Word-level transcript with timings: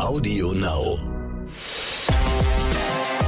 Audio 0.00 0.52
Now. 0.52 0.98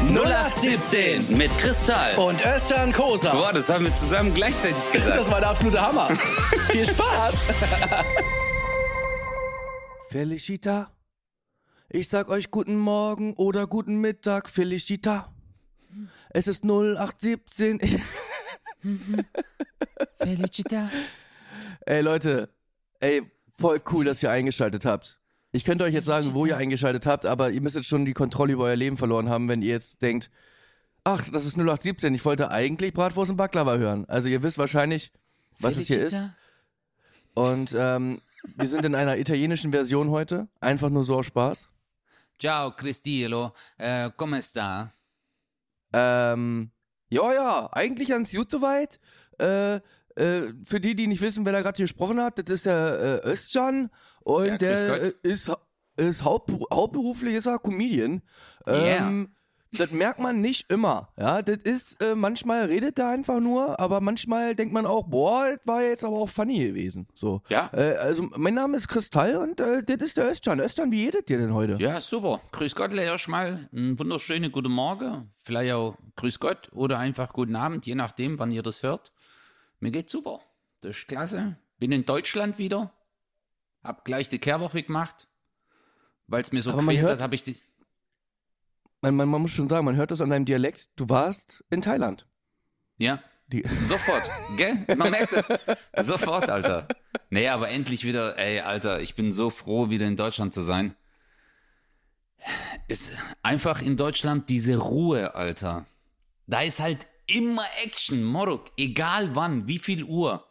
0817 0.09 1.37
mit 1.37 1.57
Kristall. 1.59 2.17
Und 2.17 2.45
Özcan 2.45 2.93
Kosa. 2.93 3.33
Boah, 3.33 3.53
das 3.53 3.69
haben 3.71 3.85
wir 3.85 3.95
zusammen 3.95 4.35
gleichzeitig 4.35 4.91
gesagt. 4.91 5.17
Das 5.17 5.31
war 5.31 5.41
der 5.41 5.51
absolute 5.51 5.81
Hammer. 5.81 6.07
Viel 6.71 6.87
Spaß. 6.87 7.35
Felicita. 10.11 10.91
Ich 11.89 12.09
sag 12.09 12.29
euch 12.29 12.51
guten 12.51 12.77
Morgen 12.77 13.35
oder 13.35 13.67
guten 13.67 14.01
Mittag, 14.01 14.49
Felicita. 14.49 15.33
Es 16.31 16.49
ist 16.49 16.65
0817. 16.65 17.79
Ich 17.81 17.99
Felicita. 20.19 20.91
ey 21.87 22.01
Leute, 22.01 22.49
ey, 23.01 23.23
voll 23.59 23.81
cool, 23.93 24.05
dass 24.05 24.23
ihr 24.23 24.31
eingeschaltet 24.31 24.85
habt. 24.85 25.21
Ich 25.57 25.65
könnte 25.65 25.85
euch 25.85 25.95
jetzt 25.95 26.05
sagen, 26.05 26.35
wo 26.35 26.45
ihr 26.45 26.59
eingeschaltet 26.59 27.07
habt, 27.07 27.25
aber 27.25 27.51
ihr 27.51 27.63
müsst 27.63 27.77
jetzt 27.77 27.89
schon 27.89 28.05
die 28.05 28.13
Kontrolle 28.13 28.53
über 28.53 28.65
euer 28.65 28.77
Leben 28.77 28.99
verloren 28.99 29.31
haben, 29.31 29.49
wenn 29.49 29.63
ihr 29.63 29.71
jetzt 29.71 30.03
denkt, 30.03 30.31
ach, 31.03 31.31
das 31.31 31.47
ist 31.47 31.57
0817, 31.57 32.13
ich 32.13 32.23
wollte 32.27 32.51
eigentlich 32.51 32.93
Bratwurst 32.93 33.31
und 33.31 33.39
Baklava 33.39 33.77
hören. 33.77 34.05
Also 34.07 34.29
ihr 34.29 34.43
wisst 34.43 34.59
wahrscheinlich, 34.59 35.13
was 35.59 35.79
es 35.79 35.87
hier 35.87 36.05
ist. 36.05 36.19
Und 37.33 37.75
ähm, 37.79 38.21
wir 38.55 38.69
sind 38.69 38.85
in 38.85 38.95
einer 38.95 39.17
italienischen 39.17 39.71
Version 39.71 40.11
heute, 40.11 40.47
einfach 40.61 40.91
nur 40.91 41.05
so 41.05 41.17
aus 41.17 41.27
Spaß. 41.27 41.69
Ciao, 42.39 42.71
Cristillo. 42.73 43.55
Äh, 43.79 44.11
come 44.15 44.43
sta? 44.43 44.93
Ähm, 45.95 46.71
ja, 47.09 47.33
ja, 47.33 47.69
eigentlich 47.73 48.09
ganz 48.09 48.31
gut 48.31 48.51
soweit. 48.51 49.01
Äh, 49.41 49.77
äh, 50.17 50.53
für 50.65 50.81
die, 50.81 50.95
die 50.95 51.07
nicht 51.07 51.23
wissen, 51.23 51.47
wer 51.47 51.55
da 51.55 51.63
gerade 51.63 51.81
gesprochen 51.81 52.21
hat, 52.21 52.39
das 52.39 52.45
ist 52.47 52.67
der 52.67 53.23
äh, 53.25 53.31
Özcan 53.31 53.89
und 54.27 54.47
Ja, 54.47 54.59
der 54.59 55.03
äh, 55.03 55.13
ist, 55.23 55.53
ist 55.97 56.25
hauptberu 56.25 56.67
hauptberuflich 56.73 57.35
ist 57.35 57.47
er 57.47 57.61
Comedian. 57.61 58.23
Ähm, 58.67 59.29
Das 59.71 59.93
merkt 59.93 60.19
man 60.19 60.41
nicht 60.41 60.73
immer. 60.73 61.13
Ja, 61.17 61.43
das 61.43 61.59
ist, 61.59 62.03
äh, 62.03 62.17
manchmal 62.17 62.65
redet 62.65 62.99
er 62.99 63.09
einfach 63.11 63.39
nur, 63.39 63.79
aber 63.79 64.01
manchmal 64.01 64.57
denkt 64.57 64.75
man 64.75 64.85
auch, 64.85 65.05
boah, 65.05 65.47
das 65.55 65.65
war 65.67 65.83
jetzt 65.83 66.05
aber 66.05 66.17
auch 66.17 66.29
funny 66.29 66.59
gewesen. 66.59 67.07
So. 67.15 67.43
Ja. 67.49 67.71
Äh, 67.73 67.97
also, 67.99 68.29
mein 68.37 68.55
Name 68.55 68.77
ist 68.79 68.89
Kristall 68.89 69.37
und 69.37 69.61
äh, 69.61 69.85
das 69.85 69.99
ist 70.09 70.17
der 70.17 70.29
Özcan. 70.31 70.59
Özcan, 70.59 70.91
wie 70.91 71.05
jedet 71.05 71.31
ihr 71.31 71.39
denn 71.39 71.55
heute? 71.55 71.77
Ja, 71.79 72.01
super. 72.01 72.41
Grüß 72.51 72.75
Gott, 72.75 72.95
erstmal. 72.95 73.69
Einen 73.73 73.97
wunderschönen 73.97 74.51
guten 74.51 74.73
Morgen. 74.73 75.31
Vielleicht 75.41 75.73
auch 75.73 75.97
Grüß 76.17 76.41
Gott 76.41 76.71
oder 76.73 76.99
einfach 76.99 77.33
guten 77.33 77.55
Abend, 77.55 77.87
je 77.87 77.95
nachdem, 77.95 78.41
wann 78.41 78.51
ihr 78.51 78.63
das 78.63 78.83
hört. 78.83 79.13
Mir 79.79 79.93
geht's 79.93 80.11
super. 80.11 80.41
Das 80.81 80.97
ist 80.97 81.07
klasse. 81.07 81.59
Bin 81.79 81.93
in 81.93 82.05
Deutschland 82.05 82.59
wieder. 82.59 82.93
Hab 83.87 84.05
gleich 84.05 84.29
die 84.29 84.39
Kehrwoche 84.39 84.83
gemacht. 84.83 85.29
Weil 86.27 86.43
es 86.43 86.53
mir 86.53 86.61
so 86.63 86.73
Aber 86.73 86.83
hört- 86.93 87.11
hat, 87.11 87.23
habe 87.23 87.35
ich 87.35 87.43
die. 87.45 87.57
Man, 89.01 89.15
man, 89.15 89.29
man 89.29 89.43
muss 89.43 89.53
schon 89.53 89.69
sagen, 89.69 89.85
man 89.85 89.95
hört 89.97 90.11
das 90.11 90.21
an 90.21 90.31
deinem 90.31 90.45
Dialekt. 90.45 90.89
Du 90.97 91.09
warst 91.09 91.63
in 91.71 91.83
Thailand. 91.83 92.27
Ja, 92.99 93.23
Die, 93.49 93.63
Sofort, 93.89 94.29
gell? 94.57 94.75
Man 94.97 95.11
merkt 95.11 95.33
es. 95.33 95.47
Sofort, 96.07 96.49
Alter. 96.51 96.89
Nee, 97.31 97.47
aber 97.49 97.69
endlich 97.69 98.05
wieder, 98.05 98.37
ey, 98.39 98.61
Alter, 98.61 99.01
ich 99.01 99.15
bin 99.15 99.31
so 99.33 99.51
froh, 99.51 99.89
wieder 99.91 100.07
in 100.07 100.17
Deutschland 100.17 100.53
zu 100.53 100.63
sein. 100.63 100.97
Ist 102.89 103.13
einfach 103.43 103.83
in 103.83 103.97
Deutschland 103.97 104.49
diese 104.49 104.77
Ruhe, 104.79 105.35
Alter. 105.35 105.87
Da 106.47 106.63
ist 106.63 106.81
halt 106.81 107.07
immer 107.27 107.65
Action, 107.85 108.23
Moruk, 108.25 108.71
egal 108.77 109.35
wann, 109.35 109.67
wie 109.69 109.79
viel 109.79 110.05
Uhr. 110.05 110.47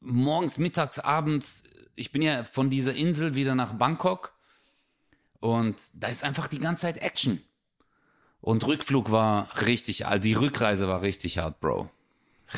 Morgens, 0.00 0.58
mittags, 0.58 0.98
abends. 0.98 1.64
Ich 1.96 2.12
bin 2.12 2.22
ja 2.22 2.44
von 2.44 2.70
dieser 2.70 2.94
Insel 2.94 3.34
wieder 3.34 3.54
nach 3.54 3.74
Bangkok 3.74 4.32
und 5.40 5.76
da 5.94 6.08
ist 6.08 6.24
einfach 6.24 6.48
die 6.48 6.58
ganze 6.58 6.82
Zeit 6.82 6.98
Action. 6.98 7.40
Und 8.40 8.66
Rückflug 8.66 9.10
war 9.10 9.48
richtig, 9.66 10.06
also 10.06 10.18
die 10.18 10.34
Rückreise 10.34 10.86
war 10.88 11.02
richtig 11.02 11.38
hart, 11.38 11.60
Bro. 11.60 11.88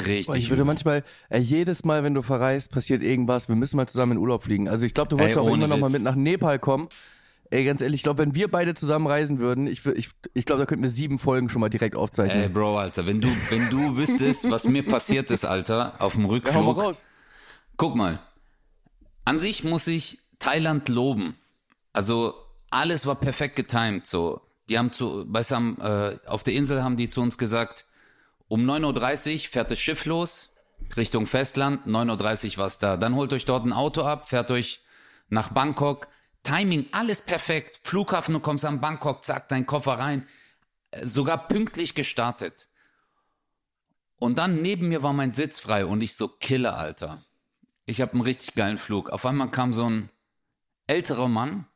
Richtig. 0.04 0.36
Ich 0.36 0.50
würde 0.50 0.64
manchmal, 0.64 1.04
äh, 1.30 1.38
jedes 1.38 1.84
Mal, 1.84 2.02
wenn 2.02 2.12
du 2.12 2.22
verreist, 2.22 2.70
passiert 2.72 3.02
irgendwas. 3.02 3.48
Wir 3.48 3.54
müssen 3.54 3.76
mal 3.76 3.86
zusammen 3.86 4.12
in 4.12 4.18
Urlaub 4.18 4.42
fliegen. 4.42 4.68
Also 4.68 4.84
ich 4.84 4.94
glaube, 4.94 5.08
du 5.08 5.18
wolltest 5.18 5.38
Ey, 5.38 5.42
auch 5.42 5.48
irgendwann 5.48 5.70
noch 5.70 5.78
mal 5.78 5.90
mit 5.90 6.02
nach 6.02 6.16
Nepal 6.16 6.58
kommen. 6.58 6.88
Ey, 7.50 7.64
ganz 7.64 7.80
ehrlich, 7.80 8.00
ich 8.00 8.02
glaube, 8.02 8.18
wenn 8.18 8.34
wir 8.34 8.50
beide 8.50 8.74
zusammen 8.74 9.06
reisen 9.06 9.38
würden, 9.38 9.68
ich, 9.68 9.86
ich, 9.86 10.10
ich 10.34 10.44
glaube, 10.44 10.60
da 10.60 10.66
könnten 10.66 10.82
wir 10.82 10.90
sieben 10.90 11.20
Folgen 11.20 11.48
schon 11.48 11.60
mal 11.60 11.68
direkt 11.68 11.94
aufzeichnen. 11.94 12.42
Ey, 12.42 12.48
Bro, 12.48 12.78
Alter, 12.78 13.06
wenn 13.06 13.20
du, 13.20 13.28
wenn 13.50 13.70
du 13.70 13.96
wüsstest, 13.96 14.50
was 14.50 14.66
mir 14.66 14.84
passiert 14.84 15.30
ist, 15.30 15.44
Alter, 15.44 15.94
auf 16.00 16.14
dem 16.14 16.22
Ja, 16.22 16.26
hau 16.28 16.32
mal 16.32 16.34
Rückflug. 16.34 16.82
raus. 16.82 17.04
Guck 17.76 17.94
mal. 17.94 18.18
An 19.26 19.40
sich 19.40 19.64
muss 19.64 19.88
ich 19.88 20.20
Thailand 20.38 20.88
loben. 20.88 21.36
Also, 21.92 22.34
alles 22.70 23.06
war 23.06 23.16
perfekt 23.16 23.56
getimed, 23.56 24.06
so. 24.06 24.40
Die 24.68 24.78
haben 24.78 24.92
zu, 24.92 25.24
weißt 25.26 25.50
haben, 25.50 25.80
äh, 25.80 26.18
auf 26.26 26.44
der 26.44 26.54
Insel 26.54 26.82
haben 26.82 26.96
die 26.96 27.08
zu 27.08 27.20
uns 27.20 27.36
gesagt, 27.36 27.86
um 28.46 28.64
9.30 28.64 29.32
Uhr 29.34 29.38
fährt 29.50 29.70
das 29.72 29.80
Schiff 29.80 30.04
los, 30.04 30.54
Richtung 30.96 31.26
Festland, 31.26 31.86
9.30 31.88 32.52
Uhr 32.52 32.58
war's 32.58 32.78
da. 32.78 32.96
Dann 32.96 33.16
holt 33.16 33.32
euch 33.32 33.44
dort 33.44 33.66
ein 33.66 33.72
Auto 33.72 34.02
ab, 34.02 34.28
fährt 34.28 34.52
euch 34.52 34.80
nach 35.28 35.48
Bangkok. 35.48 36.06
Timing, 36.44 36.86
alles 36.92 37.20
perfekt. 37.20 37.80
Flughafen, 37.82 38.32
du 38.32 38.40
kommst 38.40 38.64
an 38.64 38.80
Bangkok, 38.80 39.24
zack, 39.24 39.48
dein 39.48 39.66
Koffer 39.66 39.98
rein. 39.98 40.28
Äh, 40.92 41.04
Sogar 41.04 41.48
pünktlich 41.48 41.96
gestartet. 41.96 42.68
Und 44.20 44.38
dann 44.38 44.62
neben 44.62 44.86
mir 44.88 45.02
war 45.02 45.12
mein 45.12 45.34
Sitz 45.34 45.58
frei 45.58 45.84
und 45.84 46.00
ich 46.00 46.14
so, 46.14 46.28
Killer, 46.28 46.76
Alter. 46.76 47.24
Ich 47.86 48.00
habe 48.00 48.12
einen 48.12 48.22
richtig 48.22 48.54
geilen 48.54 48.78
Flug. 48.78 49.10
Auf 49.10 49.24
einmal 49.24 49.50
kam 49.50 49.72
so 49.72 49.88
ein 49.88 50.10
älterer 50.88 51.28
Mann 51.28 51.66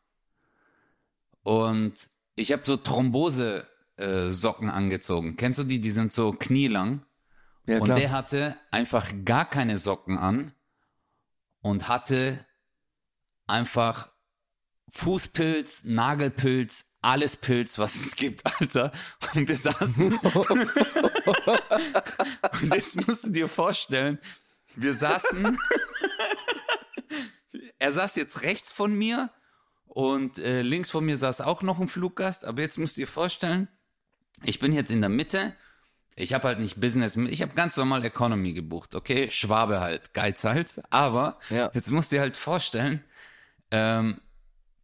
und 1.43 1.95
ich 2.35 2.53
habe 2.53 2.63
so 2.65 2.77
Thrombose-Socken 2.77 4.71
angezogen. 4.71 5.37
Kennst 5.37 5.61
du 5.61 5.65
die? 5.65 5.81
Die 5.81 5.91
sind 5.91 6.13
so 6.13 6.33
knielang. 6.33 7.05
Ja, 7.67 7.79
Und 7.79 7.91
der 7.91 8.11
hatte 8.11 8.57
einfach 8.71 9.11
gar 9.25 9.49
keine 9.49 9.79
Socken 9.79 10.19
an 10.19 10.53
und 11.63 11.89
hatte 11.89 12.45
einfach 13.47 14.09
Fußpilz, 14.89 15.85
Nagelpilz, 15.85 16.87
alles 17.01 17.37
Pilz, 17.37 17.79
was 17.79 17.95
es 17.95 18.17
gibt, 18.17 18.45
Alter. 18.61 18.93
Und 19.35 19.49
wir 19.49 19.57
saßen. 19.57 20.19
und 22.63 22.75
jetzt 22.75 23.07
musst 23.07 23.27
du 23.27 23.31
dir 23.31 23.49
vorstellen, 23.49 24.19
wir 24.77 24.95
saßen. 24.95 25.59
er 27.79 27.93
saß 27.93 28.17
jetzt 28.17 28.43
rechts 28.43 28.73
von 28.73 28.93
mir 28.95 29.31
und 29.87 30.39
äh, 30.39 30.63
links 30.63 30.91
von 30.91 31.05
mir 31.05 31.17
saß 31.17 31.41
auch 31.41 31.63
noch 31.63 31.81
ein 31.81 31.89
Fluggast. 31.89 32.45
Aber 32.45 32.63
jetzt 32.63 32.79
musst 32.79 32.97
du 32.97 33.03
dir 33.03 33.07
vorstellen, 33.09 33.69
ich 34.45 34.59
bin 34.59 34.73
jetzt 34.73 34.91
in 34.91 35.01
der 35.01 35.11
Mitte. 35.11 35.55
Ich 36.17 36.35
habe 36.35 36.49
halt 36.49 36.59
nicht 36.59 36.81
Business, 36.81 37.17
ich 37.17 37.41
habe 37.41 37.55
ganz 37.55 37.77
normal 37.77 38.05
Economy 38.05 38.53
gebucht, 38.53 38.95
okay? 38.95 39.31
Schwabe 39.31 39.81
halt, 39.81 40.13
Geizhals. 40.13 40.81
Aber 40.91 41.39
Ja. 41.49 41.71
jetzt 41.73 41.91
musst 41.91 42.13
du 42.13 42.17
dir 42.17 42.21
halt 42.21 42.37
vorstellen, 42.37 43.03
ähm, 43.71 44.21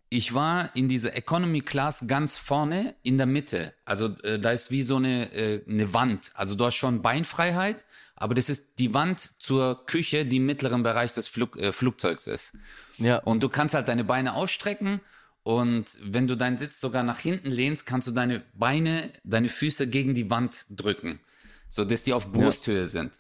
ich 0.09 0.35
war 0.35 0.71
in 0.75 0.89
dieser 0.89 1.17
Economy 1.17 1.61
Class 1.61 2.05
ganz 2.07 2.39
vorne 2.39 2.95
in 3.03 3.19
der 3.19 3.27
Mitte. 3.27 3.75
Also 3.85 4.17
äh, 4.23 4.39
da 4.39 4.53
ist 4.53 4.71
wie 4.71 4.83
so 4.83 4.97
eine, 4.97 5.33
äh, 5.33 5.63
eine 5.69 5.93
Wand. 5.93 6.31
Also 6.35 6.55
du 6.55 6.65
hast 6.65 6.77
schon 6.77 7.03
Beinfreiheit, 7.03 7.85
aber 8.15 8.35
das 8.35 8.49
ist 8.49 8.79
die 8.79 8.95
Wand 8.95 9.41
zur 9.41 9.85
Küche, 9.87 10.25
die 10.25 10.37
im 10.37 10.47
mittleren 10.47 10.83
Bereich 10.83 11.13
des 11.13 11.27
Flug, 11.27 11.57
äh, 11.57 11.73
Flugzeugs 11.73 12.27
ist. 12.27 12.57
ja. 12.99 13.19
Und 13.19 13.43
du 13.43 13.49
kannst 13.49 13.75
halt 13.75 13.89
deine 13.89 14.05
Beine 14.05 14.35
ausstrecken 14.35 15.01
und 15.43 15.99
wenn 16.03 16.27
du 16.27 16.37
deinen 16.37 16.59
Sitz 16.59 16.81
sogar 16.81 17.03
nach 17.03 17.19
hinten 17.19 17.51
lehnst, 17.51 17.87
kannst 17.87 18.09
du 18.09 18.13
deine 18.13 18.43
Beine, 18.55 19.13
deine 19.25 19.49
Füße 19.49 19.89
gegen 19.89 20.15
die 20.15 20.31
Wand 20.31 20.67
drücken, 20.71 21.21
so 21.69 21.85
dass 21.85 22.05
die 22.05 22.13
auf 22.13 22.33
Brusthöhe 22.33 22.89
sind. 22.89 23.19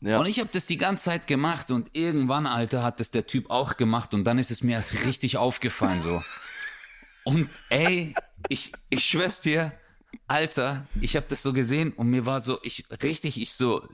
Ja. 0.00 0.18
Und 0.20 0.26
ich 0.26 0.38
habe 0.38 0.50
das 0.52 0.66
die 0.66 0.76
ganze 0.76 1.04
Zeit 1.04 1.26
gemacht 1.26 1.70
und 1.70 1.94
irgendwann, 1.94 2.46
Alter, 2.46 2.82
hat 2.82 3.00
das 3.00 3.10
der 3.10 3.26
Typ 3.26 3.50
auch 3.50 3.76
gemacht 3.76 4.14
und 4.14 4.24
dann 4.24 4.38
ist 4.38 4.50
es 4.50 4.62
mir 4.62 4.72
erst 4.72 5.04
richtig 5.04 5.36
aufgefallen 5.36 6.00
so. 6.00 6.22
Und 7.24 7.48
ey, 7.68 8.14
ich, 8.48 8.72
ich 8.90 9.04
schwör's 9.04 9.40
dir, 9.40 9.72
Alter, 10.26 10.86
ich 11.00 11.16
habe 11.16 11.26
das 11.28 11.42
so 11.42 11.52
gesehen 11.52 11.92
und 11.92 12.08
mir 12.08 12.26
war 12.26 12.42
so, 12.42 12.58
ich 12.62 12.86
richtig, 13.02 13.40
ich 13.40 13.52
so, 13.52 13.86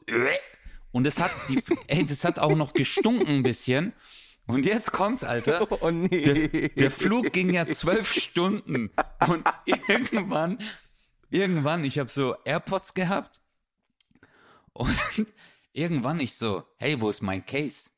und 0.93 1.07
es 1.07 1.21
hat 1.21 1.33
die, 1.49 1.61
ey, 1.89 2.07
das 2.07 2.25
hat 2.25 2.39
auch 2.39 2.55
noch 2.55 2.73
gestunken 2.73 3.27
ein 3.27 3.43
bisschen. 3.43 3.93
Und 4.47 4.67
jetzt 4.67 4.93
kommt's, 4.93 5.25
Alter. 5.25 5.67
oh 5.83 5.91
nee. 5.91 6.49
Der, 6.49 6.69
der 6.69 6.91
Flug 6.91 7.33
ging 7.33 7.51
ja 7.51 7.67
zwölf 7.67 8.13
Stunden 8.13 8.91
und 9.27 9.45
irgendwann, 9.87 10.59
irgendwann, 11.31 11.85
ich 11.85 11.99
habe 11.99 12.11
so 12.11 12.37
AirPods 12.45 12.95
gehabt 12.95 13.41
und 14.73 14.97
irgendwann 15.75 16.21
ich 16.21 16.35
so, 16.35 16.65
hey, 16.77 17.01
wo 17.01 17.11
ist 17.11 17.21
mein 17.21 17.45
Case? 17.45 17.91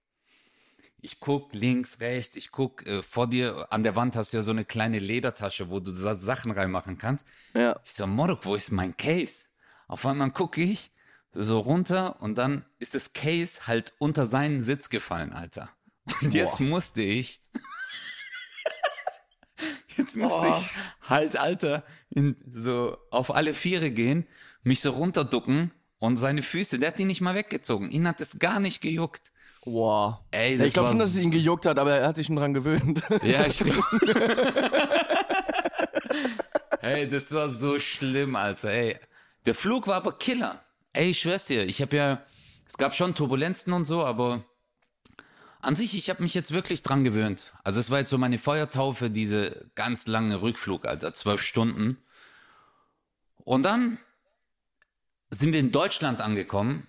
Ich 1.01 1.21
guck 1.21 1.55
links, 1.55 2.01
rechts, 2.01 2.35
ich 2.35 2.51
guck 2.51 2.85
äh, 2.87 3.03
vor 3.03 3.29
dir, 3.29 3.69
an 3.71 3.85
der 3.85 3.95
Wand 3.95 4.17
hast 4.17 4.33
du 4.33 4.39
ja 4.39 4.43
so 4.43 4.51
eine 4.51 4.65
kleine 4.65 4.99
Ledertasche, 4.99 5.71
wo 5.71 5.79
du 5.79 5.93
Sa 5.93 6.17
Sachen 6.17 6.51
reinmachen 6.51 6.99
kannst. 6.99 7.27
ja. 7.55 7.79
Ich 7.85 7.93
so, 7.93 8.09
Morok, 8.09 8.45
wo 8.45 8.57
ist 8.57 8.73
mein 8.73 8.97
Case? 8.97 9.47
Auf 9.87 10.05
einmal 10.05 10.33
gucke 10.33 10.63
ich 10.63 10.91
so 11.33 11.61
runter 11.61 12.21
und 12.23 12.37
dann 12.39 12.65
ist 12.79 12.95
das 12.95 13.13
Case 13.13 13.67
halt 13.67 13.93
unter 13.99 14.27
seinen 14.27 14.63
Sitz 14.63 14.89
gefallen, 14.89 15.33
Alter. 15.33 15.69
Und 16.23 16.35
jetzt 16.35 16.61
musste 16.61 17.03
ich, 17.03 17.41
Jetzt 19.97 20.17
musste 20.17 20.47
ich 20.49 20.69
halt, 21.09 21.37
Alter, 21.37 21.85
in, 22.11 22.37
so 22.53 22.99
auf 23.11 23.35
alle 23.35 23.55
Viere 23.55 23.91
gehen, 23.91 24.27
mich 24.63 24.81
so 24.81 24.91
runterducken 24.91 25.73
und 25.99 26.17
seine 26.17 26.43
Füße, 26.43 26.79
der 26.79 26.89
hat 26.89 26.99
die 26.99 27.05
nicht 27.05 27.21
mal 27.21 27.35
weggezogen. 27.35 27.91
Ihn 27.91 28.07
hat 28.07 28.21
es 28.21 28.39
gar 28.39 28.61
nicht 28.61 28.81
gejuckt. 28.81 29.33
Wow. 29.65 30.19
Ey, 30.31 30.57
das 30.57 30.69
ich 30.69 30.73
glaube 30.75 30.91
schon, 30.91 30.99
dass 30.99 31.11
es 31.11 31.23
ihn 31.23 31.31
gejuckt 31.31 31.67
hat, 31.67 31.79
aber 31.79 31.97
er 31.97 32.09
hat 32.09 32.17
sich 32.17 32.27
schon 32.27 32.37
dran 32.37 32.55
gewöhnt. 32.55 33.03
Ja, 33.23 33.47
ich 33.47 33.59
glaube. 33.59 33.83
hey, 36.81 37.09
das 37.09 37.33
war 37.33 37.51
so 37.51 37.81
schlimm, 37.81 38.37
Alter. 38.37 38.71
Ey, 38.71 38.99
der 39.45 39.55
Flug 39.55 39.87
war 39.87 39.97
aber 39.97 40.19
Killer. 40.19 40.63
Ey, 40.93 41.11
ich 41.11 41.19
schwör's 41.19 41.47
dir, 41.47 41.67
ich 41.67 41.83
habe 41.83 41.97
ja, 41.97 42.23
es 42.67 42.77
gab 42.79 42.95
schon 42.95 43.15
Turbulenzen 43.15 43.73
und 43.73 43.85
so, 43.87 44.05
aber 44.05 44.45
an 45.61 45.75
sich, 45.75 45.97
ich 45.97 46.11
habe 46.11 46.23
mich 46.23 46.35
jetzt 46.35 46.53
wirklich 46.53 46.83
dran 46.83 47.03
gewöhnt. 47.03 47.53
Also 47.65 47.81
es 47.81 47.91
war 47.91 47.99
jetzt 47.99 48.11
so 48.11 48.19
meine 48.19 48.39
Feuertaufe, 48.39 49.11
diese 49.11 49.69
ganz 49.75 50.07
lange 50.07 50.41
Rückflug, 50.43 50.87
Alter, 50.87 51.13
zwölf 51.13 51.43
Stunden. 51.43 51.99
Und 53.45 53.65
dann 53.65 53.99
sind 55.31 55.53
wir 55.53 55.61
in 55.61 55.73
Deutschland 55.73 56.21
angekommen. 56.21 56.87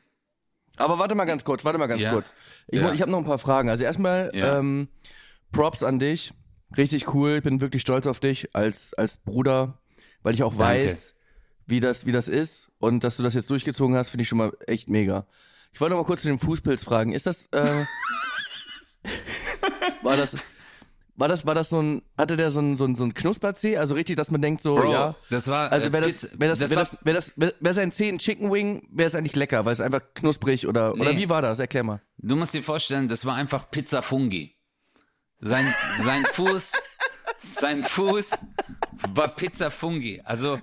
Aber 0.77 0.99
warte 0.99 1.15
mal 1.15 1.25
ganz 1.25 1.43
kurz, 1.43 1.65
warte 1.65 1.79
mal 1.79 1.87
ganz 1.87 2.01
Ja. 2.03 2.11
kurz. 2.13 2.33
Ich, 2.67 2.79
Ja. 2.79 2.91
ich 2.93 3.01
habe 3.01 3.09
noch 3.11 3.17
ein 3.17 3.25
paar 3.25 3.39
Fragen. 3.39 3.69
Also 3.69 3.83
erstmal 3.83 4.29
Ja. 4.33 4.59
ähm, 4.59 4.89
Props 5.51 5.83
an 5.83 5.97
dich. 5.99 6.33
Richtig 6.75 7.13
cool. 7.13 7.37
Ich 7.37 7.43
bin 7.43 7.61
wirklich 7.61 7.81
stolz 7.81 8.05
auf 8.07 8.19
dich 8.19 8.53
als, 8.55 8.93
als 8.93 9.17
Bruder, 9.17 9.79
weil 10.21 10.33
ich 10.35 10.43
auch 10.43 10.55
Danke. 10.55 10.85
weiß, 10.85 11.15
wie 11.65 11.79
das, 11.79 12.05
wie 12.05 12.11
das 12.11 12.27
ist. 12.29 12.69
Und 12.79 13.03
dass 13.03 13.17
du 13.17 13.23
das 13.23 13.33
jetzt 13.33 13.49
durchgezogen 13.49 13.95
hast, 13.95 14.09
finde 14.09 14.21
ich 14.23 14.27
schon 14.29 14.37
mal 14.37 14.51
echt 14.67 14.87
mega. 14.89 15.25
Ich 15.73 15.81
wollte 15.81 15.95
noch 15.95 16.01
mal 16.01 16.05
kurz 16.07 16.21
zu 16.21 16.27
dem 16.27 16.39
Fußpilz 16.39 16.83
fragen. 16.83 17.13
Ist 17.13 17.25
das, 17.25 17.47
äh, 17.51 17.85
war 20.03 20.17
das, 20.17 20.35
war 21.17 21.27
das, 21.27 21.45
war 21.45 21.55
das 21.55 21.69
so 21.69 21.81
ein, 21.81 22.01
hatte 22.17 22.37
der 22.37 22.51
so 22.51 22.59
ein, 22.61 22.77
so 22.77 22.85
ein, 22.85 22.95
so 22.95 23.03
ein 23.03 23.13
Knusper-C? 23.13 23.77
Also 23.77 23.95
richtig, 23.95 24.15
dass 24.17 24.31
man 24.31 24.41
denkt 24.41 24.61
so, 24.61 24.75
Bro, 24.75 24.91
ja. 24.91 25.15
das 25.29 25.47
war. 25.47 25.71
Also 25.71 25.87
äh, 25.87 25.91
wäre 25.93 26.05
Pizza- 26.05 26.27
das, 26.29 26.39
wäre 26.39 26.49
das, 26.55 26.59
wäre 26.69 26.75
das, 26.79 26.97
wäre 27.03 27.15
das, 27.15 27.33
wäre 27.35 27.53
wär 27.59 27.73
sein 27.73 27.91
C 27.91 28.07
ein 28.07 28.19
Chicken 28.19 28.51
Wing, 28.51 28.87
wäre 28.91 29.07
es 29.07 29.15
eigentlich 29.15 29.35
lecker, 29.35 29.65
weil 29.65 29.73
es 29.73 29.81
einfach 29.81 30.01
knusprig 30.13 30.67
oder, 30.67 30.93
oder 30.93 31.11
Nee. 31.13 31.17
wie 31.17 31.29
war 31.29 31.41
das? 31.41 31.59
Erklär 31.59 31.83
mal. 31.83 32.01
Du 32.19 32.35
musst 32.35 32.53
dir 32.53 32.63
vorstellen, 32.63 33.07
das 33.07 33.25
war 33.25 33.35
einfach 33.35 33.69
Pizza 33.71 34.01
Fungi. 34.01 34.55
Sein, 35.39 35.73
sein 36.03 36.25
Fuß, 36.33 36.71
sein 37.37 37.83
Fuß 37.83 38.31
war 39.13 39.27
Pizza 39.29 39.69
Fungi. 39.71 40.21
Also, 40.23 40.59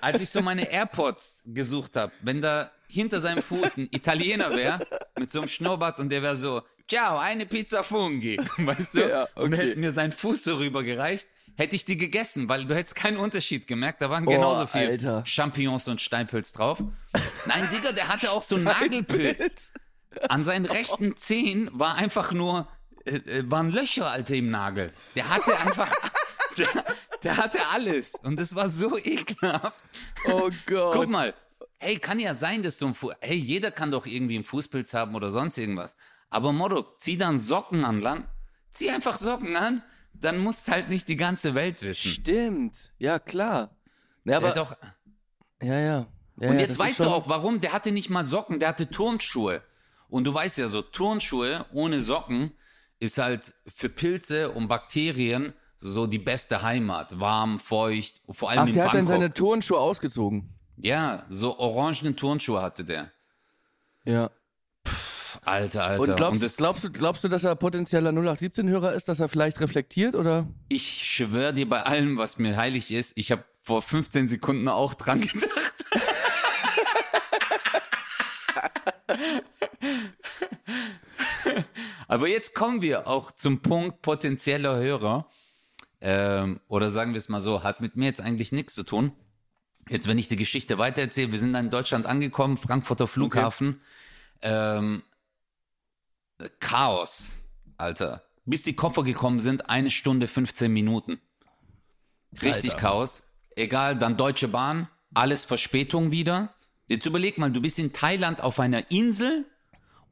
als 0.00 0.20
ich 0.20 0.30
so 0.30 0.40
meine 0.40 0.70
AirPods 0.72 1.42
gesucht 1.46 1.96
habe, 1.96 2.12
wenn 2.22 2.40
da 2.40 2.70
hinter 2.88 3.20
seinem 3.20 3.42
Fuß 3.42 3.76
ein 3.76 3.88
Italiener 3.92 4.50
wäre, 4.56 4.80
mit 5.18 5.30
so 5.30 5.38
einem 5.40 5.48
Schnurrbart 5.48 6.00
und 6.00 6.10
der 6.10 6.22
wäre 6.22 6.36
so, 6.36 6.62
ciao, 6.90 7.18
eine 7.18 7.46
Pizza 7.46 7.82
Fungi, 7.82 8.36
weißt 8.58 8.94
du? 8.96 9.08
Ja, 9.08 9.28
Und 9.34 9.54
okay. 9.54 9.68
hätte 9.70 9.78
mir 9.80 9.92
seinen 9.92 10.12
Fuß 10.12 10.44
so 10.44 10.56
rübergereicht, 10.56 11.28
hätte 11.56 11.76
ich 11.76 11.84
die 11.84 11.96
gegessen, 11.96 12.48
weil 12.48 12.64
du 12.64 12.74
hättest 12.74 12.94
keinen 12.94 13.16
Unterschied 13.16 13.66
gemerkt. 13.66 14.02
Da 14.02 14.10
waren 14.10 14.26
Oh, 14.26 14.30
genauso 14.30 14.66
viel 14.66 14.86
Alter. 14.88 15.24
Champignons 15.26 15.88
und 15.88 16.00
Steinpilz 16.00 16.52
drauf. 16.52 16.82
Nein, 17.46 17.68
Digga, 17.72 17.92
der 17.92 18.08
hatte 18.08 18.30
auch 18.32 18.42
so 18.42 18.56
einen 18.56 18.64
Nagelpilz. 18.64 19.72
An 20.28 20.42
seinen 20.44 20.66
rechten 20.66 21.16
Zehen 21.16 21.70
war 21.72 21.94
einfach 21.96 22.32
nur, 22.32 22.66
äh, 23.04 23.16
äh, 23.16 23.50
waren 23.50 23.70
Löcher, 23.70 24.10
Alter, 24.10 24.34
im 24.34 24.50
Nagel. 24.50 24.92
Der 25.14 25.28
hatte 25.28 25.56
einfach, 25.58 25.88
der, 26.58 26.68
der 27.22 27.36
hatte 27.36 27.58
alles. 27.72 28.14
Und 28.16 28.40
das 28.40 28.54
war 28.56 28.68
so 28.68 28.98
ekelhaft. 28.98 29.78
Oh 30.26 30.50
Gott. 30.66 30.94
Guck 30.94 31.08
mal, 31.08 31.34
hey, 31.78 31.96
kann 31.98 32.18
ja 32.18 32.34
sein, 32.34 32.62
dass 32.62 32.78
du 32.78 32.88
ein 32.88 32.94
Fu 32.94 33.12
hey, 33.20 33.36
jeder 33.36 33.70
kann 33.70 33.90
doch 33.90 34.06
irgendwie 34.06 34.34
einen 34.34 34.44
Fußpilz 34.44 34.94
haben 34.94 35.14
oder 35.14 35.30
sonst 35.30 35.58
irgendwas. 35.58 35.94
Aber 36.30 36.52
Motto, 36.52 36.86
zieh 36.96 37.18
dann 37.18 37.38
Socken 37.38 37.84
an 37.84 38.00
Land. 38.00 38.28
Zieh 38.70 38.90
einfach 38.90 39.16
Socken 39.16 39.56
an, 39.56 39.82
dann 40.14 40.38
musst 40.38 40.70
halt 40.70 40.88
nicht 40.88 41.08
die 41.08 41.16
ganze 41.16 41.54
Welt 41.54 41.82
wissen. 41.82 42.10
Stimmt. 42.10 42.92
Ja, 42.98 43.18
klar. 43.18 43.76
Ja, 44.24 44.36
aber, 44.36 44.52
doch, 44.52 44.76
ja, 45.60 45.78
ja. 45.78 46.06
ja 46.38 46.50
und 46.50 46.58
jetzt 46.58 46.78
weißt 46.78 47.00
du 47.00 47.08
auch, 47.08 47.28
warum. 47.28 47.60
Der 47.60 47.72
hatte 47.72 47.90
nicht 47.90 48.10
mal 48.10 48.24
Socken, 48.24 48.60
der 48.60 48.68
hatte 48.68 48.88
Turnschuhe. 48.88 49.62
Und 50.08 50.24
du 50.24 50.34
weißt 50.34 50.58
ja 50.58 50.68
so, 50.68 50.82
Turnschuhe 50.82 51.66
ohne 51.72 52.00
Socken 52.00 52.52
ist 52.98 53.18
halt 53.18 53.54
für 53.66 53.88
Pilze 53.88 54.50
und 54.50 54.68
Bakterien 54.68 55.54
so 55.78 56.06
die 56.06 56.18
beste 56.18 56.62
Heimat. 56.62 57.18
Warm, 57.18 57.58
feucht, 57.58 58.22
vor 58.28 58.50
allem 58.50 58.60
Ach, 58.60 58.66
in 58.68 58.74
der 58.74 58.84
hat 58.84 58.94
dann 58.94 59.06
Bangkok. 59.06 59.14
seine 59.14 59.34
Turnschuhe 59.34 59.78
ausgezogen. 59.78 60.54
ja, 60.76 61.24
so 61.30 61.58
orangene 61.58 62.14
Turnschuhe 62.14 62.60
hatte 62.60 62.84
der. 62.84 63.10
Ja. 64.04 64.30
Alter, 65.42 65.84
Alter. 65.84 66.00
Und 66.00 66.16
glaubst, 66.16 66.42
das, 66.42 66.56
glaubst, 66.56 66.84
du, 66.84 66.90
glaubst 66.90 67.24
du, 67.24 67.28
dass 67.28 67.44
er 67.44 67.56
potenzieller 67.56 68.10
0817-Hörer 68.10 68.92
ist, 68.92 69.08
dass 69.08 69.20
er 69.20 69.28
vielleicht 69.28 69.60
reflektiert 69.60 70.14
oder? 70.14 70.46
ich 70.68 70.86
schwöre 70.86 71.54
dir 71.54 71.68
bei 71.68 71.82
allem, 71.82 72.18
was 72.18 72.38
mir 72.38 72.56
heilig 72.56 72.92
ist, 72.92 73.16
ich 73.16 73.32
habe 73.32 73.44
vor 73.62 73.82
15 73.82 74.28
Sekunden 74.28 74.68
auch 74.68 74.94
dran 74.94 75.20
gedacht. 75.26 75.84
Aber 82.08 82.26
jetzt 82.26 82.54
kommen 82.54 82.82
wir 82.82 83.06
auch 83.06 83.30
zum 83.30 83.62
Punkt 83.62 84.02
potenzieller 84.02 84.76
Hörer. 84.76 85.28
Ähm, 86.00 86.60
oder 86.66 86.90
sagen 86.90 87.12
wir 87.12 87.18
es 87.18 87.28
mal 87.28 87.42
so, 87.42 87.62
hat 87.62 87.80
mit 87.80 87.96
mir 87.96 88.06
jetzt 88.06 88.20
eigentlich 88.20 88.52
nichts 88.52 88.74
zu 88.74 88.82
tun. 88.82 89.12
Jetzt, 89.88 90.08
wenn 90.08 90.18
ich 90.18 90.28
die 90.28 90.36
Geschichte 90.36 90.78
weitererzähle, 90.78 91.30
wir 91.32 91.38
sind 91.38 91.52
dann 91.52 91.66
in 91.66 91.70
Deutschland 91.70 92.06
angekommen, 92.06 92.56
Frankfurter 92.56 93.06
Flughafen. 93.06 93.80
Ähm, 94.42 95.02
Chaos, 96.60 97.42
Alter. 97.76 98.22
Bis 98.44 98.62
die 98.62 98.74
Koffer 98.74 99.04
gekommen 99.04 99.40
sind, 99.40 99.68
eine 99.68 99.90
Stunde 99.90 100.26
15 100.26 100.72
Minuten. 100.72 101.20
Richtig 102.42 102.72
Alter. 102.72 102.86
Chaos. 102.86 103.22
Egal, 103.56 103.96
dann 103.96 104.16
Deutsche 104.16 104.48
Bahn, 104.48 104.88
alles 105.12 105.44
Verspätung 105.44 106.10
wieder. 106.10 106.54
Jetzt 106.86 107.06
überleg 107.06 107.38
mal, 107.38 107.50
du 107.50 107.60
bist 107.60 107.78
in 107.78 107.92
Thailand 107.92 108.42
auf 108.42 108.58
einer 108.58 108.90
Insel 108.90 109.44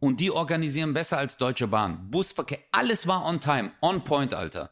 und 0.00 0.20
die 0.20 0.30
organisieren 0.30 0.94
besser 0.94 1.19
als 1.19 1.36
Deutsche 1.36 1.66
Bahn. 1.66 2.10
Busverkehr, 2.10 2.58
alles 2.72 3.06
war 3.06 3.25
on 3.25 3.40
time, 3.40 3.72
on 3.80 4.04
point, 4.04 4.34
Alter. 4.34 4.70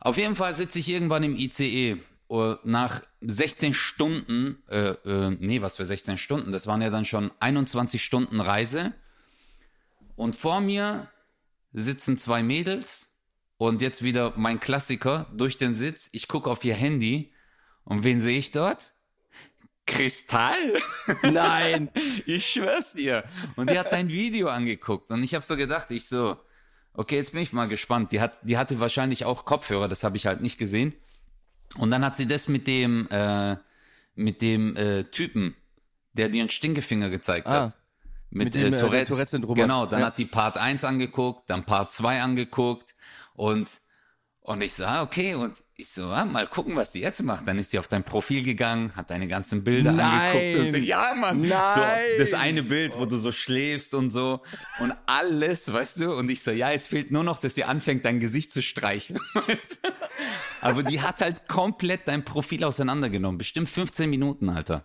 Auf 0.00 0.16
jeden 0.16 0.36
Fall 0.36 0.54
sitze 0.54 0.78
ich 0.78 0.88
irgendwann 0.88 1.22
im 1.22 1.36
ICE. 1.36 1.98
uh, 2.28 2.54
Nach 2.64 3.02
16 3.20 3.74
Stunden, 3.74 4.62
äh, 4.68 4.90
äh, 4.90 5.36
nee, 5.40 5.62
was 5.62 5.76
für 5.76 5.86
16 5.86 6.18
Stunden? 6.18 6.52
Das 6.52 6.66
waren 6.66 6.82
ja 6.82 6.90
dann 6.90 7.04
schon 7.04 7.30
21 7.40 8.02
Stunden 8.02 8.40
Reise. 8.40 8.92
Und 10.18 10.34
vor 10.34 10.60
mir 10.60 11.08
sitzen 11.72 12.18
zwei 12.18 12.42
Mädels 12.42 13.14
und 13.56 13.80
jetzt 13.82 14.02
wieder 14.02 14.32
mein 14.36 14.58
Klassiker 14.58 15.30
durch 15.32 15.58
den 15.58 15.76
Sitz. 15.76 16.08
Ich 16.12 16.26
gucke 16.26 16.50
auf 16.50 16.64
ihr 16.64 16.74
Handy 16.74 17.32
und 17.84 18.02
wen 18.02 18.20
sehe 18.20 18.36
ich 18.36 18.50
dort? 18.50 18.94
Kristall. 19.86 20.74
Nein. 21.22 21.88
Ich 22.26 22.50
schwör's 22.50 22.94
dir. 22.94 23.24
Und 23.54 23.70
die 23.70 23.78
hat 23.78 23.92
dein 23.92 24.08
Video 24.08 24.48
angeguckt 24.48 25.10
und 25.12 25.22
ich 25.22 25.36
habe 25.36 25.46
so 25.46 25.56
gedacht, 25.56 25.90
ich 25.92 26.08
so, 26.08 26.36
okay, 26.94 27.14
jetzt 27.14 27.32
bin 27.32 27.42
ich 27.42 27.52
mal 27.52 27.68
gespannt. 27.68 28.10
Die 28.10 28.20
hat, 28.20 28.38
die 28.42 28.58
hatte 28.58 28.80
wahrscheinlich 28.80 29.24
auch 29.24 29.44
Kopfhörer, 29.44 29.86
das 29.86 30.02
habe 30.02 30.16
ich 30.16 30.26
halt 30.26 30.40
nicht 30.40 30.58
gesehen. 30.58 30.94
Und 31.76 31.92
dann 31.92 32.04
hat 32.04 32.16
sie 32.16 32.26
das 32.26 32.48
mit 32.48 32.66
dem, 32.66 33.06
äh, 33.10 33.56
mit 34.16 34.42
dem 34.42 34.74
äh, 34.74 35.04
Typen, 35.04 35.54
der 36.14 36.28
dir 36.28 36.40
einen 36.40 36.50
Stinkefinger 36.50 37.08
gezeigt 37.08 37.46
Ah. 37.46 37.66
hat. 37.66 37.77
Mit, 38.30 38.44
Mit 38.46 38.54
dem, 38.56 38.72
äh, 38.74 38.76
äh, 38.76 38.80
Tourette. 38.80 39.04
Tourette-Syndrom 39.12 39.54
Genau, 39.54 39.82
hat. 39.82 39.92
dann 39.92 40.00
Ja. 40.00 40.06
hat 40.06 40.18
die 40.18 40.26
Part 40.26 40.58
1 40.58 40.84
angeguckt, 40.84 41.48
dann 41.48 41.64
Part 41.64 41.92
2 41.92 42.20
angeguckt 42.20 42.94
und, 43.34 43.68
und 44.40 44.60
ich 44.60 44.74
so, 44.74 44.84
ah, 44.84 45.02
okay, 45.02 45.34
und 45.34 45.62
ich 45.80 45.88
so, 45.90 46.06
ah, 46.06 46.24
mal 46.24 46.46
gucken, 46.48 46.74
was 46.76 46.90
die 46.90 46.98
jetzt 47.00 47.22
macht. 47.22 47.46
Dann 47.46 47.56
ist 47.56 47.70
sie 47.70 47.78
auf 47.78 47.86
dein 47.88 48.02
Profil 48.02 48.42
gegangen, 48.42 48.94
hat 48.96 49.10
deine 49.10 49.28
ganzen 49.28 49.62
Bilder 49.64 49.92
Nein. 49.92 50.32
angeguckt 50.32 50.56
und 50.66 50.72
so, 50.72 50.76
ja, 50.78 51.14
Mann. 51.14 51.40
Nein. 51.42 51.50
So, 51.74 52.18
das 52.18 52.34
eine 52.34 52.62
Bild, 52.64 52.98
wo 52.98 53.06
du 53.06 53.16
so 53.16 53.30
schläfst 53.32 53.94
und 53.94 54.10
so 54.10 54.42
und 54.80 54.92
alles, 55.06 55.72
weißt 55.72 56.00
du? 56.00 56.12
Und 56.14 56.30
ich 56.30 56.42
so, 56.42 56.50
ja, 56.50 56.70
jetzt 56.70 56.88
fehlt 56.88 57.10
nur 57.12 57.22
noch, 57.24 57.38
dass 57.38 57.54
sie 57.54 57.64
anfängt, 57.64 58.04
dein 58.04 58.18
Gesicht 58.20 58.52
zu 58.52 58.60
streicheln. 58.60 59.20
Weißt 59.34 59.80
du? 59.84 59.88
Aber 60.60 60.82
die 60.82 61.00
hat 61.00 61.20
halt 61.20 61.46
komplett 61.48 62.08
dein 62.08 62.24
Profil 62.24 62.64
auseinandergenommen. 62.64 63.38
Bestimmt 63.38 63.68
15 63.68 64.10
Minuten, 64.10 64.50
Alter. 64.50 64.84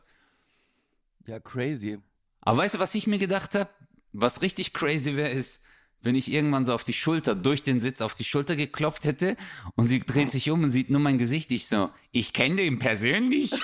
Ja, 1.25 1.39
crazy. 1.39 1.97
Aber 2.45 2.57
weißt 2.57 2.75
du, 2.75 2.79
was 2.79 2.93
ich 2.95 3.07
mir 3.07 3.17
gedacht 3.19 3.55
habe? 3.55 3.69
Was 4.11 4.41
richtig 4.41 4.73
crazy 4.73 5.15
wäre, 5.15 5.31
ist, 5.31 5.61
wenn 6.01 6.15
ich 6.15 6.31
irgendwann 6.31 6.65
so 6.65 6.73
auf 6.73 6.83
die 6.83 6.93
Schulter, 6.93 7.35
durch 7.35 7.63
den 7.63 7.79
Sitz 7.79 8.01
auf 8.01 8.15
die 8.15 8.25
Schulter 8.25 8.57
geklopft 8.57 9.05
hätte 9.05 9.37
und 9.75 9.87
sie 9.87 10.01
dreht 10.01 10.29
sich 10.29 10.49
um 10.49 10.63
und 10.63 10.69
sieht 10.69 10.89
nur 10.89 10.99
mein 10.99 11.17
Gesicht. 11.17 11.51
Ich 11.51 11.67
so, 11.67 11.89
ich 12.11 12.33
kenne 12.33 12.57
den 12.57 12.79
persönlich. 12.79 13.51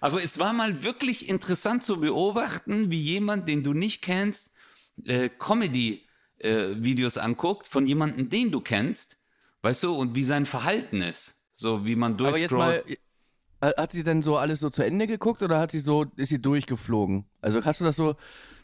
Aber 0.00 0.22
es 0.22 0.38
war 0.38 0.52
mal 0.54 0.82
wirklich 0.82 1.28
interessant 1.28 1.82
zu 1.82 2.00
beobachten, 2.00 2.90
wie 2.90 3.00
jemand, 3.00 3.48
den 3.48 3.62
du 3.62 3.74
nicht 3.74 4.00
kennst, 4.00 4.52
äh, 5.04 5.28
Comedy-Videos 6.40 7.18
anguckt 7.18 7.66
von 7.66 7.86
jemandem, 7.86 8.28
den 8.28 8.50
du 8.50 8.60
kennst, 8.60 9.18
weißt 9.62 9.82
du, 9.84 9.94
und 9.94 10.14
wie 10.14 10.24
sein 10.24 10.46
Verhalten 10.46 11.02
ist. 11.02 11.36
So 11.52 11.84
wie 11.84 11.96
man 11.96 12.14
Aber 12.14 12.38
jetzt 12.38 12.50
mal, 12.52 12.72
durchscrollt. 12.72 12.98
Äh, 13.60 13.72
Hat 13.76 13.90
sie 13.90 14.04
denn 14.04 14.22
so 14.22 14.36
alles 14.36 14.60
so 14.60 14.70
zu 14.70 14.84
Ende 14.84 15.08
geguckt 15.08 15.42
oder 15.42 15.58
hat 15.58 15.72
sie 15.72 15.80
so, 15.80 16.06
ist 16.16 16.28
sie 16.28 16.40
durchgeflogen? 16.40 17.24
Also 17.40 17.64
hast 17.64 17.80
du 17.80 17.84
das 17.84 17.96
so. 17.96 18.14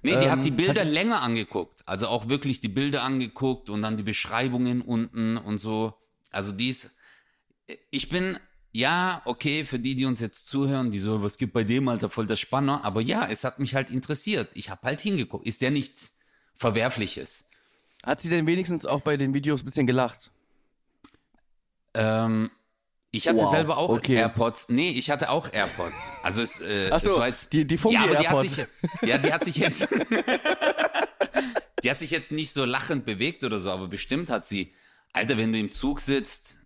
Nee, 0.03 0.17
die 0.19 0.27
ähm, 0.27 0.31
hat 0.31 0.45
die 0.45 0.53
Bilder 0.53 0.81
hat 0.83 0.87
sie- 0.87 0.95
länger 0.95 1.21
angeguckt. 1.23 1.83
Also 1.87 2.07
auch 2.07 2.29
wirklich 2.29 2.61
die 2.61 2.69
Bilder 2.69 3.03
angeguckt 3.03 3.71
und 3.71 3.83
dann 3.83 3.97
die 3.97 4.05
Beschreibungen 4.05 4.83
unten 4.83 5.37
und 5.37 5.59
so. 5.59 5.95
Also 6.31 6.53
dies, 6.53 6.91
ich 7.91 8.09
bin, 8.09 8.39
ja, 8.71 9.21
okay, 9.25 9.65
für 9.65 9.81
die, 9.81 9.97
die 9.97 10.05
uns 10.05 10.21
jetzt 10.21 10.47
zuhören, 10.47 10.93
die 10.93 10.99
so, 11.01 11.23
was 11.23 11.39
gibt 11.39 11.55
bei 11.55 11.65
dem, 11.65 11.89
Alter, 11.89 12.09
voll 12.09 12.27
der 12.27 12.37
Spanner. 12.37 12.85
Aber 12.85 13.01
ja, 13.01 13.27
es 13.27 13.43
hat 13.43 13.59
mich 13.59 13.75
halt 13.75 13.91
interessiert. 13.91 14.51
Ich 14.55 14.71
habe 14.71 14.83
halt 14.85 15.01
hingeguckt. 15.01 15.45
Ist 15.47 15.61
ja 15.61 15.71
nichts 15.71 16.17
Verwerfliches. 16.55 17.47
Hat 18.05 18.21
sie 18.21 18.29
denn 18.29 18.47
wenigstens 18.47 18.85
auch 18.87 19.01
bei 19.01 19.17
den 19.17 19.33
Videos 19.35 19.63
ein 19.63 19.65
bisschen 19.65 19.87
gelacht? 19.87 20.31
Ähm, 21.95 22.51
ich 23.13 23.29
hatte 23.29 23.39
Wow, 23.41 23.51
selber 23.51 23.79
auch 23.79 23.89
okay. 23.91 24.17
AirPods. 24.17 24.69
Nee, 24.69 24.91
ich 24.91 25.11
hatte 25.11 25.31
auch 25.31 25.53
AirPods. 25.53 26.13
Also 26.23 26.43
es, 26.43 26.61
äh, 26.61 26.91
Ach 26.91 26.97
es 26.99 27.05
so, 27.05 27.19
war 27.19 27.29
jetzt, 27.29 27.53
die- 27.53 27.65
die 27.65 27.77
Funky 27.79 27.95
ja, 27.97 28.03
aber 28.05 28.17
die 28.17 28.29
hat 28.29 28.41
sich, 28.41 28.67
ja, 29.05 29.19
die 29.19 29.33
hat 29.33 29.45
sich 29.45 29.57
jetzt, 29.57 29.87
die 31.83 31.91
hat 31.91 31.99
sich 31.99 32.11
jetzt 32.11 32.33
nicht 32.33 32.53
so 32.53 32.65
lachend 32.65 33.05
bewegt 33.05 33.45
oder 33.45 33.61
so, 33.61 33.71
aber 33.71 33.89
bestimmt 33.89 34.31
hat 34.31 34.47
sie, 34.47 34.73
Alter, 35.13 35.39
wenn 35.39 35.53
du 35.53 35.59
im 35.59 35.71
Zug 35.71 36.01
sitzt 36.01 36.59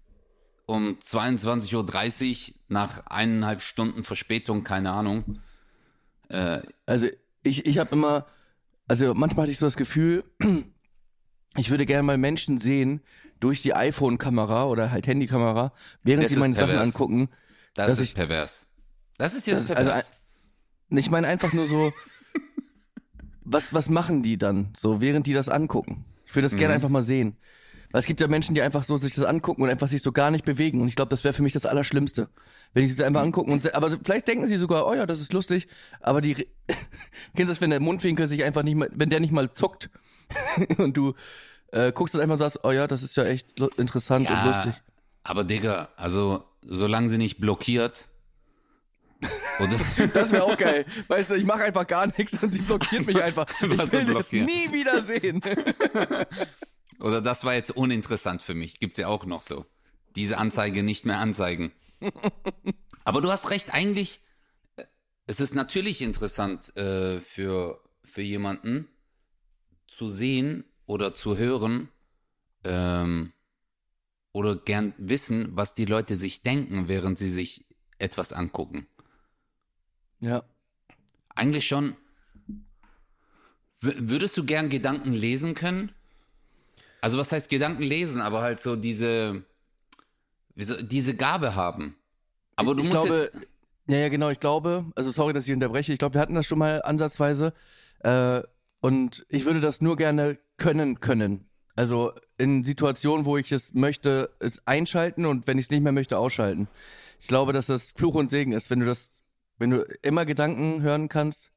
um 0.66 0.99
22.30 0.99 2.49
Uhr 2.50 2.54
nach 2.68 3.07
eineinhalb 3.07 3.61
Stunden 3.62 4.02
Verspätung, 4.04 4.64
keine 4.64 4.90
Ahnung, 4.90 5.40
äh, 6.30 6.61
Also 6.87 7.09
ich, 7.42 7.64
ich 7.66 7.78
habe 7.78 7.90
immer, 7.95 8.26
also 8.87 9.12
manchmal 9.14 9.45
hatte 9.45 9.52
ich 9.52 9.59
so 9.59 9.66
das 9.66 9.76
Gefühl, 9.76 10.25
ich 11.59 11.71
würde 11.71 11.87
gerne 11.87 12.03
mal 12.03 12.19
Menschen 12.19 12.59
sehen 12.59 13.00
durch 13.41 13.62
die 13.62 13.75
iPhone-Kamera 13.75 14.67
oder 14.67 14.91
halt 14.91 15.07
Handykamera, 15.07 15.73
während 16.03 16.25
Das 16.25 16.31
sie 16.31 16.37
meine 16.38 16.55
Sachen 16.55 16.69
pervers. 16.69 16.87
angucken. 16.95 17.29
das 17.75 17.93
ist 17.95 18.00
ich- 18.00 18.15
pervers. 18.15 18.67
Das 19.19 19.35
ist 19.35 19.47
jetzt 19.47 19.69
Das- 19.71 19.77
also 19.77 19.91
pervers. 19.91 20.15
Ich 20.91 21.11
meine 21.11 21.27
einfach 21.27 21.53
nur 21.53 21.67
so, 21.67 21.93
was, 23.45 23.73
was 23.75 23.88
machen 23.88 24.23
die 24.23 24.38
dann, 24.38 24.73
so 24.77 25.00
während 25.00 25.27
die 25.27 25.33
das 25.35 25.49
angucken? 25.49 26.05
Ich 26.27 26.35
würde 26.35 26.47
das 26.47 26.57
gerne 26.57 26.73
Mhm. 26.73 26.77
einfach 26.77 26.88
mal 26.88 27.03
sehen. 27.03 27.37
Weil 27.91 28.00
es 28.00 28.07
gibt 28.07 28.21
ja 28.21 28.29
Menschen, 28.29 28.55
die 28.55 28.61
einfach 28.61 28.85
so 28.85 28.99
sich 28.99 29.15
das 29.15 29.25
angucken 29.25 29.62
und 29.62 29.71
einfach 29.71 29.88
sich 29.88 30.03
so 30.03 30.12
gar 30.12 30.31
nicht 30.31 30.45
bewegen. 30.45 30.83
Und 30.83 30.88
ich 30.88 30.95
glaube, 30.97 31.09
das 31.09 31.25
wäre 31.25 31.33
für 31.33 31.43
mich 31.43 31.55
das 31.55 31.65
Allerschlimmste. 31.65 32.29
Wenn 32.75 32.87
sich 32.87 32.95
das 32.99 33.07
einfach 33.07 33.23
angucken 33.23 33.50
und 33.50 33.75
aber 33.75 33.91
vielleicht 34.05 34.29
denken 34.29 34.47
sie 34.47 34.57
sogar, 34.57 34.87
oh 34.87 34.93
ja, 34.93 35.07
das 35.07 35.21
ist 35.21 35.33
lustig, 35.33 35.69
aber 36.00 36.21
die 36.21 36.35
kennst 37.35 37.38
du 37.38 37.45
das, 37.47 37.61
wenn 37.62 37.71
der 37.71 37.81
Mundwinkel 37.81 38.27
sich 38.27 38.45
einfach 38.45 38.62
nicht 38.62 38.75
mal, 38.75 38.91
wenn 38.93 39.09
der 39.09 39.21
nicht 39.21 39.33
mal 39.33 39.53
zuckt 39.53 39.88
und 40.77 40.99
du 40.99 41.15
äh, 41.73 41.93
guckst 41.93 42.15
dann 42.15 42.23
einfach 42.23 42.35
und 42.35 42.39
sagst, 42.39 42.61
oh 42.65 42.71
ja, 42.71 42.87
das 42.87 43.03
ist 43.03 43.17
ja 43.17 43.25
echt 43.25 43.59
interessant 43.77 44.29
und 44.29 44.45
lustig. 44.45 44.75
aber 45.23 45.45
Digga, 45.45 45.89
also 45.97 46.45
solange 46.63 47.09
sie 47.09 47.19
nicht 47.19 47.39
blockiert? 47.39 48.09
Das 50.15 50.31
wäre 50.31 50.45
auch 50.45 50.57
geil. 50.57 50.87
Weißt 51.09 51.31
du, 51.31 51.35
ich 51.35 51.45
mache 51.45 51.65
einfach 51.65 51.85
gar 51.89 52.07
nichts 52.07 52.41
und 52.41 52.55
sie 52.55 52.63
blockiert 52.63 53.07
mich 53.07 53.21
einfach. 53.21 53.47
Ich 53.61 53.69
so 53.69 53.93
will 53.93 54.15
das 54.15 54.31
nie 54.31 54.73
wieder 54.73 55.03
sehen. 55.03 55.41
Oder 57.01 57.21
das 57.21 57.43
war 57.43 57.55
jetzt 57.55 57.73
uninteressant 57.73 58.43
für 58.43 58.55
mich. 58.55 58.79
Gibt's 58.79 58.99
ja 58.99 59.09
auch 59.09 59.25
noch 59.27 59.43
so. 59.43 59.67
Diese 60.15 60.39
Anzeige 60.39 60.85
nicht 60.85 61.05
mehr 61.05 61.19
anzeigen. 61.19 61.73
Aber 63.05 63.21
du 63.21 63.33
hast 63.33 63.51
recht, 63.51 63.75
eigentlich, 63.75 64.21
äh, 64.77 64.85
es 65.27 65.41
ist 65.41 65.57
natürlich 65.57 66.03
interessant 66.03 66.77
äh, 66.77 67.21
für, 67.21 67.83
für 68.05 68.23
jemanden 68.23 68.87
zu 69.89 70.09
sehen 70.09 70.65
oder 70.88 71.14
zu 71.14 71.37
hören 71.37 71.90
ähm, 72.64 73.33
oder 74.33 74.57
gern 74.57 74.95
wissen, 74.97 75.50
was 75.52 75.75
die 75.75 75.85
Leute 75.85 76.16
sich 76.16 76.42
denken, 76.42 76.88
während 76.88 77.18
sie 77.18 77.30
sich 77.30 77.66
etwas 77.99 78.33
angucken. 78.33 78.88
Ja. 80.18 80.42
Eigentlich 81.35 81.68
schon. 81.68 81.95
W 83.80 83.92
würdest 83.99 84.37
du 84.37 84.45
gern 84.45 84.71
Gedanken 84.71 85.12
lesen 85.12 85.54
können? 85.54 85.92
Also 87.00 87.18
was 87.18 87.30
heißt 87.30 87.50
Gedanken 87.50 87.83
lesen, 87.83 88.21
aber 88.21 88.40
halt 88.40 88.61
so 88.61 88.75
diese, 88.75 89.45
diese 90.57 91.14
Gabe 91.14 91.54
haben. 91.54 91.97
Aber 92.57 92.75
du 92.75 92.83
ich 92.83 92.88
musst 92.88 93.04
glaube, 93.04 93.21
jetzt, 93.21 93.47
ja, 93.88 93.99
ja, 93.99 94.09
genau, 94.09 94.30
ich 94.30 94.40
glaube, 94.40 94.87
also 94.97 95.12
sorry, 95.12 95.33
dass 95.33 95.47
ich 95.47 95.54
unterbreche, 95.54 95.92
ich 95.92 95.99
glaube, 95.99 96.14
wir 96.14 96.21
hatten 96.21 96.35
das 96.35 96.47
schon 96.47 96.59
mal 96.59 96.83
ansatzweise 96.83 97.52
äh, 98.00 98.42
und 98.80 99.26
ich 99.28 99.44
würde 99.44 99.61
das 99.61 99.80
nur 99.80 99.97
gerne 99.97 100.38
können 100.56 101.00
können. 101.00 101.49
Also 101.75 102.12
in 102.38 102.64
Situationen, 102.64 103.25
wo 103.25 103.37
ich 103.37 103.52
es 103.52 103.73
möchte, 103.75 104.30
es 104.40 104.66
einschalten 104.66 105.26
und 105.26 105.47
wenn 105.47 105.58
ich 105.58 105.66
es 105.66 105.70
nicht 105.70 105.82
mehr 105.82 105.92
möchte, 105.92 106.18
ausschalten. 106.18 106.68
Ich 107.20 107.28
glaube, 107.28 107.52
dass 107.52 107.66
das 107.66 107.90
Fluch 107.90 108.14
und 108.16 108.30
Segen 108.30 108.52
ist, 108.52 108.70
wenn 108.70 108.80
du 108.80 108.87
das, 108.87 109.23
wenn 109.58 109.70
du 109.70 109.82
immer 110.02 110.25
Gedanken 110.25 110.82
hören 110.82 111.08
kannst. 111.08 111.50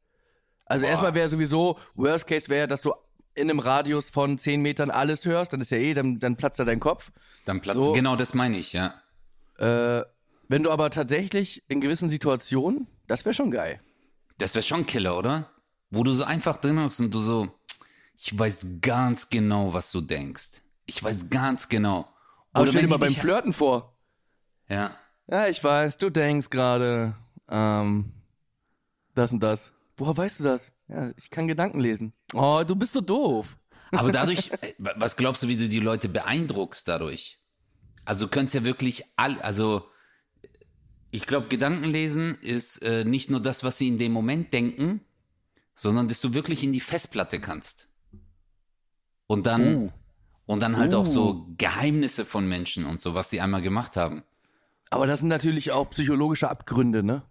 Also 0.66 0.84
Boah. 0.86 0.90
erstmal 0.92 1.16
wäre 1.16 1.28
sowieso, 1.28 1.78
Worst 1.96 2.28
Case 2.28 2.50
wäre, 2.50 2.68
dass 2.68 2.82
du 2.82 2.94
in 3.34 3.50
einem 3.50 3.60
Radius 3.60 4.10
von 4.10 4.38
10 4.38 4.62
Metern 4.62 4.92
alles 4.92 5.26
hörst, 5.26 5.54
dann 5.54 5.62
ist 5.62 5.72
ja 5.72 5.78
eh, 5.78 5.94
dann, 5.94 6.20
dann 6.20 6.36
platzt 6.36 6.60
da 6.60 6.66
dein 6.66 6.80
Kopf. 6.80 7.12
dann 7.46 7.62
platzt, 7.62 7.78
so- 7.84 7.92
genau 7.92 8.16
das 8.16 8.34
meine 8.34 8.58
ich, 8.58 8.74
ja. 8.74 8.94
Äh, 9.58 10.04
wenn 10.50 10.64
du 10.64 10.72
aber 10.72 10.90
tatsächlich 10.90 11.64
in 11.68 11.80
gewissen 11.82 12.10
Situationen, 12.10 12.88
das 13.08 13.24
wäre 13.26 13.34
schon 13.34 13.52
geil. 13.52 13.80
Das 14.38 14.54
wäre 14.56 14.64
schon 14.64 14.86
Killer, 14.86 15.18
oder? 15.18 15.50
Wo 15.92 16.04
du 16.04 16.14
so 16.14 16.24
einfach 16.24 16.58
drin 16.58 16.82
hockst 16.82 17.02
und 17.02 17.14
du 17.14 17.20
so, 17.20 17.48
ich 18.16 18.38
weiß 18.38 18.66
ganz 18.82 19.30
genau, 19.30 19.74
was 19.74 19.92
du 19.92 20.02
denkst. 20.02 20.62
Ich 20.86 21.04
weiß 21.04 21.30
ganz 21.30 21.70
genau. 21.70 22.08
Aber 22.54 22.64
Oder 22.64 22.72
stell 22.72 22.82
dir 22.84 22.88
mal 22.90 22.98
beim 22.98 23.14
Flirten 23.14 23.54
vor. 23.54 23.98
Ja. 24.68 24.96
Ja, 25.28 25.48
ich 25.48 25.64
weiß, 25.64 25.98
du 25.98 26.10
denkst 26.10 26.50
gerade, 26.50 27.16
ähm, 27.50 28.12
das 29.14 29.32
und 29.34 29.42
das. 29.42 29.72
Woher 29.98 30.18
weißt 30.18 30.40
du 30.40 30.44
das? 30.46 30.72
Ja, 30.88 31.12
ich 31.16 31.30
kann 31.30 31.48
Gedanken 31.48 31.80
lesen. 31.80 32.14
Oh, 32.34 32.64
du 32.66 32.76
bist 32.76 32.94
so 32.94 33.02
doof. 33.02 33.58
Aber 33.92 34.12
dadurch, 34.12 34.52
äh, 34.62 34.74
was 34.78 35.16
glaubst 35.16 35.44
du, 35.44 35.48
wie 35.48 35.58
du 35.58 35.70
die 35.70 35.80
Leute 35.80 36.10
beeindruckst 36.10 36.88
dadurch? 36.88 37.40
Also 38.06 38.26
du 38.26 38.32
könntest 38.32 38.56
ja 38.56 38.64
wirklich 38.64 39.06
all, 39.16 39.40
also 39.42 39.88
ich 41.12 41.28
glaube, 41.28 41.50
Gedankenlesen 41.50 42.38
ist 42.42 42.78
äh, 42.84 43.04
nicht 43.04 43.30
nur 43.30 43.42
das, 43.42 43.64
was 43.64 43.78
sie 43.78 43.90
in 43.90 44.00
dem 44.00 44.12
Moment 44.12 44.54
denken, 44.54 45.02
sondern 45.82 46.08
dass 46.08 46.22
du 46.22 46.36
wirklich 46.36 46.64
in 46.64 46.74
die 46.74 46.80
Festplatte 46.80 47.40
kannst. 47.40 47.88
Und 49.26 49.48
dann, 49.48 49.76
Uh. 49.76 49.92
und 50.46 50.60
dann 50.62 50.78
halt 50.78 50.94
auch 50.94 51.08
Uh. 51.08 51.12
so 51.12 51.48
Geheimnisse 51.58 52.24
von 52.24 52.48
Menschen 52.48 52.86
und 52.86 53.02
so, 53.02 53.16
was 53.16 53.32
sie 53.32 53.42
einmal 53.42 53.64
gemacht 53.64 53.98
haben. 53.98 54.22
Aber 54.92 55.08
das 55.08 55.22
sind 55.22 55.30
natürlich 55.30 55.72
auch 55.72 55.90
psychologische 55.90 56.52
Abgründe, 56.52 57.02
ne? 57.02 57.24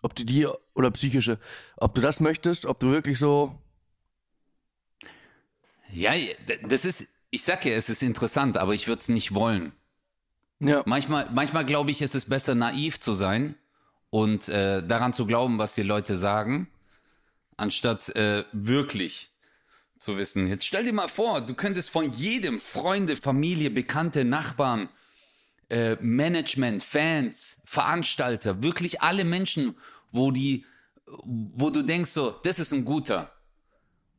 Ob 0.00 0.14
du 0.14 0.24
die, 0.24 0.48
oder 0.72 0.90
psychische, 0.92 1.38
ob 1.76 1.94
du 1.94 2.00
das 2.00 2.18
möchtest, 2.18 2.64
ob 2.64 2.80
du 2.80 2.90
wirklich 2.90 3.18
so, 3.18 3.58
Ja, 5.92 6.12
das 6.66 6.86
ist, 6.86 7.08
ich 7.30 7.42
sag 7.42 7.62
ja, 7.66 7.72
es 7.72 7.90
ist 7.90 8.02
interessant, 8.02 8.56
aber 8.56 8.72
ich 8.72 8.88
würde 8.88 9.00
es 9.00 9.10
nicht 9.10 9.34
wollen. 9.34 9.72
ja, 10.60 10.82
Manchmal, 10.86 11.28
manchmal 11.30 11.66
glaube 11.66 11.90
ich, 11.90 12.00
ist 12.00 12.14
es 12.14 12.24
besser, 12.24 12.54
naiv 12.54 13.00
zu 13.00 13.12
sein 13.12 13.54
und 14.08 14.48
äh, 14.48 14.82
daran 14.82 15.12
zu 15.12 15.26
glauben, 15.26 15.58
was 15.58 15.74
die 15.74 15.82
Leute 15.82 16.16
sagen, 16.16 16.68
anstatt 17.56 18.14
äh, 18.16 18.44
wirklich 18.52 19.30
zu 19.98 20.18
wissen. 20.18 20.48
Jetzt 20.48 20.64
stell 20.64 20.84
dir 20.84 20.92
mal 20.92 21.08
vor, 21.08 21.40
du 21.40 21.54
könntest 21.54 21.90
von 21.90 22.12
jedem 22.12 22.60
Freunde, 22.60 23.16
Familie, 23.16 23.70
Bekannte, 23.70 24.24
Nachbarn, 24.24 24.88
äh, 25.68 25.96
Management, 26.00 26.82
Fans, 26.82 27.62
Veranstalter, 27.64 28.62
wirklich 28.62 29.00
alle 29.00 29.24
Menschen, 29.24 29.76
wo 30.10 30.30
die, 30.30 30.64
wo 31.06 31.70
du 31.70 31.82
denkst 31.82 32.10
so, 32.10 32.30
das 32.42 32.58
ist 32.58 32.72
ein 32.72 32.84
guter. 32.84 33.32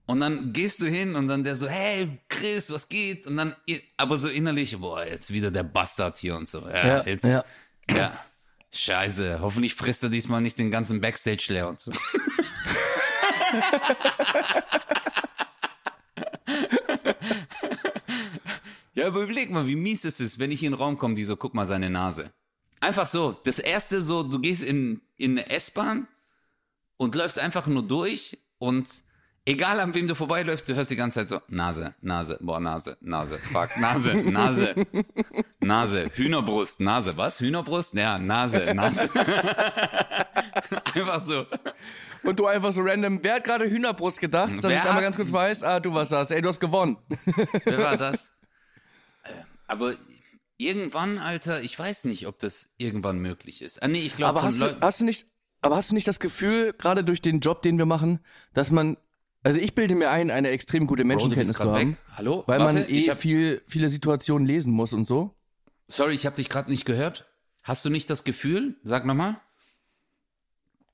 Und 0.06 0.20
dann 0.20 0.52
gehst 0.52 0.82
du 0.82 0.88
hin 0.88 1.16
und 1.16 1.28
dann 1.28 1.44
der 1.44 1.56
so, 1.56 1.68
hey 1.68 2.20
Chris, 2.28 2.72
was 2.72 2.90
geht? 2.90 3.25
Und 3.25 3.38
dann, 3.38 3.56
aber 3.96 4.18
so 4.18 4.28
innerlich, 4.28 4.78
boah, 4.78 5.06
jetzt 5.06 5.32
wieder 5.32 5.50
der 5.50 5.63
Bastard 5.63 6.18
hier 6.18 6.36
und 6.36 6.48
so. 6.48 6.68
Ja, 6.68 6.88
Ja, 6.88 7.06
jetzt, 7.06 7.24
ja. 7.24 7.46
ja. 7.90 8.25
Scheiße, 8.72 9.40
hoffentlich 9.40 9.75
frisst 9.75 10.04
er 10.04 10.10
diesmal 10.10 10.42
nicht 10.42 10.58
den 10.58 10.72
ganzen 10.72 11.00
Backstage 11.00 11.46
leer 11.50 11.70
und 11.70 11.80
so. 11.80 11.92
ja, 18.96 19.08
aber 19.08 19.22
überleg 19.22 19.52
mal, 19.52 19.68
wie 19.68 19.76
mies 19.76 20.06
ist 20.06 20.22
es, 20.22 20.40
wenn 20.40 20.52
ich 20.52 20.64
in 20.64 20.72
den 20.72 20.80
Raum 20.80 20.98
komme, 20.98 21.14
die 21.16 21.24
so, 21.24 21.36
guck 21.36 21.54
mal 21.54 21.68
seine 21.68 21.90
Nase. 21.90 22.32
Einfach 22.80 23.08
so, 23.08 23.38
das 23.44 23.60
erste 23.60 24.02
so, 24.02 24.24
du 24.24 24.40
gehst 24.40 24.64
in, 24.64 25.02
in 25.18 25.32
eine 25.32 25.50
S-Bahn 25.50 26.08
und 26.98 27.16
läufst 27.16 27.40
einfach 27.40 27.68
nur 27.68 27.84
durch 27.84 28.38
und 28.58 28.90
egal 29.46 29.80
an 29.80 29.94
wem 29.94 30.08
du 30.08 30.16
vorbeiläufst, 30.16 30.68
du 30.70 30.76
hörst 30.76 30.92
die 30.92 30.96
ganze 30.96 31.20
Zeit 31.20 31.28
so, 31.28 31.40
Nase, 31.48 31.96
Nase, 32.02 32.38
boah, 32.42 32.60
Nase, 32.60 32.98
Nase, 33.02 33.40
fuck, 33.40 33.76
Nase, 33.78 34.16
Nase, 34.16 34.74
Nase, 35.60 36.10
Hühnerbrust, 36.14 36.80
Nase, 36.82 37.18
was? 37.18 37.40
Hühnerbrust? 37.40 37.94
Ja, 37.96 38.18
Nase, 38.18 38.74
Nase. 38.74 39.10
einfach 40.96 41.20
so. 41.20 41.46
Und 42.24 42.40
du 42.40 42.46
einfach 42.48 42.72
so 42.72 42.82
random, 42.82 43.20
wer 43.22 43.36
hat 43.36 43.44
gerade 43.44 43.70
Hühnerbrust 43.70 44.20
gedacht? 44.20 44.54
Dass 44.58 44.64
Wer 44.64 44.72
ich 44.72 44.78
einmal 44.80 44.96
hat- 44.96 45.02
ganz 45.04 45.16
kurz 45.18 45.32
weiß, 45.32 45.64
ah, 45.64 45.80
du 45.80 45.94
warst 45.94 46.12
das, 46.12 46.32
ey, 46.32 46.42
du 46.42 46.50
hast 46.50 46.60
gewonnen. 46.60 46.98
Wer 47.66 47.80
war 47.80 47.98
das? 47.98 48.32
Aber 49.68 49.96
irgendwann, 50.58 51.18
Alter, 51.18 51.62
ich 51.62 51.78
weiß 51.78 52.06
nicht, 52.06 52.28
ob 52.28 52.40
das 52.40 52.70
irgendwann 52.78 53.20
möglich 53.20 53.62
ist. 53.62 53.82
Ah, 53.84 53.88
nee, 53.88 54.00
ich 54.00 54.16
glaube, 54.16 54.40
Aber 54.40 54.48
hast 54.48 54.62
du, 54.62 54.80
hast 54.82 55.00
du 55.02 55.06
nicht, 55.06 55.26
aber 55.62 55.76
hast 55.78 55.92
du 55.92 55.96
nicht 55.96 56.08
das 56.08 56.20
Gefühl, 56.20 56.74
gerade 56.74 57.04
durch 57.04 57.22
den 57.22 57.40
Job, 57.40 57.62
den 57.62 57.78
wir 57.78 57.86
machen, 57.86 58.20
dass 58.54 58.70
man, 58.72 58.98
also 59.44 59.60
ich 59.60 59.76
bilde 59.76 59.96
mir 59.96 60.10
ein, 60.10 60.32
eine 60.32 60.50
extrem 60.50 60.88
gute 60.88 61.04
Menschenkenntnis 61.04 61.58
zu 61.58 61.72
haben, 61.72 61.92
weg. 61.92 61.98
Hallo? 62.16 62.44
weil 62.48 62.60
Warte, 62.60 62.80
man 62.80 62.90
eh 62.90 63.02
hab, 63.10 63.18
viel, 63.20 63.62
viele 63.68 63.90
Situationen 63.90 64.48
lesen 64.48 64.72
muss 64.74 64.94
und 64.94 65.06
so. 65.08 65.36
sorry, 65.88 66.14
ich 66.14 66.26
habe 66.26 66.36
dich 66.36 66.50
gerade 66.50 66.72
nicht 66.72 66.86
gehört. 66.86 67.28
Hast 67.62 67.84
du 67.86 67.90
nicht 67.90 68.10
das 68.10 68.24
Gefühl? 68.24 68.76
Sag 68.84 69.06
nochmal. 69.06 69.38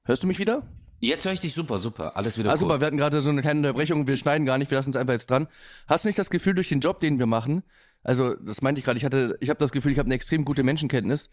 Hörst 0.04 0.24
du 0.24 0.28
mich 0.28 0.40
wieder? 0.40 0.64
Jetzt 1.02 1.26
höre 1.26 1.32
ich 1.34 1.40
dich 1.40 1.54
super, 1.54 1.78
super. 1.78 2.18
Alles 2.18 2.38
wieder 2.38 2.50
Ah, 2.50 2.54
cool. 2.54 2.60
super, 2.60 2.82
wir 2.82 2.88
hatten 2.88 2.98
gerade 2.98 3.22
so 3.22 3.30
eine 3.30 3.42
kleine 3.42 3.60
Unterbrechung, 3.60 4.08
wir 4.08 4.18
schneiden 4.18 4.46
gar 4.46 4.58
nicht, 4.58 4.70
wir 4.70 4.78
lassen 4.78 4.90
es 4.90 4.96
einfach 4.98 5.14
jetzt 5.14 5.30
dran. 5.30 5.48
Hast 5.88 6.04
du 6.04 6.10
nicht 6.10 6.20
das 6.20 6.30
Gefühl, 6.30 6.56
durch 6.56 6.68
den 6.70 6.82
Job, 6.82 7.00
den 7.00 7.20
wir 7.20 7.26
machen, 7.26 7.64
also 8.04 8.34
das 8.36 8.62
meinte 8.62 8.80
ich 8.80 8.86
gerade, 8.86 8.98
ich 8.98 9.06
hatte, 9.06 9.38
ich 9.40 9.50
habe 9.50 9.60
das 9.60 9.72
Gefühl, 9.72 9.92
ich 9.94 10.00
habe 10.00 10.08
eine 10.08 10.16
extrem 10.16 10.44
gute 10.46 10.64
Menschenkenntnis, 10.64 11.30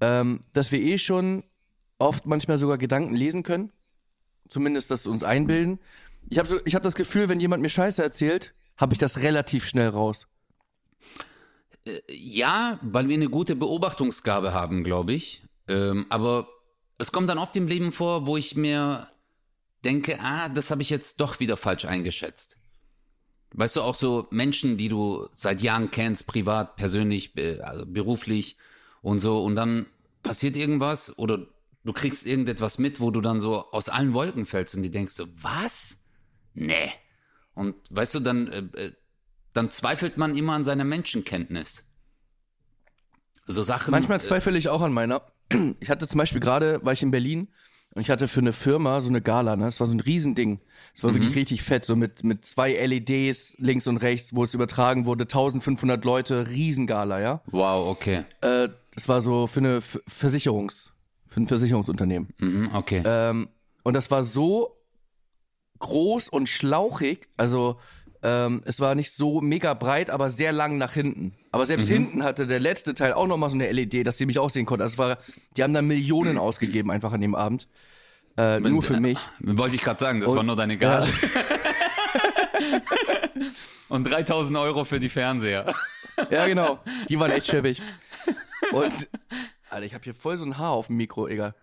ähm, 0.00 0.44
dass 0.54 0.72
wir 0.72 0.80
eh 0.80 0.98
schon 0.98 1.44
oft 1.98 2.26
manchmal 2.26 2.58
sogar 2.58 2.78
Gedanken 2.78 3.14
lesen 3.14 3.42
können, 3.44 3.70
zumindest 4.48 4.90
das 4.90 5.06
uns 5.06 5.22
einbilden. 5.22 5.78
Ich 6.28 6.38
habe 6.38 6.48
so, 6.48 6.56
habe 6.58 6.82
das 6.82 6.94
Gefühl, 6.94 7.28
wenn 7.28 7.40
jemand 7.40 7.62
mir 7.62 7.68
Scheiße 7.68 8.02
erzählt, 8.02 8.52
habe 8.76 8.92
ich 8.92 8.98
das 8.98 9.18
relativ 9.18 9.66
schnell 9.66 9.88
raus. 9.88 10.26
Ja, 12.10 12.80
weil 12.82 13.08
wir 13.08 13.14
eine 13.14 13.28
gute 13.28 13.54
Beobachtungsgabe 13.54 14.52
haben, 14.52 14.82
glaube 14.82 15.12
ich. 15.12 15.44
Ähm, 15.68 16.06
aber 16.08 16.48
es 16.98 17.12
kommt 17.12 17.28
dann 17.28 17.38
oft 17.38 17.56
im 17.56 17.68
Leben 17.68 17.92
vor, 17.92 18.26
wo 18.26 18.36
ich 18.36 18.56
mir 18.56 19.08
denke, 19.84 20.18
ah, 20.20 20.48
das 20.48 20.70
habe 20.70 20.82
ich 20.82 20.90
jetzt 20.90 21.20
doch 21.20 21.38
wieder 21.38 21.56
falsch 21.56 21.84
eingeschätzt. 21.84 22.56
Weißt 23.54 23.76
du, 23.76 23.82
auch 23.82 23.94
so 23.94 24.26
Menschen, 24.30 24.76
die 24.76 24.88
du 24.88 25.28
seit 25.36 25.62
Jahren 25.62 25.90
kennst, 25.90 26.26
privat, 26.26 26.76
persönlich, 26.76 27.32
also 27.62 27.86
beruflich 27.86 28.56
und 29.02 29.20
so, 29.20 29.42
und 29.44 29.54
dann 29.54 29.86
passiert 30.22 30.56
irgendwas 30.56 31.16
oder 31.16 31.46
du 31.84 31.92
kriegst 31.92 32.26
irgendetwas 32.26 32.78
mit, 32.78 33.00
wo 33.00 33.12
du 33.12 33.20
dann 33.20 33.40
so 33.40 33.70
aus 33.70 33.88
allen 33.88 34.12
Wolken 34.12 34.44
fällst 34.44 34.74
und 34.74 34.82
die 34.82 34.90
denkst 34.90 35.14
so, 35.14 35.26
was? 35.40 35.98
Nee. 36.56 36.90
Und 37.54 37.74
weißt 37.90 38.14
du, 38.16 38.20
dann, 38.20 38.48
äh, 38.48 38.58
äh, 38.80 38.92
dann 39.52 39.70
zweifelt 39.70 40.16
man 40.16 40.36
immer 40.36 40.54
an 40.54 40.64
seiner 40.64 40.84
Menschenkenntnis. 40.84 41.84
So 43.46 43.62
Sachen. 43.62 43.92
Manchmal 43.92 44.18
äh, 44.18 44.20
zweifle 44.20 44.58
ich 44.58 44.68
auch 44.68 44.82
an 44.82 44.92
meiner. 44.92 45.22
Ich 45.80 45.90
hatte 45.90 46.08
zum 46.08 46.18
Beispiel 46.18 46.40
gerade, 46.40 46.84
war 46.84 46.92
ich 46.92 47.04
in 47.04 47.12
Berlin 47.12 47.48
und 47.94 48.02
ich 48.02 48.10
hatte 48.10 48.26
für 48.26 48.40
eine 48.40 48.52
Firma 48.52 49.00
so 49.00 49.08
eine 49.08 49.22
Gala, 49.22 49.54
ne? 49.54 49.64
Das 49.64 49.78
war 49.78 49.86
so 49.86 49.92
ein 49.92 50.00
Riesending. 50.00 50.60
Es 50.92 51.04
war 51.04 51.14
wirklich 51.14 51.36
richtig 51.36 51.62
fett, 51.62 51.84
so 51.84 51.94
mit, 51.94 52.24
mit 52.24 52.44
zwei 52.44 52.72
LEDs 52.72 53.56
links 53.58 53.86
und 53.86 53.98
rechts, 53.98 54.34
wo 54.34 54.44
es 54.44 54.54
übertragen 54.54 55.06
wurde, 55.06 55.24
1500 55.24 56.04
Leute, 56.04 56.48
Riesengala, 56.48 57.20
ja? 57.20 57.42
Wow, 57.46 57.88
okay. 57.88 58.24
Äh, 58.40 58.70
das 58.94 59.08
war 59.08 59.20
so 59.20 59.46
für 59.46 59.60
eine 59.60 59.80
Versicherungs, 59.80 60.92
für 61.28 61.40
ein 61.40 61.46
Versicherungsunternehmen. 61.46 62.28
Mhm, 62.38 62.70
okay. 62.74 63.02
Ähm, 63.04 63.48
und 63.82 63.94
das 63.94 64.10
war 64.10 64.24
so 64.24 64.75
groß 65.78 66.28
und 66.28 66.48
schlauchig, 66.48 67.28
also 67.36 67.78
ähm, 68.22 68.62
es 68.64 68.80
war 68.80 68.94
nicht 68.94 69.12
so 69.12 69.40
mega 69.40 69.74
breit, 69.74 70.10
aber 70.10 70.30
sehr 70.30 70.52
lang 70.52 70.78
nach 70.78 70.92
hinten. 70.94 71.34
Aber 71.52 71.64
selbst 71.66 71.86
hinten 71.88 72.22
hatte 72.24 72.46
der 72.46 72.60
letzte 72.60 72.94
Teil 72.94 73.12
auch 73.12 73.26
nochmal 73.26 73.50
so 73.50 73.56
eine 73.56 73.70
LED, 73.70 74.06
dass 74.06 74.18
sie 74.18 74.26
mich 74.26 74.38
auch 74.38 74.50
sehen 74.50 74.66
konnten. 74.66 74.82
Also 74.82 74.94
es 74.94 74.98
war, 74.98 75.18
die 75.56 75.62
haben 75.62 75.74
da 75.74 75.82
Millionen 75.82 76.38
ausgegeben 76.38 76.90
einfach 76.90 77.12
an 77.12 77.20
dem 77.20 77.34
Abend. 77.34 77.68
Äh, 78.36 78.60
nur 78.60 78.82
für 78.82 79.00
mich. 79.00 79.18
Wollte 79.40 79.76
ich 79.76 79.82
gerade 79.82 79.98
sagen, 80.00 80.20
das 80.20 80.30
Und- 80.30 80.36
war 80.36 80.44
nur 80.44 80.56
deine 80.56 80.76
Gage. 80.76 81.06
Und 83.88 84.04
3000 84.10 84.58
Euro 84.58 84.84
für 84.84 85.00
die 85.00 85.08
Fernseher. 85.08 85.72
Ja, 86.30 86.46
genau. 86.46 86.78
Die 87.10 87.20
waren 87.20 87.30
echt 87.30 87.46
schäbig. 87.46 87.82
Und, 88.72 88.90
Alter, 89.68 89.84
ich 89.84 89.92
habe 89.92 90.02
hier 90.02 90.14
voll 90.14 90.38
so 90.38 90.46
ein 90.46 90.56
Haar 90.56 90.70
auf 90.70 90.86
dem 90.86 90.96
Mikro, 90.96 91.28
egal. 91.28 91.54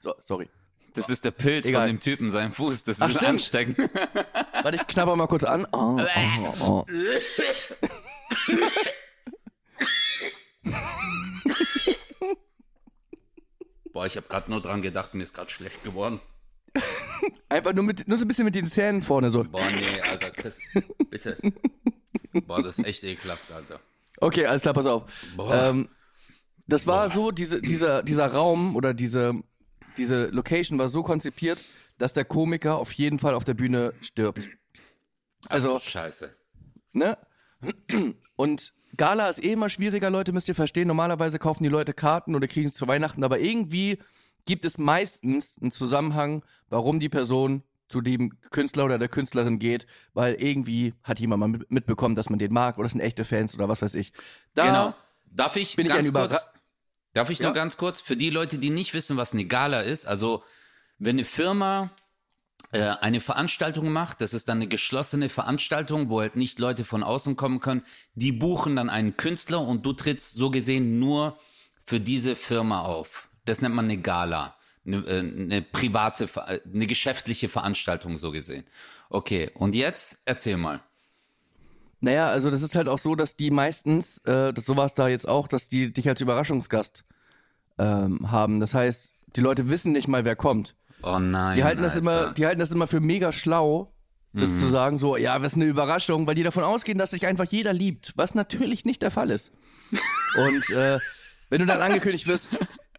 So, 0.00 0.12
sorry. 0.18 0.48
Das 0.96 1.08
ist 1.10 1.24
der 1.26 1.30
Pilz 1.30 1.66
Egal. 1.66 1.82
von 1.82 1.96
dem 1.96 2.00
Typen, 2.00 2.30
sein 2.30 2.52
Fuß. 2.52 2.84
Das 2.84 3.02
Ach, 3.02 3.08
ist 3.08 3.16
stimmt. 3.16 3.30
ansteckend. 3.30 3.78
Warte, 4.62 4.76
ich 4.76 4.86
knabber 4.86 5.14
mal 5.14 5.26
kurz 5.26 5.44
an. 5.44 5.66
Oh, 5.72 6.00
oh, 6.00 6.54
oh. 6.60 6.84
Boah, 13.92 14.06
ich 14.06 14.16
habe 14.16 14.26
gerade 14.28 14.50
nur 14.50 14.62
dran 14.62 14.80
gedacht, 14.82 15.14
mir 15.14 15.22
ist 15.22 15.34
gerade 15.34 15.50
schlecht 15.50 15.84
geworden. 15.84 16.20
Einfach 17.48 17.72
nur, 17.72 17.84
mit, 17.84 18.08
nur 18.08 18.16
so 18.16 18.24
ein 18.24 18.28
bisschen 18.28 18.44
mit 18.44 18.54
den 18.54 18.66
Zähnen 18.66 19.02
vorne 19.02 19.30
so. 19.30 19.44
Boah, 19.44 19.68
nee, 19.70 20.00
Alter, 20.10 20.30
Chris, 20.30 20.58
bitte. 21.10 21.38
Boah, 22.46 22.62
das 22.62 22.78
ist 22.78 22.84
echt 22.84 23.04
ekelhaft, 23.04 23.52
Alter. 23.52 23.80
Okay, 24.20 24.46
alles 24.46 24.62
klar, 24.62 24.74
pass 24.74 24.86
auf. 24.86 25.04
Boah. 25.36 25.68
Ähm, 25.70 25.88
das 26.66 26.86
war 26.86 27.10
so, 27.10 27.30
diese, 27.30 27.60
dieser, 27.60 28.02
dieser 28.02 28.26
Raum 28.26 28.76
oder 28.76 28.92
diese, 28.92 29.34
diese 29.98 30.26
Location 30.26 30.78
war 30.78 30.88
so 30.88 31.02
konzipiert, 31.02 31.62
dass 31.98 32.12
der 32.12 32.24
Komiker 32.24 32.76
auf 32.78 32.92
jeden 32.92 33.18
Fall 33.18 33.34
auf 33.34 33.44
der 33.44 33.54
Bühne 33.54 33.92
stirbt. 34.00 34.48
Also, 35.48 35.76
Ach, 35.76 35.80
Scheiße. 35.82 36.34
ne? 36.92 37.16
Und 38.36 38.72
Gala 38.96 39.28
ist 39.28 39.42
eh 39.42 39.52
immer 39.52 39.68
schwieriger, 39.68 40.10
Leute, 40.10 40.32
müsst 40.32 40.48
ihr 40.48 40.54
verstehen. 40.54 40.88
Normalerweise 40.88 41.38
kaufen 41.38 41.62
die 41.62 41.68
Leute 41.68 41.92
Karten 41.94 42.34
oder 42.34 42.46
kriegen 42.48 42.68
es 42.68 42.74
zu 42.74 42.86
Weihnachten, 42.86 43.24
aber 43.24 43.38
irgendwie 43.40 43.98
gibt 44.44 44.64
es 44.64 44.78
meistens 44.78 45.56
einen 45.60 45.70
Zusammenhang, 45.70 46.44
warum 46.68 47.00
die 47.00 47.08
Person 47.08 47.62
zu 47.88 48.00
dem 48.00 48.38
Künstler 48.50 48.84
oder 48.84 48.98
der 48.98 49.08
Künstlerin 49.08 49.58
geht, 49.58 49.86
weil 50.12 50.34
irgendwie 50.34 50.94
hat 51.02 51.20
jemand 51.20 51.40
mal 51.40 51.48
mit- 51.48 51.70
mitbekommen, 51.70 52.14
dass 52.16 52.30
man 52.30 52.38
den 52.38 52.52
mag 52.52 52.78
oder 52.78 52.86
es 52.86 52.92
sind 52.92 53.00
echte 53.00 53.24
Fans 53.24 53.54
oder 53.54 53.68
was 53.68 53.80
weiß 53.82 53.94
ich. 53.94 54.12
Da, 54.54 54.66
Genau. 54.66 54.94
Darf 55.30 55.56
ich 55.56 55.76
bin 55.76 55.86
ich 55.86 55.92
ganz 55.92 56.08
ein 56.08 56.14
kurz? 56.14 56.48
Darf 57.16 57.30
ich 57.30 57.38
Ja? 57.38 57.46
nur 57.46 57.54
ganz 57.54 57.78
kurz 57.78 58.00
für 58.02 58.16
die 58.16 58.28
Leute, 58.28 58.58
die 58.58 58.68
nicht 58.68 58.92
wissen, 58.92 59.16
was 59.16 59.32
eine 59.32 59.46
Gala 59.46 59.80
ist? 59.80 60.06
Also 60.06 60.44
wenn 60.98 61.16
eine 61.16 61.24
Firma 61.24 61.90
äh, 62.72 62.80
eine 62.82 63.22
Veranstaltung 63.22 63.90
macht, 63.90 64.20
das 64.20 64.34
ist 64.34 64.50
dann 64.50 64.58
eine 64.58 64.66
geschlossene 64.66 65.30
Veranstaltung, 65.30 66.10
wo 66.10 66.20
halt 66.20 66.36
nicht 66.36 66.58
Leute 66.58 66.84
von 66.84 67.02
außen 67.02 67.34
kommen 67.34 67.60
können. 67.60 67.82
Die 68.14 68.32
buchen 68.32 68.76
dann 68.76 68.90
einen 68.90 69.16
Künstler 69.16 69.62
und 69.62 69.86
du 69.86 69.94
trittst 69.94 70.34
so 70.34 70.50
gesehen 70.50 70.98
nur 70.98 71.38
für 71.84 72.00
diese 72.00 72.36
Firma 72.36 72.82
auf. 72.82 73.28
Das 73.46 73.62
nennt 73.62 73.74
man 73.74 73.86
eine 73.86 73.96
Gala, 73.96 74.54
eine, 74.84 74.98
äh, 75.06 75.20
eine 75.20 75.62
private, 75.62 76.28
eine 76.70 76.86
geschäftliche 76.86 77.48
Veranstaltung 77.48 78.18
so 78.18 78.30
gesehen. 78.30 78.66
Okay, 79.08 79.50
und 79.54 79.74
jetzt 79.74 80.18
erzähl 80.26 80.58
mal. 80.58 80.82
Naja, 82.00 82.28
also 82.28 82.50
das 82.50 82.62
ist 82.62 82.74
halt 82.74 82.88
auch 82.88 82.98
so, 82.98 83.14
dass 83.14 83.36
die 83.36 83.50
meistens, 83.50 84.18
äh, 84.24 84.52
das, 84.52 84.64
so 84.66 84.76
war 84.76 84.84
es 84.84 84.94
da 84.94 85.08
jetzt 85.08 85.26
auch, 85.26 85.48
dass 85.48 85.68
die 85.68 85.92
dich 85.92 86.08
als 86.08 86.20
Überraschungsgast 86.20 87.04
ähm, 87.78 88.30
haben. 88.30 88.60
Das 88.60 88.74
heißt, 88.74 89.12
die 89.36 89.40
Leute 89.40 89.68
wissen 89.68 89.92
nicht 89.92 90.08
mal, 90.08 90.24
wer 90.24 90.36
kommt. 90.36 90.74
Oh 91.02 91.18
nein. 91.18 91.56
Die 91.56 91.64
halten 91.64 91.82
das 91.82 91.96
immer, 91.96 92.32
die 92.32 92.46
halten 92.46 92.60
das 92.60 92.70
immer 92.70 92.86
für 92.86 93.00
mega 93.00 93.32
schlau, 93.32 93.92
das 94.32 94.50
Mhm. 94.50 94.60
zu 94.60 94.68
sagen, 94.68 94.98
so, 94.98 95.16
ja, 95.16 95.40
was 95.42 95.54
eine 95.54 95.64
Überraschung, 95.64 96.26
weil 96.26 96.34
die 96.34 96.42
davon 96.42 96.64
ausgehen, 96.64 96.98
dass 96.98 97.10
sich 97.12 97.26
einfach 97.26 97.46
jeder 97.46 97.72
liebt, 97.72 98.12
was 98.16 98.34
natürlich 98.34 98.84
nicht 98.84 99.02
der 99.02 99.10
Fall 99.10 99.30
ist. 99.30 99.50
Und 100.36 100.70
äh, 100.70 100.98
wenn 101.48 101.60
du 101.60 101.66
dann 101.66 101.80
angekündigt 101.80 102.26
wirst, 102.26 102.48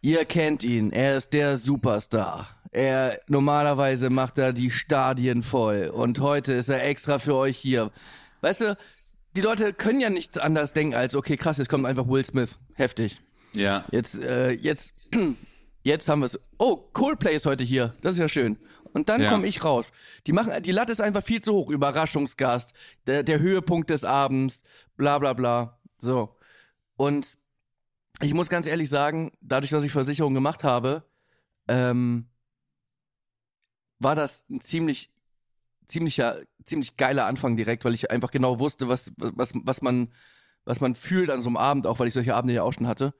ihr 0.00 0.24
kennt 0.24 0.64
ihn, 0.64 0.90
er 0.90 1.16
ist 1.16 1.32
der 1.32 1.56
Superstar. 1.56 2.48
Er 2.70 3.20
normalerweise 3.28 4.10
macht 4.10 4.38
er 4.38 4.52
die 4.52 4.70
Stadien 4.70 5.42
voll 5.42 5.90
und 5.92 6.20
heute 6.20 6.52
ist 6.52 6.68
er 6.68 6.84
extra 6.84 7.18
für 7.18 7.34
euch 7.34 7.56
hier. 7.56 7.90
Weißt 8.40 8.60
du, 8.60 8.76
die 9.36 9.40
Leute 9.40 9.72
können 9.72 10.00
ja 10.00 10.10
nichts 10.10 10.38
anderes 10.38 10.72
denken 10.72 10.94
als, 10.94 11.14
okay, 11.14 11.36
krass, 11.36 11.58
jetzt 11.58 11.68
kommt 11.68 11.86
einfach 11.86 12.08
Will 12.08 12.24
Smith. 12.24 12.58
Heftig. 12.74 13.20
Ja. 13.54 13.84
Jetzt, 13.90 14.18
äh, 14.18 14.50
jetzt, 14.52 14.94
jetzt 15.82 16.08
haben 16.08 16.20
wir 16.20 16.26
es. 16.26 16.38
Oh, 16.58 16.76
Coldplay 16.92 17.34
ist 17.34 17.46
heute 17.46 17.64
hier. 17.64 17.94
Das 18.00 18.14
ist 18.14 18.20
ja 18.20 18.28
schön. 18.28 18.58
Und 18.92 19.08
dann 19.08 19.22
Ja. 19.22 19.30
komme 19.30 19.46
ich 19.46 19.64
raus. 19.64 19.92
Die 20.26 20.32
machen, 20.32 20.62
die 20.62 20.72
Latte 20.72 20.92
ist 20.92 21.00
einfach 21.00 21.22
viel 21.22 21.42
zu 21.42 21.52
hoch. 21.52 21.70
Überraschungsgast, 21.70 22.72
der, 23.06 23.22
der 23.22 23.38
Höhepunkt 23.38 23.90
des 23.90 24.04
Abends, 24.04 24.62
bla 24.96 25.18
bla 25.18 25.34
bla. 25.34 25.78
So. 25.98 26.36
Und 26.96 27.36
ich 28.20 28.34
muss 28.34 28.48
ganz 28.48 28.66
ehrlich 28.66 28.88
sagen, 28.88 29.32
dadurch, 29.40 29.70
dass 29.70 29.84
ich 29.84 29.92
Versicherung 29.92 30.34
gemacht 30.34 30.64
habe, 30.64 31.04
ähm, 31.68 32.26
war 33.98 34.14
das 34.14 34.44
ein 34.48 34.60
ziemlich, 34.60 35.10
ziemlicher, 35.88 36.38
ziemlich 36.64 36.96
geiler 36.96 37.26
Anfang 37.26 37.56
direkt, 37.56 37.84
weil 37.84 37.94
ich 37.94 38.10
einfach 38.10 38.30
genau 38.30 38.58
wusste, 38.58 38.88
was, 38.88 39.12
was, 39.16 39.52
was 39.54 39.82
man, 39.82 40.12
was 40.64 40.80
man 40.80 40.94
fühlt 40.94 41.30
an 41.30 41.40
so 41.40 41.48
einem 41.48 41.56
Abend, 41.56 41.86
auch 41.86 41.98
weil 41.98 42.06
ich 42.06 42.14
solche 42.14 42.34
Abende 42.34 42.54
ja 42.54 42.62
auch 42.62 42.72
schon 42.72 42.86
hatte 42.86 43.14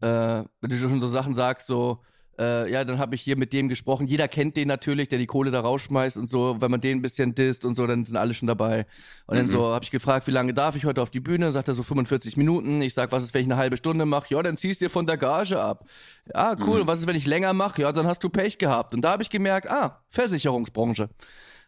äh, 0.00 0.44
wenn 0.60 0.70
du 0.70 0.78
schon 0.78 1.00
so 1.00 1.06
Sachen 1.06 1.34
sagst, 1.34 1.66
so, 1.66 2.00
äh, 2.38 2.70
ja, 2.70 2.84
dann 2.84 2.98
habe 2.98 3.14
ich 3.14 3.22
hier 3.22 3.36
mit 3.36 3.54
dem 3.54 3.68
gesprochen. 3.68 4.06
Jeder 4.06 4.28
kennt 4.28 4.58
den 4.58 4.68
natürlich, 4.68 5.08
der 5.08 5.18
die 5.18 5.26
Kohle 5.26 5.50
da 5.50 5.60
rausschmeißt 5.60 6.18
und 6.18 6.26
so. 6.26 6.56
Wenn 6.60 6.70
man 6.70 6.82
den 6.82 6.98
ein 6.98 7.02
bisschen 7.02 7.34
disst 7.34 7.64
und 7.64 7.74
so, 7.74 7.86
dann 7.86 8.04
sind 8.04 8.16
alle 8.18 8.34
schon 8.34 8.46
dabei. 8.46 8.84
Und 9.26 9.38
dann 9.38 9.48
so 9.48 9.72
habe 9.72 9.84
ich 9.84 9.90
gefragt, 9.90 10.26
wie 10.26 10.32
lange 10.32 10.52
darf 10.52 10.76
ich 10.76 10.84
heute 10.84 11.00
auf 11.00 11.08
die 11.08 11.20
Bühne? 11.20 11.50
Sagt 11.50 11.68
er 11.68 11.74
so 11.74 11.82
45 11.82 12.36
Minuten. 12.36 12.82
Ich 12.82 12.92
sag, 12.92 13.10
was 13.10 13.22
ist, 13.22 13.32
wenn 13.32 13.40
ich 13.40 13.46
eine 13.46 13.56
halbe 13.56 13.78
Stunde 13.78 14.04
mache? 14.04 14.34
Ja, 14.34 14.42
dann 14.42 14.58
ziehst 14.58 14.82
dir 14.82 14.90
von 14.90 15.06
der 15.06 15.16
Gage 15.16 15.58
ab. 15.58 15.86
Ah, 16.34 16.56
cool. 16.66 16.82
Und 16.82 16.86
was 16.88 16.98
ist, 16.98 17.06
wenn 17.06 17.16
ich 17.16 17.26
länger 17.26 17.54
mache? 17.54 17.80
Ja, 17.80 17.92
dann 17.92 18.06
hast 18.06 18.22
du 18.22 18.28
Pech 18.28 18.58
gehabt. 18.58 18.94
Und 18.94 19.00
da 19.00 19.12
habe 19.12 19.22
ich 19.22 19.30
gemerkt, 19.30 19.70
ah, 19.70 20.02
Versicherungsbranche. 20.10 21.08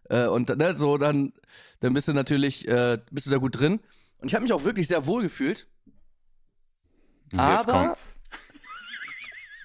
Äh, 0.08 0.26
und 0.26 0.48
ne, 0.56 0.74
so 0.74 0.98
dann, 0.98 1.32
dann 1.80 1.94
bist 1.94 2.08
du 2.08 2.12
natürlich, 2.12 2.66
äh, 2.68 2.98
bist 3.10 3.26
du 3.26 3.30
da 3.30 3.36
gut 3.38 3.58
drin. 3.58 3.80
Und 4.18 4.28
ich 4.28 4.34
habe 4.34 4.42
mich 4.42 4.52
auch 4.52 4.64
wirklich 4.64 4.88
sehr 4.88 5.06
wohl 5.06 5.22
gefühlt. 5.22 5.66
Und 7.32 7.40
Aber- 7.40 7.54
jetzt 7.54 7.68
kommt's. 7.68 8.14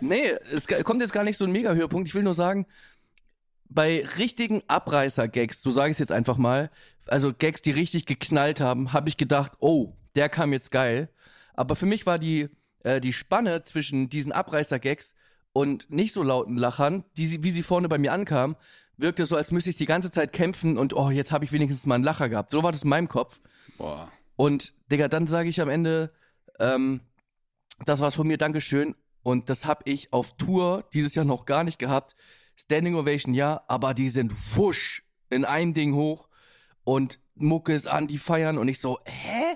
Nee, 0.02 0.32
es 0.52 0.68
kommt 0.84 1.02
jetzt 1.02 1.14
gar 1.14 1.24
nicht 1.24 1.38
so 1.38 1.46
ein 1.46 1.52
Mega-Höhepunkt. 1.52 2.10
Ich 2.10 2.14
will 2.16 2.24
nur 2.24 2.34
sagen, 2.34 2.66
bei 3.70 4.06
richtigen 4.18 4.62
Abreißer-Gags, 4.68 5.62
so 5.62 5.72
sage 5.72 5.92
ich 5.92 5.96
es 5.96 6.00
jetzt 6.00 6.12
einfach 6.12 6.36
mal, 6.36 6.70
also 7.08 7.34
Gags, 7.34 7.62
die 7.62 7.72
richtig 7.72 8.06
geknallt 8.06 8.60
haben, 8.60 8.92
habe 8.92 9.08
ich 9.08 9.16
gedacht, 9.16 9.54
oh, 9.60 9.94
der 10.16 10.28
kam 10.28 10.52
jetzt 10.52 10.72
geil. 10.72 11.08
Aber 11.54 11.78
für 11.78 11.86
mich 11.86 12.06
war 12.06 12.20
die, 12.20 12.50
äh, 12.84 13.00
die 13.00 13.14
Spanne 13.14 13.64
zwischen 13.64 14.10
diesen 14.10 14.34
Abreißer-Gags 14.34 15.14
und 15.54 15.90
nicht 15.90 16.14
so 16.14 16.22
lauten 16.22 16.58
Lachern, 16.58 17.06
die, 17.16 17.26
sie- 17.26 17.44
wie 17.44 17.52
sie 17.52 17.64
vorne 17.64 17.88
bei 17.88 17.98
mir 17.98 18.12
ankamen, 18.12 18.58
wirkte 18.98 19.26
so, 19.26 19.36
als 19.36 19.52
müsste 19.52 19.70
ich 19.70 19.78
die 19.78 19.86
ganze 19.86 20.12
Zeit 20.12 20.34
kämpfen 20.34 20.78
und 20.78 20.94
oh, 20.94 21.10
jetzt 21.10 21.32
habe 21.32 21.46
ich 21.46 21.52
wenigstens 21.52 21.86
mal 21.86 21.96
einen 21.96 22.04
Lacher 22.04 22.30
gehabt. 22.30 22.52
So 22.52 22.64
war 22.64 22.72
das 22.72 22.84
in 22.84 22.90
meinem 22.90 23.08
Kopf. 23.08 23.40
Boah. 23.78 24.12
Und, 24.36 24.74
Digga, 24.92 25.08
dann 25.08 25.28
sage 25.28 25.50
ich 25.50 25.62
am 25.62 25.70
Ende, 25.70 26.12
ähm, 26.60 27.02
das 27.86 28.00
war's 28.00 28.16
von 28.16 28.28
mir, 28.28 28.38
Dankeschön. 28.38 28.96
Und 29.24 29.50
das 29.50 29.66
habe 29.66 29.84
ich 29.86 30.12
auf 30.12 30.36
Tour 30.38 30.86
dieses 30.94 31.16
Jahr 31.16 31.26
noch 31.26 31.46
gar 31.46 31.64
nicht 31.64 31.80
gehabt. 31.80 32.16
Standing 32.56 32.96
Ovation, 32.96 33.34
ja, 33.34 33.64
aber 33.68 33.94
die 33.94 34.10
sind 34.10 34.32
wusch 34.56 35.04
in 35.30 35.46
einem 35.46 35.74
Ding 35.74 35.94
hoch 35.94 36.28
und 36.84 37.20
Mucke 37.36 37.74
ist 37.74 37.88
an, 37.88 38.08
die 38.08 38.18
feiern 38.18 38.58
und 38.58 38.68
ich 38.68 38.80
so, 38.80 39.00
hä? 39.06 39.56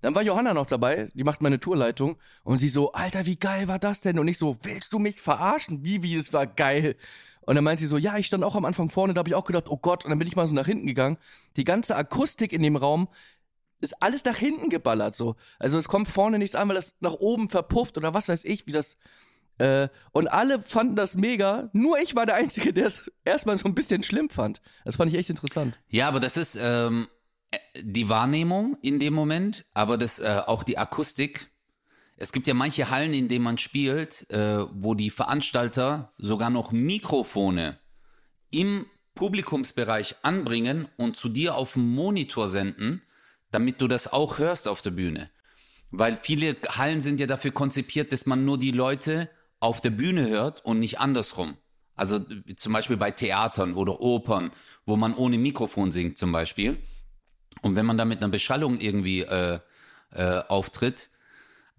Dann 0.00 0.14
war 0.14 0.22
Johanna 0.22 0.54
noch 0.54 0.66
dabei, 0.66 1.10
die 1.12 1.24
macht 1.24 1.42
meine 1.42 1.60
Tourleitung 1.60 2.16
und 2.42 2.56
sie 2.56 2.68
so, 2.68 2.92
Alter, 2.92 3.26
wie 3.26 3.36
geil 3.36 3.68
war 3.68 3.78
das 3.78 4.00
denn? 4.00 4.18
Und 4.18 4.28
ich 4.28 4.38
so, 4.38 4.56
willst 4.62 4.94
du 4.94 4.98
mich 4.98 5.20
verarschen? 5.20 5.84
Wie, 5.84 6.02
wie, 6.02 6.16
es 6.16 6.32
war 6.32 6.46
geil. 6.46 6.96
Und 7.42 7.54
dann 7.54 7.64
meint 7.64 7.80
sie 7.80 7.86
so, 7.86 7.96
ja, 7.96 8.16
ich 8.16 8.26
stand 8.26 8.44
auch 8.44 8.54
am 8.54 8.64
Anfang 8.64 8.90
vorne, 8.90 9.14
da 9.14 9.20
habe 9.20 9.30
ich 9.30 9.34
auch 9.34 9.44
gedacht, 9.44 9.66
oh 9.68 9.76
Gott, 9.76 10.04
und 10.04 10.10
dann 10.10 10.18
bin 10.18 10.28
ich 10.28 10.36
mal 10.36 10.46
so 10.46 10.54
nach 10.54 10.66
hinten 10.66 10.86
gegangen. 10.86 11.18
Die 11.56 11.64
ganze 11.64 11.96
Akustik 11.96 12.52
in 12.52 12.62
dem 12.62 12.76
Raum 12.76 13.08
ist 13.80 14.02
alles 14.02 14.24
nach 14.24 14.36
hinten 14.36 14.68
geballert 14.68 15.14
so. 15.14 15.36
Also 15.58 15.78
es 15.78 15.88
kommt 15.88 16.08
vorne 16.08 16.38
nichts 16.38 16.54
an, 16.54 16.68
weil 16.68 16.74
das 16.74 16.94
nach 17.00 17.14
oben 17.14 17.48
verpufft 17.48 17.96
oder 17.96 18.14
was 18.14 18.28
weiß 18.28 18.44
ich, 18.44 18.66
wie 18.66 18.72
das. 18.72 18.96
Äh, 19.58 19.88
und 20.12 20.28
alle 20.28 20.62
fanden 20.62 20.96
das 20.96 21.14
mega. 21.14 21.70
Nur 21.72 21.98
ich 21.98 22.14
war 22.14 22.26
der 22.26 22.34
Einzige, 22.36 22.72
der 22.72 22.86
es 22.86 23.10
erstmal 23.24 23.58
so 23.58 23.66
ein 23.66 23.74
bisschen 23.74 24.02
schlimm 24.02 24.30
fand. 24.30 24.60
Das 24.84 24.96
fand 24.96 25.12
ich 25.12 25.18
echt 25.18 25.30
interessant. 25.30 25.78
Ja, 25.88 26.08
aber 26.08 26.20
das 26.20 26.36
ist 26.36 26.58
ähm, 26.60 27.08
äh, 27.50 27.58
die 27.82 28.08
Wahrnehmung 28.08 28.76
in 28.82 28.98
dem 28.98 29.14
Moment, 29.14 29.66
aber 29.74 29.98
das 29.98 30.18
äh, 30.18 30.42
auch 30.46 30.62
die 30.62 30.78
Akustik. 30.78 31.49
Es 32.22 32.32
gibt 32.32 32.46
ja 32.46 32.52
manche 32.52 32.90
Hallen, 32.90 33.14
in 33.14 33.28
denen 33.28 33.44
man 33.44 33.56
spielt, 33.56 34.28
äh, 34.30 34.66
wo 34.72 34.92
die 34.92 35.08
Veranstalter 35.08 36.12
sogar 36.18 36.50
noch 36.50 36.70
Mikrofone 36.70 37.78
im 38.50 38.84
Publikumsbereich 39.14 40.16
anbringen 40.20 40.86
und 40.98 41.16
zu 41.16 41.30
dir 41.30 41.54
auf 41.54 41.72
dem 41.72 41.94
Monitor 41.94 42.50
senden, 42.50 43.00
damit 43.52 43.80
du 43.80 43.88
das 43.88 44.12
auch 44.12 44.36
hörst 44.36 44.68
auf 44.68 44.82
der 44.82 44.90
Bühne. 44.90 45.30
Weil 45.90 46.18
viele 46.22 46.58
Hallen 46.68 47.00
sind 47.00 47.20
ja 47.20 47.26
dafür 47.26 47.52
konzipiert, 47.52 48.12
dass 48.12 48.26
man 48.26 48.44
nur 48.44 48.58
die 48.58 48.70
Leute 48.70 49.30
auf 49.58 49.80
der 49.80 49.90
Bühne 49.90 50.28
hört 50.28 50.62
und 50.62 50.78
nicht 50.78 51.00
andersrum. 51.00 51.56
Also 51.94 52.20
zum 52.54 52.74
Beispiel 52.74 52.98
bei 52.98 53.12
Theatern 53.12 53.72
oder 53.72 53.98
Opern, 54.02 54.52
wo 54.84 54.96
man 54.96 55.14
ohne 55.14 55.38
Mikrofon 55.38 55.90
singt 55.90 56.18
zum 56.18 56.32
Beispiel. 56.32 56.76
Und 57.62 57.76
wenn 57.76 57.86
man 57.86 57.96
da 57.96 58.04
mit 58.04 58.18
einer 58.18 58.30
Beschallung 58.30 58.78
irgendwie 58.78 59.22
äh, 59.22 59.58
äh, 60.12 60.42
auftritt, 60.48 61.10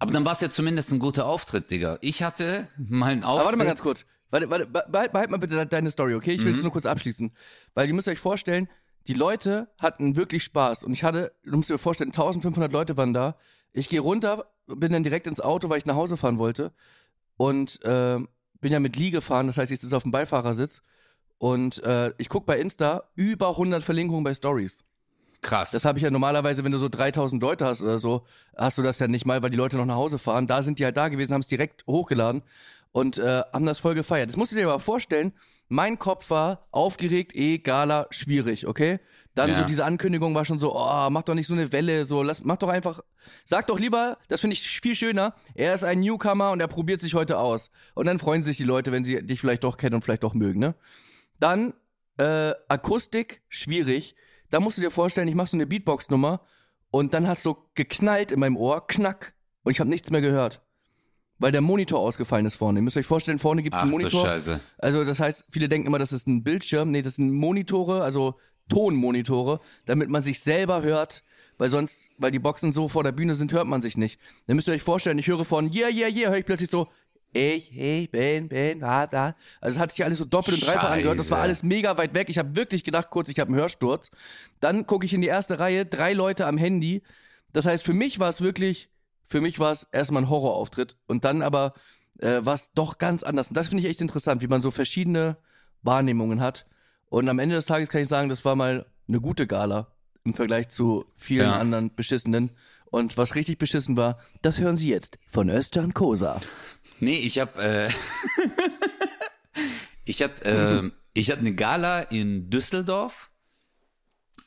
aber 0.02 0.12
dann 0.12 0.24
war 0.24 0.32
es 0.32 0.40
ja 0.40 0.50
zumindest 0.50 0.92
ein 0.92 0.98
guter 0.98 1.26
Auftritt, 1.26 1.70
Digga. 1.70 1.98
Ich 2.00 2.22
hatte 2.22 2.68
mal 2.76 3.12
einen 3.12 3.24
Auftritt. 3.24 3.38
Aber 3.40 3.44
warte 3.46 3.58
mal 3.58 3.64
ganz 3.66 3.80
kurz. 3.82 4.04
Warte, 4.30 4.50
warte, 4.50 4.66
be- 4.66 4.84
behalt 4.90 5.30
mal 5.30 5.36
bitte 5.38 5.54
de- 5.56 5.66
deine 5.66 5.90
Story, 5.90 6.14
okay? 6.14 6.32
Ich 6.32 6.44
will 6.44 6.52
es 6.54 6.62
nur 6.62 6.72
kurz 6.72 6.86
abschließen. 6.86 7.32
Weil 7.74 7.88
ihr 7.88 7.94
müsst 7.94 8.08
euch 8.08 8.18
vorstellen, 8.18 8.68
die 9.08 9.14
Leute 9.14 9.68
hatten 9.78 10.16
wirklich 10.16 10.42
Spaß. 10.44 10.84
Und 10.84 10.92
ich 10.92 11.02
hatte, 11.04 11.32
du 11.44 11.56
musst 11.56 11.70
dir 11.70 11.78
vorstellen, 11.78 12.10
1500 12.10 12.72
Leute 12.72 12.96
waren 12.96 13.12
da. 13.14 13.36
Ich 13.72 13.88
gehe 13.88 14.00
runter, 14.00 14.46
bin 14.66 14.92
dann 14.92 15.02
direkt 15.02 15.26
ins 15.26 15.40
Auto, 15.40 15.68
weil 15.68 15.78
ich 15.78 15.86
nach 15.86 15.96
Hause 15.96 16.16
fahren 16.16 16.38
wollte. 16.38 16.72
Und 17.36 17.82
äh, 17.84 18.18
bin 18.60 18.72
ja 18.72 18.80
mit 18.80 18.96
Lee 18.96 19.10
gefahren, 19.10 19.46
das 19.48 19.58
heißt, 19.58 19.72
ich 19.72 19.80
sitze 19.80 19.96
auf 19.96 20.02
dem 20.04 20.12
Beifahrersitz. 20.12 20.82
Und 21.38 21.82
äh, 21.82 22.12
ich 22.18 22.28
gucke 22.28 22.46
bei 22.46 22.58
Insta 22.60 23.04
über 23.16 23.48
100 23.50 23.82
Verlinkungen 23.82 24.22
bei 24.24 24.32
Stories. 24.34 24.84
Krass. 25.42 25.72
Das 25.72 25.84
habe 25.84 25.98
ich 25.98 26.04
ja 26.04 26.10
normalerweise, 26.10 26.64
wenn 26.64 26.72
du 26.72 26.78
so 26.78 26.88
3000 26.88 27.42
Leute 27.42 27.66
hast 27.66 27.82
oder 27.82 27.98
so, 27.98 28.24
hast 28.56 28.78
du 28.78 28.82
das 28.82 28.98
ja 29.00 29.08
nicht 29.08 29.26
mal, 29.26 29.42
weil 29.42 29.50
die 29.50 29.56
Leute 29.56 29.76
noch 29.76 29.84
nach 29.84 29.96
Hause 29.96 30.18
fahren. 30.18 30.46
Da 30.46 30.62
sind 30.62 30.78
die 30.78 30.84
halt 30.84 30.96
da 30.96 31.08
gewesen, 31.08 31.34
haben 31.34 31.40
es 31.40 31.48
direkt 31.48 31.84
hochgeladen 31.86 32.42
und 32.92 33.18
äh, 33.18 33.42
haben 33.52 33.66
das 33.66 33.80
voll 33.80 33.94
gefeiert. 33.94 34.30
Das 34.30 34.36
musst 34.36 34.52
du 34.52 34.56
dir 34.56 34.68
aber 34.68 34.78
vorstellen, 34.78 35.32
mein 35.68 35.98
Kopf 35.98 36.30
war 36.30 36.68
aufgeregt, 36.70 37.34
eh, 37.34 37.58
Gala, 37.58 38.06
schwierig, 38.10 38.66
okay? 38.66 39.00
Dann 39.34 39.50
Ja. 39.50 39.56
so 39.56 39.64
diese 39.64 39.84
Ankündigung 39.84 40.34
war 40.34 40.44
schon 40.44 40.58
so, 40.58 40.76
oh, 40.76 41.08
mach 41.10 41.22
doch 41.22 41.34
nicht 41.34 41.46
so 41.46 41.54
eine 41.54 41.72
Welle, 41.72 42.04
so, 42.04 42.22
lass, 42.22 42.44
mach 42.44 42.58
doch 42.58 42.68
einfach, 42.68 43.00
sag 43.44 43.66
doch 43.66 43.78
lieber, 43.78 44.18
das 44.28 44.42
finde 44.42 44.52
ich 44.54 44.68
viel 44.68 44.94
schöner, 44.94 45.34
er 45.54 45.74
ist 45.74 45.82
ein 45.82 46.00
Newcomer 46.00 46.50
und 46.50 46.60
er 46.60 46.68
probiert 46.68 47.00
sich 47.00 47.14
heute 47.14 47.38
aus. 47.38 47.70
Und 47.94 48.06
dann 48.06 48.18
freuen 48.18 48.42
sich 48.42 48.58
die 48.58 48.64
Leute, 48.64 48.92
wenn 48.92 49.04
sie 49.04 49.24
dich 49.24 49.40
vielleicht 49.40 49.64
doch 49.64 49.78
kennen 49.78 49.94
und 49.94 50.02
vielleicht 50.02 50.22
doch 50.22 50.34
mögen, 50.34 50.60
ne? 50.60 50.74
Dann 51.40 51.72
äh, 52.18 52.52
Akustik, 52.68 53.42
schwierig. 53.48 54.14
Da 54.52 54.60
musst 54.60 54.76
du 54.76 54.82
dir 54.82 54.90
vorstellen, 54.90 55.28
ich 55.28 55.34
mach 55.34 55.46
so 55.46 55.56
eine 55.56 55.66
Beatbox-Nummer 55.66 56.42
und 56.90 57.14
dann 57.14 57.26
hat's 57.26 57.42
so 57.42 57.70
geknallt 57.74 58.32
in 58.32 58.38
meinem 58.38 58.58
Ohr, 58.58 58.86
knack, 58.86 59.32
und 59.62 59.72
ich 59.72 59.80
habe 59.80 59.88
nichts 59.88 60.10
mehr 60.10 60.20
gehört. 60.20 60.60
Weil 61.38 61.52
der 61.52 61.62
Monitor 61.62 61.98
ausgefallen 61.98 62.44
ist 62.44 62.56
vorne. 62.56 62.78
Ihr 62.78 62.82
müsst 62.82 62.98
euch 62.98 63.06
vorstellen, 63.06 63.38
vorne 63.38 63.62
gibt's 63.62 63.78
Ach 63.78 63.82
einen 63.82 63.92
Monitor. 63.92 64.26
Scheiße. 64.26 64.60
Also 64.76 65.06
das 65.06 65.20
heißt, 65.20 65.46
viele 65.50 65.70
denken 65.70 65.86
immer, 65.86 65.98
das 65.98 66.12
ist 66.12 66.28
ein 66.28 66.44
Bildschirm. 66.44 66.90
Nee, 66.90 67.00
das 67.00 67.16
sind 67.16 67.32
Monitore, 67.32 68.02
also 68.02 68.38
Tonmonitore, 68.68 69.60
damit 69.86 70.10
man 70.10 70.20
sich 70.20 70.40
selber 70.40 70.82
hört. 70.82 71.24
Weil 71.56 71.70
sonst, 71.70 72.10
weil 72.18 72.30
die 72.30 72.38
Boxen 72.38 72.72
so 72.72 72.88
vor 72.88 73.04
der 73.04 73.12
Bühne 73.12 73.34
sind, 73.34 73.54
hört 73.54 73.66
man 73.66 73.80
sich 73.80 73.96
nicht. 73.96 74.20
Dann 74.46 74.56
müsst 74.56 74.68
ihr 74.68 74.74
euch 74.74 74.82
vorstellen, 74.82 75.18
ich 75.18 75.28
höre 75.28 75.46
von 75.46 75.72
yeah, 75.72 75.88
yeah, 75.88 76.08
yeah, 76.08 76.28
höre 76.28 76.38
ich 76.38 76.46
plötzlich 76.46 76.70
so, 76.70 76.88
ich, 77.32 77.76
ich 77.76 78.10
bin, 78.10 78.48
bin, 78.48 78.80
war 78.80 79.06
da. 79.06 79.34
Also 79.60 79.76
es 79.76 79.80
hat 79.80 79.90
sich 79.92 80.04
alles 80.04 80.18
so 80.18 80.24
doppelt 80.24 80.58
und 80.58 80.66
dreifach 80.66 80.90
angehört. 80.90 81.18
Das 81.18 81.30
war 81.30 81.40
alles 81.40 81.62
mega 81.62 81.96
weit 81.96 82.14
weg. 82.14 82.28
Ich 82.28 82.38
habe 82.38 82.54
wirklich 82.56 82.84
gedacht, 82.84 83.08
kurz, 83.10 83.28
ich 83.30 83.38
habe 83.40 83.48
einen 83.48 83.58
Hörsturz. 83.60 84.10
Dann 84.60 84.86
gucke 84.86 85.06
ich 85.06 85.14
in 85.14 85.20
die 85.22 85.28
erste 85.28 85.58
Reihe, 85.58 85.86
drei 85.86 86.12
Leute 86.12 86.46
am 86.46 86.58
Handy. 86.58 87.02
Das 87.52 87.66
heißt, 87.66 87.84
für 87.84 87.94
mich 87.94 88.18
war 88.18 88.28
es 88.28 88.40
wirklich, 88.40 88.90
für 89.28 89.40
mich 89.40 89.58
war 89.58 89.72
es 89.72 89.84
erstmal 89.92 90.22
ein 90.24 90.28
Horrorauftritt. 90.28 90.96
Und 91.06 91.24
dann 91.24 91.42
aber 91.42 91.74
äh, 92.18 92.44
war 92.44 92.54
es 92.54 92.70
doch 92.74 92.98
ganz 92.98 93.22
anders. 93.22 93.48
Und 93.48 93.56
das 93.56 93.68
finde 93.68 93.82
ich 93.84 93.88
echt 93.88 94.00
interessant, 94.00 94.42
wie 94.42 94.46
man 94.48 94.60
so 94.60 94.70
verschiedene 94.70 95.36
Wahrnehmungen 95.82 96.40
hat. 96.40 96.66
Und 97.08 97.28
am 97.28 97.38
Ende 97.38 97.54
des 97.54 97.66
Tages 97.66 97.88
kann 97.88 98.02
ich 98.02 98.08
sagen, 98.08 98.28
das 98.28 98.44
war 98.44 98.56
mal 98.56 98.86
eine 99.08 99.20
gute 99.20 99.46
Gala 99.46 99.88
im 100.24 100.34
Vergleich 100.34 100.68
zu 100.68 101.06
vielen 101.16 101.50
Ja. 101.50 101.58
anderen 101.58 101.94
beschissenen. 101.94 102.50
Und 102.90 103.16
was 103.16 103.34
richtig 103.34 103.56
beschissen 103.58 103.96
war, 103.96 104.18
das 104.42 104.60
hören 104.60 104.76
Sie 104.76 104.90
jetzt 104.90 105.18
von 105.26 105.48
Östern 105.48 105.94
Kosa. 105.94 106.40
Nee, 107.02 107.16
ich 107.16 107.38
hab, 107.38 107.58
äh, 107.58 107.90
ich 110.04 110.22
hatte, 110.22 110.44
äh, 110.44 110.90
ich 111.14 111.30
hatte 111.30 111.40
eine 111.40 111.54
Gala 111.54 112.02
in 112.02 112.50
Düsseldorf 112.50 113.30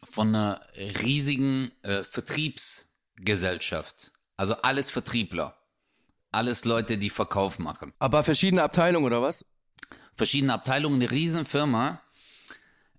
von 0.10 0.30
einer 0.30 0.62
riesigen 0.76 1.72
äh, 1.84 2.04
Vertriebsgesellschaft. 2.04 4.12
Also 4.38 4.56
alles 4.56 4.90
Vertriebler. 4.90 5.58
Alles 6.32 6.66
Leute, 6.66 6.98
die 6.98 7.10
Verkauf 7.10 7.60
machen. 7.60 7.94
Aber 8.00 8.24
verschiedene 8.24 8.64
Abteilungen 8.64 9.06
oder 9.06 9.22
was? 9.22 9.46
verschiedene 10.16 10.54
Abteilungen, 10.54 11.02
eine 11.02 11.12
riesen 11.12 11.46
Firma 11.46 12.02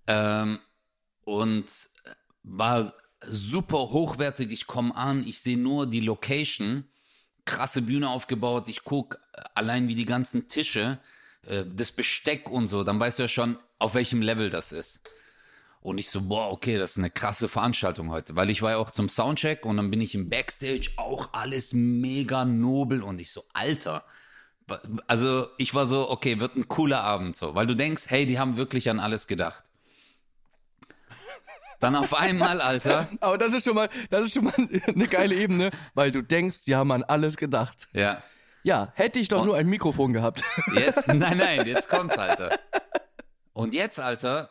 ähm, 0.05 0.59
und 1.25 1.65
war 2.43 2.93
super 3.25 3.89
hochwertig. 3.89 4.51
Ich 4.51 4.67
komme 4.67 4.95
an, 4.95 5.27
ich 5.27 5.41
sehe 5.41 5.57
nur 5.57 5.87
die 5.87 5.99
Location, 5.99 6.87
krasse 7.47 7.81
Bühne 7.81 8.09
aufgebaut. 8.09 8.69
Ich 8.69 8.83
gucke 8.83 9.17
allein 9.55 9.87
wie 9.87 9.95
die 9.95 10.05
ganzen 10.05 10.47
Tische, 10.47 10.99
äh, 11.47 11.63
das 11.65 11.91
Besteck 11.91 12.49
und 12.49 12.67
so. 12.67 12.83
Dann 12.83 12.99
weißt 12.99 13.17
du 13.17 13.23
ja 13.23 13.29
schon, 13.29 13.57
auf 13.79 13.95
welchem 13.95 14.21
Level 14.21 14.51
das 14.51 14.71
ist. 14.71 15.09
Und 15.81 15.99
ich 15.99 16.09
so, 16.09 16.21
boah, 16.21 16.51
okay, 16.51 16.77
das 16.77 16.91
ist 16.91 16.97
eine 16.97 17.09
krasse 17.09 17.47
Veranstaltung 17.47 18.11
heute, 18.11 18.35
weil 18.35 18.49
ich 18.49 18.61
war 18.61 18.71
ja 18.71 18.77
auch 18.77 18.91
zum 18.91 19.09
Soundcheck 19.09 19.65
und 19.65 19.77
dann 19.77 19.89
bin 19.89 20.01
ich 20.01 20.15
im 20.15 20.27
Backstage, 20.29 20.91
auch 20.97 21.29
alles 21.33 21.71
mega 21.73 22.45
nobel 22.45 23.01
und 23.01 23.19
ich 23.19 23.31
so, 23.31 23.43
Alter, 23.53 24.03
also 25.05 25.47
ich 25.57 25.73
war 25.73 25.85
so, 25.85 26.09
okay, 26.09 26.41
wird 26.41 26.57
ein 26.57 26.67
cooler 26.67 27.03
Abend 27.03 27.37
so, 27.37 27.55
weil 27.55 27.67
du 27.67 27.75
denkst, 27.75 28.03
hey, 28.07 28.25
die 28.25 28.37
haben 28.37 28.57
wirklich 28.57 28.89
an 28.89 28.99
alles 28.99 29.27
gedacht. 29.27 29.63
Dann 31.79 31.95
auf 31.95 32.13
einmal, 32.13 32.59
Alter, 32.61 33.07
Aber 33.21 33.37
das 33.37 33.53
ist 33.53 33.65
schon 33.65 33.75
mal, 33.75 33.89
das 34.09 34.27
ist 34.27 34.33
schon 34.33 34.45
mal 34.45 34.53
eine 34.55 35.07
geile 35.07 35.35
Ebene, 35.35 35.71
weil 35.93 36.11
du 36.11 36.21
denkst, 36.21 36.57
sie 36.57 36.75
haben 36.75 36.91
an 36.91 37.03
alles 37.03 37.37
gedacht. 37.37 37.87
ja, 37.93 38.21
Ja, 38.63 38.91
hätte 38.95 39.19
ich 39.19 39.27
doch 39.27 39.45
nur 39.45 39.55
ein 39.55 39.67
Mikrofon 39.67 40.13
gehabt. 40.13 40.43
jetzt, 40.73 41.07
nein, 41.07 41.37
nein, 41.37 41.67
jetzt 41.67 41.87
kommt's, 41.87 42.17
Alter. 42.17 42.57
Und 43.53 43.73
jetzt, 43.73 43.99
Alter, 43.99 44.49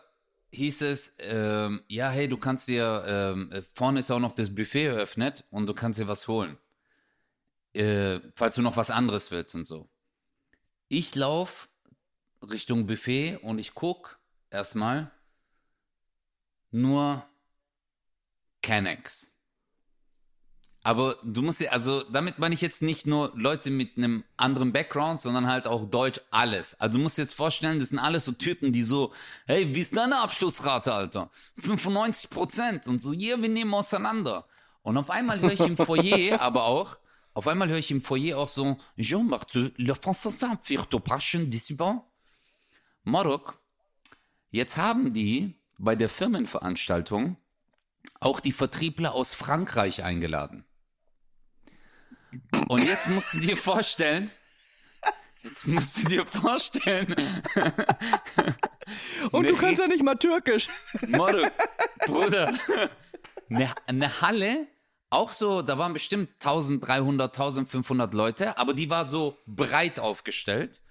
hieß 0.53 0.83
es, 0.83 1.15
ähm, 1.19 1.83
ja, 1.89 2.11
hey, 2.11 2.29
du 2.29 2.37
kannst 2.39 2.69
dir, 2.69 3.05
ähm, 3.07 3.51
äh, 3.53 3.63
vorne 3.75 4.01
ist 4.01 4.11
auch 4.11 4.19
noch 4.21 4.33
das 4.33 4.55
Buffet 4.55 4.87
eröffnet 4.87 5.45
und 5.51 5.67
du 5.67 5.75
kannst 5.75 5.99
dir 5.99 6.09
was 6.09 6.29
holen. 6.29 6.57
Äh, 7.75 8.21
falls 8.35 8.55
du 8.55 8.63
noch 8.63 8.77
was 8.77 8.91
anderes 8.91 9.31
willst 9.31 9.55
und 9.55 9.67
so. 9.67 9.89
Ich 10.89 11.15
lauf 11.15 11.69
Richtung 12.49 12.87
Buffet 12.87 13.37
und 13.43 13.59
ich 13.59 13.75
guck 13.75 14.19
erstmal 14.51 15.11
nur 16.77 17.25
Kennex. 18.63 19.33
Aber 20.87 21.17
du 21.25 21.43
musst 21.43 21.59
dir, 21.59 21.73
also 21.73 22.05
damit 22.05 22.39
meine 22.39 22.55
ich 22.55 22.61
jetzt 22.61 22.81
nicht 22.81 23.09
nur 23.09 23.33
Leute 23.35 23.73
mit 23.73 23.97
einem 23.97 24.23
anderen 24.37 24.73
Background, 24.73 25.21
sondern 25.21 25.49
halt 25.49 25.67
auch 25.67 25.85
Deutsch 25.91 26.21
alles. 26.31 26.79
Also 26.79 26.97
du 26.97 27.03
musst 27.03 27.19
dir 27.19 27.23
jetzt 27.23 27.35
vorstellen, 27.35 27.81
das 27.81 27.89
sind 27.89 27.99
alles 27.99 28.25
so 28.25 28.31
Typen, 28.31 28.71
die 28.71 28.85
so, 28.85 29.13
hey, 29.47 29.75
wie 29.75 29.81
ist 29.81 29.97
deine 29.97 30.21
Abschlussrate, 30.21 30.95
Alter? 30.95 31.29
95 31.59 32.31
Prozent. 32.31 32.87
Und 32.87 33.03
so, 33.03 33.13
hier, 33.13 33.43
wir 33.43 33.49
nehmen 33.49 33.75
auseinander. 33.75 34.47
Und 34.83 34.97
auf 34.97 35.11
einmal 35.11 35.41
höre 35.41 35.55
ich 35.55 35.61
im 35.61 35.77
Foyer 35.77 36.41
aber 36.41 36.67
auch, 36.67 36.97
auf 37.35 37.49
einmal 37.49 37.69
höre 37.69 37.79
ich 37.79 37.91
im 37.91 38.01
Foyer 38.01 38.39
auch 38.39 38.49
so, 38.49 38.79
Jean-Marc, 38.97 39.53
le 39.55 39.95
français 39.95 40.31
s'infire 40.31 40.89
to 40.89 41.01
praschen 41.01 41.51
disciples. 41.51 41.97
Morok, 43.03 43.59
jetzt 44.53 44.77
haben 44.77 45.13
die 45.13 45.56
bei 45.79 45.95
der 45.97 46.09
Firmenveranstaltung 46.09 47.37
auch 48.21 48.41
die 48.41 48.53
Vertriebler 48.53 49.15
aus 49.15 49.35
Frankreich 49.35 50.03
eingeladen. 50.03 50.65
Und 52.69 52.85
jetzt 52.85 53.09
musst 53.09 53.35
du 53.35 53.41
dir 53.41 53.57
vorstellen, 53.57 54.31
jetzt 55.43 55.67
musst 55.67 55.99
du 55.99 56.09
dir 56.09 56.27
vorstellen. 56.27 57.15
Und 59.33 59.49
du 59.49 59.57
kannst 59.57 59.81
ja 59.81 59.87
nicht 59.87 60.05
mal 60.05 60.17
Türkisch. 60.17 60.69
Moro, 61.09 61.47
Bruder, 62.07 62.53
eine, 63.49 63.73
eine 63.87 64.21
Halle, 64.21 64.67
auch 65.11 65.33
so, 65.33 65.63
da 65.63 65.79
waren 65.79 65.93
bestimmt 65.93 66.31
1300, 66.41 67.33
1500 67.33 68.13
Leute, 68.13 68.59
aber 68.59 68.75
die 68.75 68.91
war 68.91 69.07
so 69.07 69.39
breit 69.47 69.99
aufgestellt. 69.99 70.83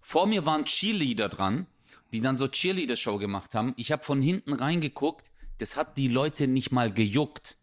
Vor 0.00 0.26
mir 0.26 0.44
waren 0.44 0.64
Cheerleader 0.64 1.28
dran, 1.28 1.66
die 2.12 2.20
dann 2.20 2.36
so 2.36 2.48
Cheerleader-Show 2.48 3.18
gemacht 3.18 3.54
haben. 3.54 3.74
Ich 3.76 3.92
habe 3.92 4.04
von 4.04 4.22
hinten 4.22 4.52
reingeguckt, 4.52 5.30
das 5.58 5.76
hat 5.76 5.96
die 5.96 6.08
Leute 6.08 6.46
nicht 6.46 6.72
mal 6.72 6.92
gejuckt. 6.92 7.56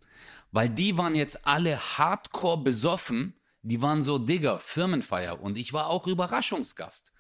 Weil 0.52 0.70
die 0.70 0.98
waren 0.98 1.16
jetzt 1.16 1.48
alle 1.48 1.80
hardcore 1.98 2.62
besoffen. 2.62 3.34
Die 3.64 3.82
waren 3.82 4.02
so, 4.02 4.18
Digger, 4.18 4.60
Firmenfeier. 4.60 5.42
Und 5.42 5.58
ich 5.58 5.72
war 5.72 5.88
auch 5.88 6.08
Überraschungsgast. 6.08 7.14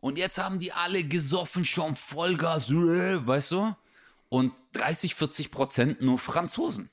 Und 0.00 0.18
jetzt 0.18 0.38
haben 0.38 0.58
die 0.58 0.72
alle 0.72 1.04
gesoffen, 1.04 1.64
schon 1.64 1.96
Vollgas, 1.96 2.70
äh, 2.70 3.26
weißt 3.26 3.52
du? 3.52 3.76
Und 4.28 4.52
30, 4.72 5.14
40 5.14 5.50
Prozent 5.50 6.00
nur 6.02 6.18
Franzosen. 6.18 6.90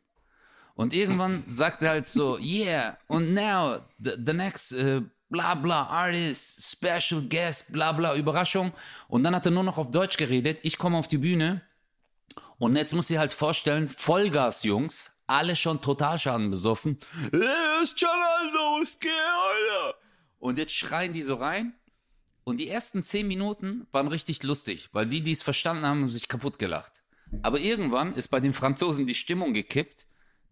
Und 0.75 0.93
irgendwann 0.93 1.43
sagt 1.47 1.83
er 1.83 1.89
halt 1.91 2.07
so, 2.07 2.39
yeah, 2.39 2.97
und 3.07 3.33
now, 3.33 3.79
the, 3.99 4.13
the 4.25 4.33
next, 4.33 4.73
uh, 4.73 5.01
bla 5.33 5.55
bla, 5.55 5.87
artist, 5.87 6.71
special 6.71 7.23
guest, 7.27 7.73
bla 7.73 7.91
bla, 7.91 8.15
Überraschung. 8.15 8.71
Und 9.07 9.23
dann 9.23 9.35
hat 9.35 9.45
er 9.45 9.51
nur 9.51 9.63
noch 9.63 9.79
auf 9.79 9.89
Deutsch 9.89 10.15
geredet. 10.15 10.59
Ich 10.61 10.77
komme 10.77 10.95
auf 10.95 11.07
die 11.07 11.17
Bühne. 11.17 11.63
Und 12.59 12.75
jetzt 12.75 12.93
muss 12.93 13.09
ich 13.09 13.17
halt 13.17 13.33
vorstellen, 13.33 13.89
Vollgas, 13.89 14.63
Jungs, 14.63 15.11
alle 15.25 15.55
schon 15.55 15.81
Totalschaden 15.81 16.51
besoffen. 16.51 16.99
Und 20.39 20.59
jetzt 20.59 20.73
schreien 20.73 21.13
die 21.13 21.23
so 21.23 21.35
rein. 21.35 21.73
Und 22.43 22.57
die 22.57 22.69
ersten 22.69 23.03
zehn 23.03 23.27
Minuten 23.27 23.87
waren 23.91 24.07
richtig 24.07 24.43
lustig, 24.43 24.89
weil 24.91 25.07
die, 25.07 25.21
die 25.21 25.31
es 25.31 25.41
verstanden 25.41 25.85
haben, 25.85 26.01
haben 26.01 26.11
sich 26.11 26.27
kaputt 26.27 26.59
gelacht. 26.59 27.01
Aber 27.41 27.59
irgendwann 27.59 28.13
ist 28.13 28.27
bei 28.27 28.39
den 28.39 28.53
Franzosen 28.53 29.07
die 29.07 29.15
Stimmung 29.15 29.53
gekippt. 29.53 30.05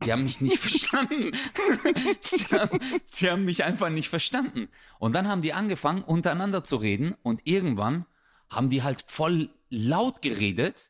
Die 0.04 0.12
haben 0.12 0.24
mich 0.24 0.42
nicht 0.42 0.58
verstanden. 0.60 1.32
die, 1.32 2.56
haben, 2.56 2.80
die 3.14 3.30
haben 3.30 3.46
mich 3.46 3.64
einfach 3.64 3.90
nicht 3.90 4.10
verstanden. 4.10 4.70
Und 5.00 5.14
dann 5.14 5.28
haben 5.28 5.42
die 5.42 5.54
angefangen, 5.54 6.04
untereinander 6.04 6.64
zu 6.64 6.78
reden. 6.78 7.16
Und 7.24 7.42
irgendwann 7.46 8.06
haben 8.50 8.70
die 8.70 8.84
halt 8.84 9.04
voll 9.08 9.50
laut 9.70 10.22
geredet. 10.22 10.90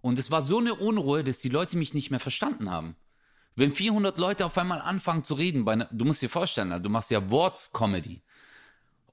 Und 0.00 0.18
es 0.18 0.30
war 0.30 0.42
so 0.42 0.58
eine 0.58 0.74
Unruhe, 0.74 1.24
dass 1.24 1.40
die 1.40 1.48
Leute 1.48 1.76
mich 1.76 1.94
nicht 1.94 2.10
mehr 2.10 2.20
verstanden 2.20 2.70
haben. 2.70 2.96
Wenn 3.54 3.72
400 3.72 4.18
Leute 4.18 4.44
auf 4.44 4.58
einmal 4.58 4.82
anfangen 4.82 5.24
zu 5.24 5.34
reden, 5.34 5.64
bei 5.64 5.76
ne, 5.76 5.88
du 5.90 6.04
musst 6.04 6.20
dir 6.20 6.28
vorstellen, 6.28 6.82
du 6.82 6.90
machst 6.90 7.10
ja 7.10 7.30
Wortcomedy. 7.30 8.22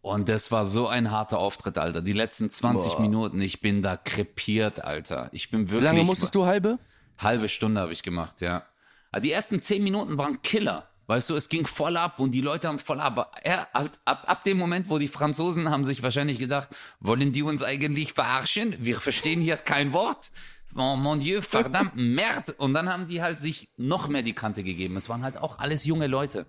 Und 0.02 0.28
das 0.28 0.52
war 0.52 0.66
so 0.68 0.90
ein 0.90 1.12
harter 1.12 1.40
Auftritt, 1.40 1.78
Alter. 1.78 2.02
Die 2.02 2.12
letzten 2.12 2.50
20 2.50 2.94
Boah. 2.94 3.02
Minuten, 3.02 3.40
ich 3.40 3.62
bin 3.62 3.82
da 3.82 3.96
krepiert, 3.96 4.84
Alter. 4.84 5.30
Ich 5.32 5.50
bin 5.50 5.62
wirklich. 5.62 5.80
Wie 5.80 5.86
lange 5.86 6.04
musstest 6.04 6.36
du 6.36 6.46
halbe? 6.46 6.78
Halbe 7.18 7.48
Stunde 7.48 7.80
habe 7.80 7.94
ich 7.94 8.04
gemacht, 8.04 8.42
ja. 8.42 8.66
Aber 9.14 9.22
die 9.22 9.32
ersten 9.32 9.62
10 9.62 9.82
Minuten 9.82 10.18
waren 10.18 10.42
Killer. 10.42 10.90
Weißt 11.08 11.30
du, 11.30 11.36
es 11.36 11.48
ging 11.48 11.66
voll 11.66 11.96
ab 11.96 12.20
und 12.20 12.32
die 12.32 12.42
Leute 12.42 12.68
haben 12.68 12.80
voll 12.80 13.00
ab. 13.00 13.40
Er, 13.44 13.74
ab, 13.76 13.98
ab, 14.04 14.24
ab 14.26 14.44
dem 14.44 14.58
Moment, 14.58 14.90
wo 14.90 14.98
die 14.98 15.08
Franzosen 15.08 15.70
haben 15.70 15.86
sich 15.86 16.04
wahrscheinlich 16.04 16.40
gedacht, 16.40 16.70
wollen 17.00 17.32
die 17.32 17.44
uns 17.44 17.64
eigentlich 17.64 18.14
verarschen? 18.14 18.76
Wir 18.80 19.00
verstehen 19.00 19.40
hier 19.40 19.58
kein 19.58 19.94
Wort 19.94 20.32
oh 20.76 20.96
mon 20.96 21.20
Dieu, 21.20 21.42
verdammt, 21.42 21.96
Merd. 21.96 22.52
Und 22.60 22.74
dann 22.74 22.90
haben 22.90 23.08
die 23.08 23.22
halt 23.22 23.40
sich 23.40 23.70
noch 23.78 24.08
mehr 24.08 24.22
die 24.22 24.34
Kante 24.34 24.64
gegeben. 24.64 24.98
Es 24.98 25.10
waren 25.10 25.24
halt 25.24 25.38
auch 25.38 25.60
alles 25.60 25.86
junge 25.86 26.08
Leute. 26.08 26.46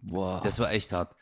Boah. 0.00 0.40
Das 0.42 0.58
war 0.58 0.70
echt 0.72 0.92
hart. 0.92 1.14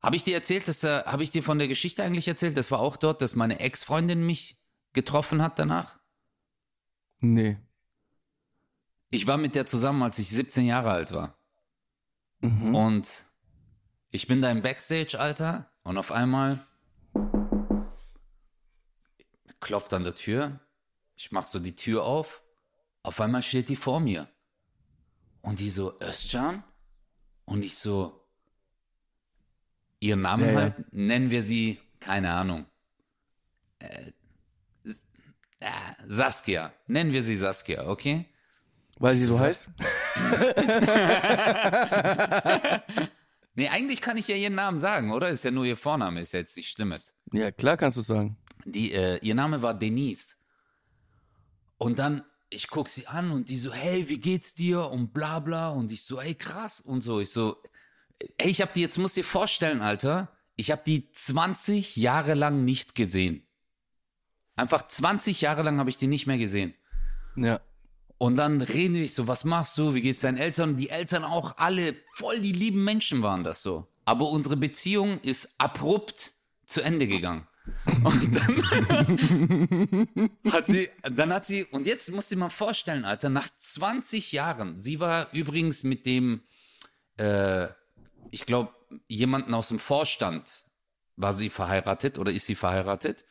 Habe 0.00 0.16
ich 0.16 0.24
dir 0.24 0.34
erzählt, 0.34 0.68
dass, 0.68 0.84
äh, 0.84 1.02
habe 1.04 1.22
ich 1.22 1.30
dir 1.30 1.42
von 1.42 1.58
der 1.58 1.68
Geschichte 1.68 2.04
eigentlich 2.04 2.28
erzählt? 2.28 2.56
Das 2.56 2.70
war 2.70 2.80
auch 2.80 2.96
dort, 2.96 3.20
dass 3.20 3.34
meine 3.34 3.58
Ex-Freundin 3.58 4.24
mich 4.24 4.60
getroffen 4.92 5.42
hat 5.42 5.58
danach? 5.58 5.98
Nee. 7.20 7.58
Ich 9.10 9.26
war 9.26 9.38
mit 9.38 9.54
der 9.54 9.66
zusammen, 9.66 10.02
als 10.02 10.18
ich 10.18 10.28
17 10.28 10.66
Jahre 10.66 10.90
alt 10.90 11.12
war. 11.12 11.36
Mhm. 12.40 12.74
Und 12.74 13.26
ich 14.10 14.26
bin 14.26 14.42
da 14.42 14.50
im 14.50 14.62
Backstage, 14.62 15.18
Alter, 15.18 15.70
und 15.82 15.98
auf 15.98 16.12
einmal 16.12 16.64
klopft 19.60 19.92
an 19.94 20.04
der 20.04 20.14
Tür 20.14 20.60
ich 21.18 21.32
mach 21.32 21.44
so 21.44 21.58
die 21.58 21.74
Tür 21.74 22.04
auf. 22.04 22.42
Auf 23.02 23.20
einmal 23.20 23.42
steht 23.42 23.68
die 23.68 23.76
vor 23.76 23.98
mir. 23.98 24.28
Und 25.42 25.58
die 25.58 25.68
so, 25.68 25.98
Özcan? 26.00 26.62
Und 27.44 27.64
ich 27.64 27.76
so, 27.76 28.24
ihren 29.98 30.20
Namen 30.22 30.48
ja, 30.48 30.54
halt, 30.54 30.78
ja. 30.78 30.84
nennen 30.92 31.30
wir 31.30 31.42
sie, 31.42 31.80
keine 31.98 32.32
Ahnung. 32.32 32.66
Äh, 33.80 34.12
äh, 35.58 35.70
Saskia. 36.06 36.72
Nennen 36.86 37.12
wir 37.12 37.22
sie 37.24 37.36
Saskia, 37.36 37.88
okay? 37.88 38.26
Weil 38.98 39.14
sie 39.14 39.26
so 39.26 39.38
heißt? 39.38 39.68
nee, 43.54 43.68
eigentlich 43.68 44.00
kann 44.00 44.16
ich 44.16 44.26
ja 44.26 44.34
ihren 44.34 44.56
Namen 44.56 44.78
sagen, 44.78 45.12
oder? 45.12 45.28
Ist 45.28 45.44
ja 45.44 45.50
nur 45.50 45.64
ihr 45.64 45.76
Vorname, 45.76 46.20
ist 46.20 46.32
ja 46.32 46.40
jetzt 46.40 46.56
nichts 46.56 46.72
Schlimmes. 46.72 47.14
Ja, 47.32 47.52
klar 47.52 47.76
kannst 47.76 47.98
du 47.98 48.02
sagen. 48.02 48.36
Die, 48.64 48.92
äh, 48.92 49.18
ihr 49.22 49.34
Name 49.34 49.62
war 49.62 49.74
Denise. 49.74 50.36
Und 51.76 52.00
dann, 52.00 52.24
ich 52.50 52.68
guck 52.68 52.88
sie 52.88 53.06
an 53.06 53.30
und 53.30 53.48
die 53.48 53.56
so, 53.56 53.72
hey, 53.72 54.08
wie 54.08 54.18
geht's 54.18 54.54
dir? 54.54 54.90
Und 54.90 55.12
bla 55.12 55.38
bla. 55.38 55.68
Und 55.68 55.92
ich 55.92 56.02
so, 56.02 56.20
ey, 56.20 56.34
krass. 56.34 56.80
Und 56.80 57.02
so, 57.02 57.20
ich 57.20 57.30
so, 57.30 57.62
ey, 58.38 58.50
ich 58.50 58.60
hab 58.60 58.72
die, 58.72 58.80
jetzt 58.80 58.98
musst 58.98 59.16
dir 59.16 59.24
vorstellen, 59.24 59.80
Alter, 59.80 60.32
ich 60.56 60.72
hab 60.72 60.84
die 60.84 61.12
20 61.12 61.96
Jahre 61.96 62.34
lang 62.34 62.64
nicht 62.64 62.96
gesehen. 62.96 63.46
Einfach 64.56 64.88
20 64.88 65.40
Jahre 65.40 65.62
lang 65.62 65.78
habe 65.78 65.88
ich 65.88 65.98
die 65.98 66.08
nicht 66.08 66.26
mehr 66.26 66.38
gesehen. 66.38 66.74
Ja. 67.36 67.60
Und 68.18 68.36
dann 68.36 68.60
reden 68.60 68.96
wir 68.96 69.08
so, 69.08 69.28
was 69.28 69.44
machst 69.44 69.78
du? 69.78 69.94
Wie 69.94 70.00
geht's 70.00 70.20
deinen 70.20 70.38
Eltern? 70.38 70.76
Die 70.76 70.90
Eltern 70.90 71.24
auch 71.24 71.56
alle 71.56 71.94
voll 72.14 72.40
die 72.40 72.52
lieben 72.52 72.82
Menschen 72.82 73.22
waren 73.22 73.44
das 73.44 73.62
so. 73.62 73.86
Aber 74.04 74.30
unsere 74.30 74.56
Beziehung 74.56 75.20
ist 75.20 75.54
abrupt 75.58 76.32
zu 76.66 76.80
Ende 76.80 77.06
gegangen. 77.06 77.46
Und 78.02 78.36
dann 78.36 78.58
hat 80.52 80.66
sie, 80.66 80.88
dann 81.02 81.32
hat 81.32 81.46
sie, 81.46 81.64
und 81.64 81.86
jetzt 81.86 82.10
musst 82.10 82.30
du 82.30 82.34
dir 82.34 82.40
mal 82.40 82.48
vorstellen, 82.48 83.04
Alter, 83.04 83.28
nach 83.28 83.48
20 83.56 84.32
Jahren, 84.32 84.80
sie 84.80 84.98
war 85.00 85.28
übrigens 85.32 85.84
mit 85.84 86.06
dem, 86.06 86.42
äh, 87.18 87.68
ich 88.30 88.46
glaube, 88.46 88.72
jemanden 89.06 89.54
aus 89.54 89.68
dem 89.68 89.78
Vorstand, 89.78 90.64
war 91.16 91.34
sie 91.34 91.50
verheiratet 91.50 92.18
oder 92.18 92.32
ist 92.32 92.46
sie 92.46 92.54
verheiratet 92.54 93.24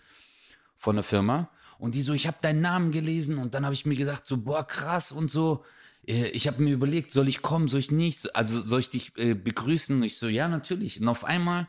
von 0.75 0.95
der 0.95 1.03
Firma. 1.03 1.49
Und 1.79 1.95
die 1.95 2.01
so, 2.01 2.13
ich 2.13 2.27
habe 2.27 2.37
deinen 2.41 2.61
Namen 2.61 2.91
gelesen 2.91 3.37
und 3.37 3.53
dann 3.53 3.65
habe 3.65 3.73
ich 3.73 3.85
mir 3.85 3.95
gedacht, 3.95 4.25
so, 4.25 4.37
boah, 4.37 4.65
krass 4.65 5.11
und 5.11 5.29
so. 5.29 5.63
Äh, 6.07 6.29
ich 6.29 6.47
habe 6.47 6.61
mir 6.61 6.73
überlegt, 6.73 7.11
soll 7.11 7.27
ich 7.27 7.41
kommen, 7.41 7.67
soll 7.67 7.79
ich 7.79 7.91
nicht? 7.91 8.35
Also 8.35 8.61
soll 8.61 8.79
ich 8.79 8.89
dich 8.89 9.17
äh, 9.17 9.33
begrüßen? 9.33 9.95
Und 9.95 10.03
ich 10.03 10.17
so, 10.17 10.27
ja, 10.27 10.47
natürlich. 10.47 11.01
Und 11.01 11.07
auf 11.07 11.23
einmal 11.23 11.67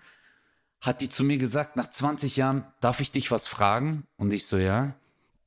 hat 0.81 1.01
die 1.01 1.09
zu 1.09 1.25
mir 1.25 1.39
gesagt, 1.39 1.77
nach 1.77 1.91
20 1.91 2.37
Jahren, 2.37 2.65
darf 2.81 3.01
ich 3.01 3.11
dich 3.13 3.31
was 3.31 3.47
fragen? 3.47 4.07
Und 4.17 4.33
ich 4.33 4.47
so, 4.47 4.57
ja. 4.57 4.95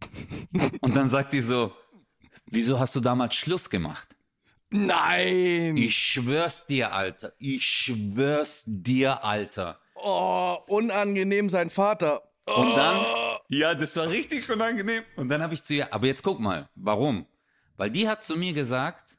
Und 0.82 0.96
dann 0.96 1.10
sagt 1.10 1.34
die 1.34 1.42
so, 1.42 1.74
wieso 2.46 2.80
hast 2.80 2.96
du 2.96 3.00
damals 3.00 3.36
Schluss 3.36 3.70
gemacht? 3.70 4.16
Nein! 4.70 5.76
Ich 5.76 5.98
schwör's 5.98 6.66
dir, 6.66 6.94
Alter. 6.94 7.34
Ich 7.40 7.66
schwör's 7.66 8.64
dir, 8.66 9.24
Alter. 9.24 9.80
Oh, 9.96 10.58
unangenehm 10.68 11.50
sein 11.50 11.70
Vater. 11.70 12.22
Oh. 12.48 12.54
Und 12.54 12.76
dann, 12.76 13.06
ja, 13.52 13.76
das 13.76 13.98
war 13.98 14.08
richtig 14.08 14.50
unangenehm. 14.50 15.04
Und 15.18 15.28
dann 15.28 15.42
habe 15.42 15.54
ich 15.54 15.64
zu 15.64 15.74
ihr, 15.74 15.94
aber 15.94 16.08
jetzt 16.08 16.24
guck 16.24 16.40
mal, 16.40 16.70
warum? 16.76 17.26
Weil 17.76 17.92
die 17.92 18.08
hat 18.08 18.24
zu 18.24 18.38
mir 18.38 18.54
gesagt, 18.54 19.18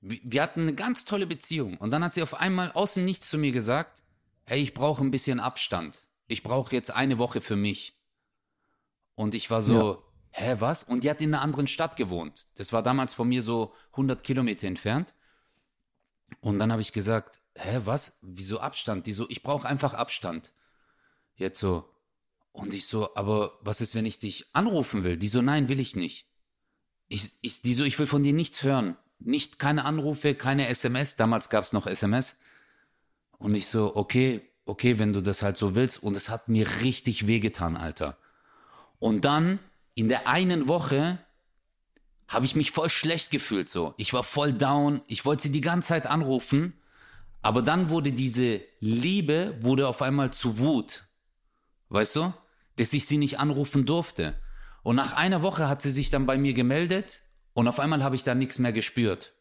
wir 0.00 0.42
hatten 0.42 0.62
eine 0.62 0.74
ganz 0.74 1.04
tolle 1.04 1.28
Beziehung. 1.28 1.76
Und 1.76 1.92
dann 1.92 2.02
hat 2.02 2.12
sie 2.12 2.22
auf 2.22 2.34
einmal 2.34 2.72
außen 2.72 3.04
nichts 3.04 3.28
zu 3.28 3.38
mir 3.38 3.52
gesagt, 3.52 4.02
hey, 4.44 4.60
ich 4.60 4.74
brauche 4.74 5.04
ein 5.04 5.12
bisschen 5.12 5.38
Abstand. 5.38 6.08
Ich 6.26 6.42
brauche 6.42 6.74
jetzt 6.74 6.90
eine 6.90 7.18
Woche 7.18 7.40
für 7.40 7.54
mich. 7.54 7.96
Und 9.14 9.32
ich 9.36 9.48
war 9.48 9.62
so, 9.62 10.02
ja. 10.32 10.42
hä, 10.42 10.56
was? 10.58 10.82
Und 10.82 11.04
die 11.04 11.10
hat 11.10 11.22
in 11.22 11.32
einer 11.32 11.42
anderen 11.42 11.68
Stadt 11.68 11.94
gewohnt. 11.94 12.48
Das 12.56 12.72
war 12.72 12.82
damals 12.82 13.14
von 13.14 13.28
mir 13.28 13.42
so 13.42 13.72
100 13.92 14.24
Kilometer 14.24 14.66
entfernt. 14.66 15.14
Und 16.40 16.58
dann 16.58 16.72
habe 16.72 16.82
ich 16.82 16.92
gesagt, 16.92 17.40
hä, 17.54 17.82
was? 17.84 18.18
Wieso 18.22 18.58
Abstand? 18.58 19.06
Die 19.06 19.12
so, 19.12 19.26
ich 19.28 19.44
brauche 19.44 19.68
einfach 19.68 19.94
Abstand. 19.94 20.52
Jetzt 21.36 21.60
so. 21.60 21.88
Und 22.56 22.72
ich 22.72 22.86
so, 22.86 23.14
aber 23.14 23.58
was 23.60 23.82
ist, 23.82 23.94
wenn 23.94 24.06
ich 24.06 24.16
dich 24.18 24.46
anrufen 24.54 25.04
will? 25.04 25.18
Die 25.18 25.28
so, 25.28 25.42
nein, 25.42 25.68
will 25.68 25.78
ich 25.78 25.94
nicht. 25.94 26.26
Ich, 27.06 27.32
ich, 27.42 27.60
die 27.60 27.74
so, 27.74 27.84
ich 27.84 27.98
will 27.98 28.06
von 28.06 28.22
dir 28.22 28.32
nichts 28.32 28.62
hören. 28.62 28.96
Nicht, 29.18 29.58
keine 29.58 29.84
Anrufe, 29.84 30.34
keine 30.34 30.66
SMS. 30.68 31.16
Damals 31.16 31.50
gab 31.50 31.64
es 31.64 31.74
noch 31.74 31.86
SMS. 31.86 32.38
Und 33.36 33.54
ich 33.54 33.66
so, 33.68 33.94
okay, 33.94 34.40
okay, 34.64 34.98
wenn 34.98 35.12
du 35.12 35.20
das 35.20 35.42
halt 35.42 35.58
so 35.58 35.74
willst. 35.74 36.02
Und 36.02 36.16
es 36.16 36.30
hat 36.30 36.48
mir 36.48 36.66
richtig 36.80 37.26
wehgetan, 37.26 37.76
Alter. 37.76 38.16
Und 38.98 39.26
dann, 39.26 39.58
in 39.94 40.08
der 40.08 40.26
einen 40.26 40.66
Woche, 40.66 41.18
habe 42.26 42.46
ich 42.46 42.56
mich 42.56 42.70
voll 42.70 42.88
schlecht 42.88 43.30
gefühlt 43.30 43.68
so. 43.68 43.92
Ich 43.98 44.14
war 44.14 44.24
voll 44.24 44.54
down. 44.54 45.02
Ich 45.08 45.26
wollte 45.26 45.42
sie 45.42 45.52
die 45.52 45.60
ganze 45.60 45.88
Zeit 45.88 46.06
anrufen. 46.06 46.72
Aber 47.42 47.60
dann 47.60 47.90
wurde 47.90 48.12
diese 48.12 48.62
Liebe, 48.80 49.58
wurde 49.60 49.86
auf 49.88 50.00
einmal 50.00 50.32
zu 50.32 50.58
Wut. 50.58 51.04
Weißt 51.90 52.16
du? 52.16 52.32
Dass 52.76 52.92
ich 52.92 53.06
sie 53.06 53.18
nicht 53.18 53.38
anrufen 53.38 53.86
durfte. 53.86 54.40
Und 54.82 54.96
nach 54.96 55.14
einer 55.16 55.42
Woche 55.42 55.68
hat 55.68 55.82
sie 55.82 55.90
sich 55.90 56.10
dann 56.10 56.26
bei 56.26 56.38
mir 56.38 56.52
gemeldet 56.52 57.22
und 57.54 57.68
auf 57.68 57.80
einmal 57.80 58.04
habe 58.04 58.14
ich 58.14 58.22
da 58.22 58.34
nichts 58.34 58.58
mehr 58.58 58.72
gespürt. 58.72 59.32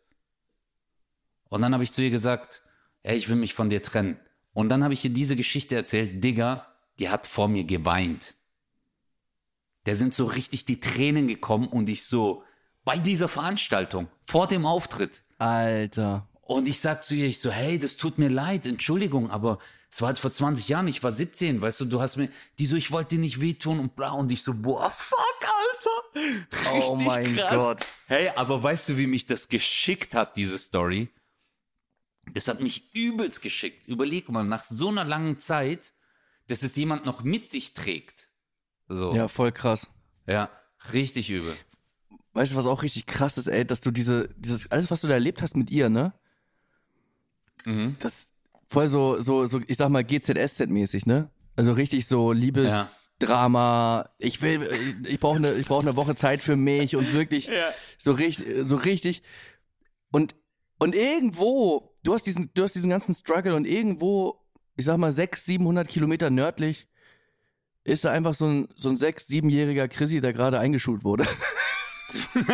Und 1.49 1.61
dann 1.61 1.73
habe 1.73 1.83
ich 1.83 1.91
zu 1.91 2.01
ihr 2.01 2.09
gesagt, 2.09 2.63
ey, 3.03 3.17
ich 3.17 3.29
will 3.29 3.35
mich 3.35 3.53
von 3.53 3.69
dir 3.69 3.83
trennen. 3.83 4.19
Und 4.53 4.69
dann 4.69 4.83
habe 4.83 4.93
ich 4.93 5.03
ihr 5.03 5.11
diese 5.11 5.35
Geschichte 5.35 5.75
erzählt, 5.75 6.23
Digga, 6.23 6.65
die 6.97 7.09
hat 7.09 7.27
vor 7.27 7.47
mir 7.47 7.65
geweint. 7.65 8.35
Der 9.85 9.95
sind 9.95 10.13
so 10.13 10.25
richtig 10.25 10.65
die 10.65 10.79
Tränen 10.79 11.27
gekommen 11.27 11.67
und 11.67 11.89
ich 11.89 12.05
so, 12.05 12.43
bei 12.85 12.97
dieser 12.97 13.27
Veranstaltung, 13.27 14.07
vor 14.25 14.47
dem 14.47 14.65
Auftritt. 14.65 15.23
Alter. 15.37 16.27
Und 16.41 16.67
ich 16.67 16.79
sag 16.79 17.03
zu 17.03 17.15
ihr, 17.15 17.25
ich 17.25 17.39
so, 17.39 17.51
hey, 17.51 17.77
das 17.79 17.97
tut 17.97 18.17
mir 18.17 18.29
leid, 18.29 18.65
Entschuldigung, 18.65 19.29
aber 19.29 19.59
es 19.95 20.01
war 20.01 20.07
halt 20.07 20.19
vor 20.19 20.29
20 20.29 20.67
Jahren, 20.67 20.89
ich 20.89 21.03
war 21.03 21.13
17, 21.13 21.61
weißt 21.61 21.79
du, 21.79 21.85
du 21.85 22.01
hast 22.01 22.17
mir, 22.17 22.27
die 22.59 22.65
so, 22.65 22.75
ich 22.75 22.91
wollte 22.91 23.15
dir 23.15 23.21
nicht 23.21 23.39
wehtun 23.39 23.79
und 23.79 23.95
bla, 23.95 24.11
und 24.11 24.29
ich 24.29 24.43
so, 24.43 24.53
boah, 24.53 24.89
fuck, 24.91 25.17
Alter. 25.41 26.73
Richtig 26.73 26.89
Oh 26.89 26.95
mein 26.97 27.37
krass. 27.37 27.55
Gott. 27.55 27.87
Hey, 28.07 28.27
aber 28.35 28.61
weißt 28.61 28.89
du, 28.89 28.97
wie 28.97 29.07
mich 29.07 29.25
das 29.25 29.47
geschickt 29.47 30.13
hat, 30.13 30.35
diese 30.35 30.57
Story? 30.57 31.07
Das 32.33 32.49
hat 32.49 32.59
mich 32.59 32.93
übelst 32.93 33.41
geschickt. 33.41 33.87
Überleg 33.87 34.27
mal, 34.27 34.43
nach 34.43 34.65
so 34.65 34.89
einer 34.89 35.05
langen 35.05 35.39
Zeit, 35.39 35.93
dass 36.47 36.61
es 36.61 36.75
jemand 36.75 37.05
noch 37.05 37.23
mit 37.23 37.49
sich 37.49 37.73
trägt. 37.73 38.27
So. 38.89 39.15
Ja, 39.15 39.29
voll 39.29 39.53
krass. 39.53 39.87
ja 40.27 40.49
richtig 40.91 41.29
übel. 41.29 41.55
Weißt 42.33 42.51
du, 42.51 42.57
was 42.57 42.65
auch 42.65 42.83
richtig 42.83 43.05
krass 43.05 43.37
ist, 43.37 43.47
ey, 43.47 43.65
dass 43.65 43.79
du 43.79 43.91
diese, 43.91 44.27
dieses, 44.35 44.69
alles, 44.71 44.91
was 44.91 44.99
du 44.99 45.07
da 45.07 45.13
erlebt 45.13 45.41
hast 45.41 45.55
mit 45.55 45.71
ihr, 45.71 45.87
ne? 45.87 46.11
Mhm. 47.63 47.95
Das 47.99 48.34
voll 48.67 48.87
so, 48.87 49.21
so, 49.21 49.45
so, 49.45 49.61
ich 49.67 49.77
sag 49.77 49.89
mal, 49.89 50.03
GZSZ-mäßig, 50.03 51.05
ne? 51.05 51.29
Also 51.55 51.71
richtig 51.71 52.07
so 52.07 52.33
Liebesdrama. 52.33 54.09
Ich 54.19 54.41
will, 54.41 54.69
ich 55.07 55.19
brauche 55.19 55.37
eine, 55.37 55.53
ich 55.53 55.67
brauche 55.67 55.83
eine 55.83 55.95
Woche 55.95 56.15
Zeit 56.15 56.41
für 56.41 56.55
mich 56.55 56.95
und 56.95 57.13
wirklich 57.13 57.49
so 57.97 58.11
richtig, 58.11 58.67
so 58.67 58.75
richtig. 58.75 59.23
Und, 60.11 60.35
und 60.79 60.95
irgendwo, 60.95 61.95
du 62.03 62.13
hast 62.13 62.23
diesen, 62.23 62.51
du 62.53 62.63
hast 62.63 62.75
diesen 62.75 62.89
ganzen 62.89 63.15
Struggle 63.15 63.55
und 63.55 63.65
irgendwo, 63.65 64.41
ich 64.75 64.85
sag 64.85 64.97
mal, 64.97 65.11
600, 65.11 65.45
700 65.45 65.87
Kilometer 65.87 66.29
nördlich 66.29 66.87
ist 67.85 68.03
da 68.03 68.11
einfach 68.11 68.33
so 68.33 68.47
ein, 68.47 68.67
so 68.75 68.89
ein 68.89 68.97
sechs, 68.97 69.27
siebenjähriger 69.27 69.87
Chrissy, 69.87 70.19
der 70.19 70.33
gerade 70.33 70.59
eingeschult 70.59 71.03
wurde. 71.03 71.25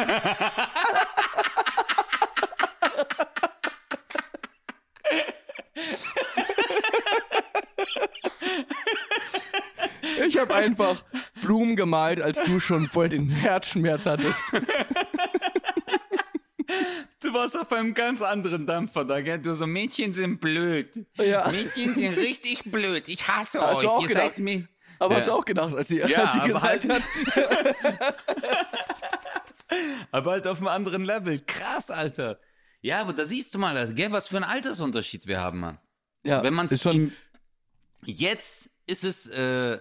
Ich 10.28 10.31
habe 10.42 10.56
einfach 10.56 11.04
Blumen 11.42 11.76
gemalt, 11.76 12.22
als 12.22 12.40
du 12.44 12.60
schon 12.60 12.90
voll 12.90 13.10
den 13.10 13.30
Herzschmerz 13.30 14.06
hattest. 14.06 14.44
Du 17.22 17.34
warst 17.34 17.58
auf 17.60 17.72
einem 17.72 17.94
ganz 17.94 18.22
anderen 18.22 18.66
Dampfer 18.66 19.06
da, 19.06 19.22
gell? 19.22 19.40
Du 19.40 19.54
so, 19.54 19.68
Mädchen 19.68 20.14
sind 20.14 20.40
blöd. 20.40 21.06
Ja. 21.18 21.48
Mädchen 21.50 21.96
sind 21.96 22.18
richtig 22.18 22.64
blöd. 22.72 23.08
Ich 23.08 23.28
hasse 23.28 23.62
Hast 23.62 23.78
euch. 23.78 23.84
du 23.84 23.90
auch 23.90 24.02
Ihr 24.02 24.08
gedacht? 24.10 24.38
mir. 24.40 24.68
Aber 25.00 25.14
Ja. 25.16 25.20
hast 25.20 25.28
du 25.28 25.32
auch 25.34 25.46
gedacht, 25.46 25.74
als 25.76 25.88
sie, 25.90 25.98
Ja, 26.00 26.24
als 26.24 26.34
sie 26.34 26.40
gesagt 26.48 26.88
halt- 26.90 26.90
hat, 26.90 27.02
Aber 30.12 30.32
halt 30.32 30.48
auf 30.48 30.58
einem 30.58 30.68
anderen 30.68 31.06
Level. 31.06 31.40
Krass, 31.46 31.90
Alter. 31.90 32.40
Ja, 32.82 33.02
aber 33.02 33.14
da 33.14 33.26
siehst 33.26 33.54
du 33.54 33.60
mal, 33.60 33.78
also, 33.78 33.94
gell, 33.94 34.12
was 34.12 34.28
für 34.28 34.38
ein 34.38 34.44
Altersunterschied 34.44 35.28
wir 35.28 35.40
haben, 35.40 35.60
Mann. 35.60 35.80
ja, 36.24 36.44
Wenn 36.44 36.54
man 36.54 36.68
ist 36.68 36.82
schon, 36.82 37.14
Jetzt 38.04 38.72
ist 38.88 39.04
es 39.04 39.28
äh, 39.28 39.80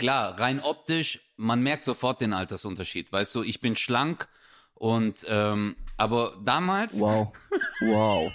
klar, 0.00 0.40
rein 0.40 0.60
optisch, 0.60 1.20
man 1.36 1.62
merkt 1.62 1.84
sofort 1.84 2.22
den 2.22 2.32
Altersunterschied. 2.32 3.12
Weißt 3.12 3.34
du, 3.34 3.42
ich 3.42 3.60
bin 3.60 3.76
schlank 3.76 4.28
und 4.74 5.26
ähm, 5.28 5.76
aber 5.98 6.36
damals. 6.42 6.98
wow, 6.98 7.28
wow. 7.82 8.32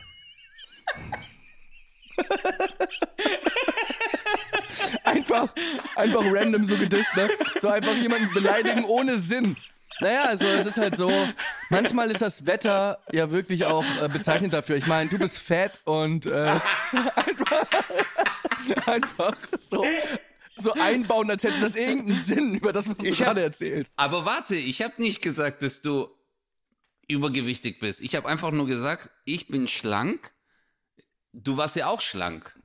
einfach, 5.03 5.53
einfach 5.95 6.21
random 6.23 6.65
so 6.65 6.77
gedisst, 6.77 7.15
ne? 7.15 7.29
So 7.59 7.67
einfach 7.69 7.95
jemanden 7.95 8.31
beleidigen 8.31 8.85
ohne 8.85 9.17
Sinn. 9.17 9.57
Naja, 10.01 10.25
also 10.25 10.45
es 10.45 10.67
ist 10.67 10.77
halt 10.77 10.95
so, 10.95 11.11
manchmal 11.69 12.11
ist 12.11 12.21
das 12.21 12.45
Wetter 12.45 12.99
ja 13.11 13.31
wirklich 13.31 13.65
auch 13.65 13.85
äh, 14.01 14.07
bezeichnend 14.07 14.53
dafür. 14.53 14.75
Ich 14.75 14.85
meine, 14.87 15.09
du 15.09 15.17
bist 15.17 15.39
fett 15.39 15.79
und 15.85 16.27
äh, 16.27 16.31
einfach, 17.15 17.65
einfach 18.85 19.35
so, 19.59 19.83
so 20.57 20.73
einbauen, 20.73 21.29
als 21.29 21.43
hätte 21.43 21.59
das 21.61 21.75
irgendeinen 21.75 22.17
Sinn 22.23 22.55
über 22.55 22.71
das, 22.73 22.87
was 22.89 22.97
du 22.97 23.05
Ich 23.05 23.19
hab- 23.19 23.27
gerade 23.27 23.43
erzählst. 23.43 23.93
Aber 23.97 24.25
warte, 24.25 24.55
ich 24.55 24.81
habe 24.81 24.93
nicht 25.01 25.21
gesagt, 25.21 25.61
dass 25.61 25.81
du 25.81 26.07
übergewichtig 27.07 27.79
bist. 27.79 28.01
Ich 28.01 28.15
habe 28.15 28.27
einfach 28.27 28.51
nur 28.51 28.65
gesagt, 28.67 29.09
ich 29.25 29.47
bin 29.47 29.67
schlank. 29.67 30.31
Du 31.33 31.57
warst 31.57 31.75
ja 31.75 31.87
auch 31.87 32.01
schlank. 32.01 32.57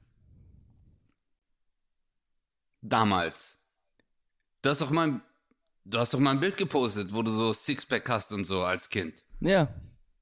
Damals. 2.82 3.58
Du 4.62 4.70
hast 4.70 4.80
doch 4.80 4.90
mal, 4.90 5.20
du 5.84 5.98
hast 5.98 6.14
doch 6.14 6.18
mal 6.18 6.30
ein 6.32 6.40
Bild 6.40 6.56
gepostet, 6.56 7.12
wo 7.12 7.22
du 7.22 7.30
so 7.32 7.52
Sixpack 7.52 8.08
hast 8.08 8.32
und 8.32 8.44
so 8.44 8.64
als 8.64 8.88
Kind. 8.88 9.24
Ja. 9.40 9.68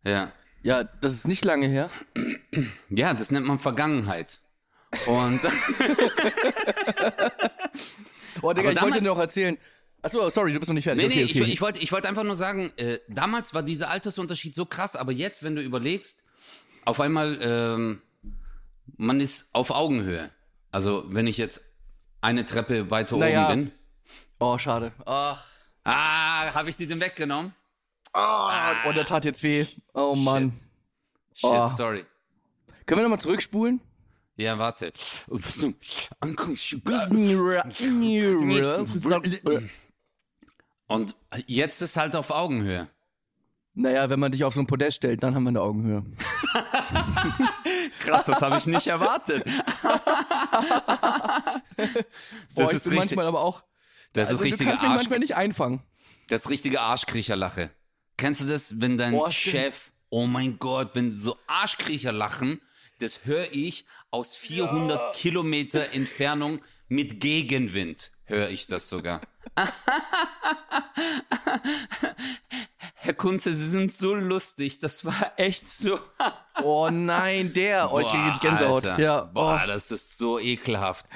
Ja. 0.05 0.33
Ja, 0.63 0.83
das 0.85 1.13
ist 1.13 1.29
nicht 1.29 1.45
lange 1.45 1.69
her. 1.69 1.89
Ja, 2.91 3.15
das 3.15 3.31
nennt 3.31 3.47
man 3.47 3.59
Vergangenheit. 3.61 4.41
Und 5.07 5.41
Oh, 8.43 8.53
Digga, 8.53 8.71
ich 8.73 8.81
wollte 8.81 9.01
dir 9.01 9.09
noch 9.09 9.19
erzählen. 9.19 9.59
Achso, 10.01 10.29
sorry, 10.31 10.53
du 10.53 10.61
bist 10.61 10.69
noch 10.69 10.75
nicht 10.75 10.85
fertig. 10.85 11.03
Nee, 11.03 11.07
okay, 11.13 11.25
nee, 11.25 11.31
okay. 11.31 11.43
ich, 11.43 11.53
ich 11.55 11.61
wollte 11.61 11.81
ich 11.81 11.91
wollte 11.91 12.09
einfach 12.09 12.23
nur 12.23 12.37
sagen, 12.37 12.73
äh, 12.77 13.01
damals 13.09 13.53
war 13.53 13.63
dieser 13.65 13.91
Altersunterschied 13.91 14.55
so 14.55 14.65
krass, 14.65 14.95
aber 14.95 15.11
jetzt, 15.11 15.43
wenn 15.43 15.57
du 15.57 15.63
überlegst, 15.63 16.23
auf 16.85 17.01
einmal, 17.01 17.37
ähm, 17.43 18.01
man 18.97 19.21
ist 19.21 19.53
auf 19.55 19.71
Augenhöhe. 19.71 20.31
Also, 20.71 21.05
wenn 21.09 21.27
ich 21.27 21.37
jetzt 21.37 21.63
eine 22.21 22.47
Treppe 22.47 22.91
weiter 22.91 23.17
Naja. 23.17 23.47
oben 23.51 23.65
bin. 23.65 23.73
oh, 24.39 24.57
schade. 24.59 24.93
Ach. 25.05 25.45
Ah, 25.85 26.55
habe 26.55 26.71
ich 26.71 26.77
die 26.77 26.87
denn 26.87 27.01
weggenommen? 27.01 27.55
Ah, 28.13 28.89
oh, 28.89 28.93
der 28.93 29.05
tat 29.05 29.25
jetzt 29.25 29.43
weh. 29.43 29.67
Oh 29.95 30.15
Mann. 30.15 30.53
Shit, 31.35 31.51
Oh. 31.51 31.69
sorry. 31.69 32.05
Können 32.87 33.01
wir 33.01 33.03
nochmal 33.03 33.21
zurückspulen? 33.21 33.81
Ja, 34.39 34.57
warte. 34.59 34.93
Und 40.87 41.17
jetzt 41.47 41.83
ist 41.83 41.97
halt 41.97 42.17
auf 42.17 42.31
Augenhöhe. 42.31 42.89
Naja, 43.75 44.11
wenn 44.11 44.19
man 44.19 44.33
dich 44.33 44.43
auf 44.45 44.55
so 44.55 44.61
ein 44.61 44.67
Podest 44.67 44.97
stellt, 44.99 45.23
dann 45.23 45.35
haben 45.35 45.45
wir 45.45 45.51
eine 45.51 45.61
Augenhöhe. 45.61 46.05
Krass, 48.01 48.25
das 48.27 48.41
habe 48.43 48.59
ich 48.59 48.67
nicht 48.67 48.87
erwartet. 48.89 49.45
Boah, 49.83 51.63
Das 52.57 52.71
ich 52.71 52.77
ist 52.77 52.85
bin 52.85 52.93
richtig, 52.99 53.17
manchmal 53.17 53.27
aber 53.27 53.41
auch. 53.41 53.63
das 54.13 54.31
Also, 54.31 54.35
ist 54.35 54.41
du 54.41 54.45
richtige 54.45 54.71
kannst 54.71 54.83
mich 54.83 54.91
Arsch, 54.91 54.99
manchmal 55.03 55.19
nicht 55.21 55.37
einfangen. 55.37 55.83
das 56.29 56.43
ist 56.43 56.51
richtige 56.51 56.81
Arschkriecherlache. 56.81 57.71
Kennst 58.17 58.41
du 58.41 58.47
das, 58.47 58.81
wenn 58.81 58.99
dein 58.99 59.13
Boah. 59.13 59.31
Chef, 59.31 59.93
oh 60.11 60.27
mein 60.27 60.59
Gott, 60.59 60.91
wenn 60.95 61.13
so 61.13 61.37
Arschkriecher 61.47 62.11
lachen, 62.13 62.61
das 62.99 63.25
höre 63.25 63.53
ich 63.53 63.87
aus 64.11 64.37
400 64.37 65.15
Kilometer 65.15 65.93
Entfernung 65.93 66.61
mit 66.89 67.21
Gegenwind, 67.21 68.13
höre 68.25 68.51
ich 68.51 68.67
das 68.67 68.89
sogar. 68.89 69.21
Herr 73.01 73.15
Kunze, 73.15 73.53
Sie 73.53 73.69
sind 73.69 73.93
so 73.93 74.15
lustig. 74.15 74.81
Das 74.81 75.05
war 75.05 75.33
echt 75.37 75.67
so. 75.67 75.99
Oh 76.65 76.91
nein, 76.91 77.53
der. 77.53 77.93
Oh, 77.93 78.01
ich 78.01 78.09
kriege 78.09 78.33
Gänsehaut. 78.41 78.85
Alter. 78.85 79.01
Ja. 79.01 79.21
Boah, 79.33 79.61
Oh. 79.63 79.67
das 79.69 79.93
ist 79.93 80.19
so 80.19 80.41
ekelhaft. 80.41 81.07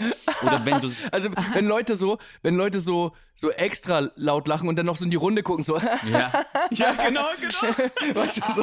Oder 0.45 0.65
wenn 0.65 0.81
du. 0.81 0.89
Also, 1.11 1.31
wenn 1.55 1.67
Leute 1.67 1.97
so, 1.97 2.19
wenn 2.43 2.55
Leute 2.55 2.79
so, 2.79 3.11
so 3.35 3.51
extra 3.51 4.09
laut 4.15 4.47
lachen 4.47 4.69
und 4.69 4.77
dann 4.77 4.87
noch 4.87 4.95
so 4.95 5.03
in 5.05 5.11
die 5.11 5.17
Runde 5.17 5.43
gucken, 5.43 5.65
so, 5.65 5.79
ja. 5.79 6.45
ja, 6.71 6.93
genau, 6.93 7.27
genau. 7.41 8.15
weißt 8.21 8.37
du, 8.37 8.53
so. 8.53 8.63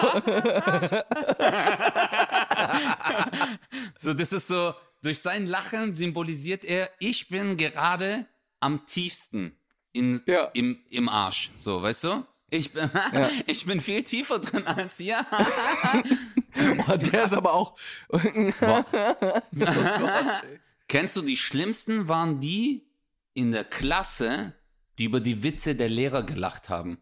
So, 3.97 4.13
das 4.13 4.31
ist 4.31 4.47
so, 4.47 4.73
durch 5.01 5.19
sein 5.19 5.47
Lachen 5.47 5.93
symbolisiert 5.93 6.63
er, 6.63 6.89
ich 6.99 7.27
bin 7.27 7.57
gerade 7.57 8.25
am 8.61 8.85
tiefsten 8.85 9.58
in, 9.91 10.21
Ja. 10.25 10.45
im, 10.53 10.79
im 10.89 11.09
Arsch. 11.09 11.51
So, 11.55 11.81
weißt 11.81 12.03
du? 12.05 12.25
Ich 12.51 12.73
bin, 12.73 12.89
ich 13.47 13.65
bin 13.65 13.79
viel 13.81 14.03
tiefer 14.03 14.39
drin 14.39 14.65
als 14.65 14.99
ihr. 14.99 15.23
Boah, 16.85 16.97
der 16.97 17.25
ist 17.25 17.33
aber 17.33 17.53
auch. 17.53 17.75
Kennst 20.87 21.15
du, 21.15 21.21
die 21.21 21.37
schlimmsten 21.37 22.07
waren 22.07 22.39
die 22.39 22.87
in 23.33 23.51
der 23.51 23.63
Klasse, 23.63 24.53
die 24.97 25.05
über 25.05 25.19
die 25.19 25.43
Witze 25.43 25.75
der 25.75 25.89
Lehrer 25.89 26.23
gelacht 26.23 26.69
haben. 26.69 26.99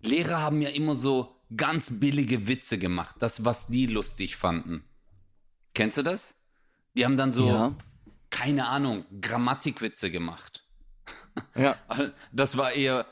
Lehrer 0.00 0.40
haben 0.40 0.62
ja 0.62 0.70
immer 0.70 0.94
so 0.96 1.36
ganz 1.56 2.00
billige 2.00 2.48
Witze 2.48 2.78
gemacht, 2.78 3.16
das, 3.20 3.44
was 3.44 3.66
die 3.66 3.86
lustig 3.86 4.36
fanden. 4.36 4.84
Kennst 5.74 5.98
du 5.98 6.02
das? 6.02 6.36
Die 6.96 7.04
haben 7.04 7.16
dann 7.16 7.30
so, 7.32 7.48
Ja. 7.48 7.74
keine 8.30 8.66
Ahnung, 8.66 9.04
Grammatikwitze 9.20 10.10
gemacht. 10.10 10.65
Ja. 11.54 11.76
Das 12.32 12.56
war 12.56 12.72
eher, 12.72 13.06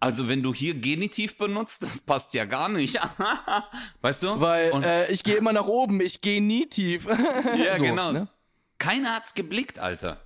also 0.00 0.28
wenn 0.28 0.42
du 0.42 0.52
hier 0.54 0.74
Genitiv 0.74 1.38
benutzt, 1.38 1.82
das 1.82 2.00
passt 2.00 2.34
ja 2.34 2.44
gar 2.44 2.68
nicht. 2.68 2.98
Weißt 4.00 4.22
du? 4.22 4.40
Weil 4.40 4.72
Und- 4.72 4.84
äh, 4.84 5.10
ich 5.10 5.22
gehe 5.22 5.36
immer 5.36 5.52
nach 5.52 5.66
oben, 5.66 6.00
ich 6.00 6.20
gehe 6.20 6.42
nie 6.42 6.66
tief. 6.66 7.06
ja, 7.06 7.76
so, 7.76 7.84
genau. 7.84 8.12
ne? 8.12 8.28
Keiner 8.78 9.14
hat's 9.14 9.34
geblickt, 9.34 9.78
Alter. 9.78 10.20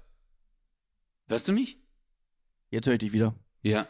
Hörst 1.29 1.49
du 1.49 1.53
mich? 1.53 1.79
Jetzt 2.71 2.87
höre 2.87 2.95
ich 2.95 3.01
dich 3.01 3.13
wieder. 3.13 3.35
Ja. 3.63 3.87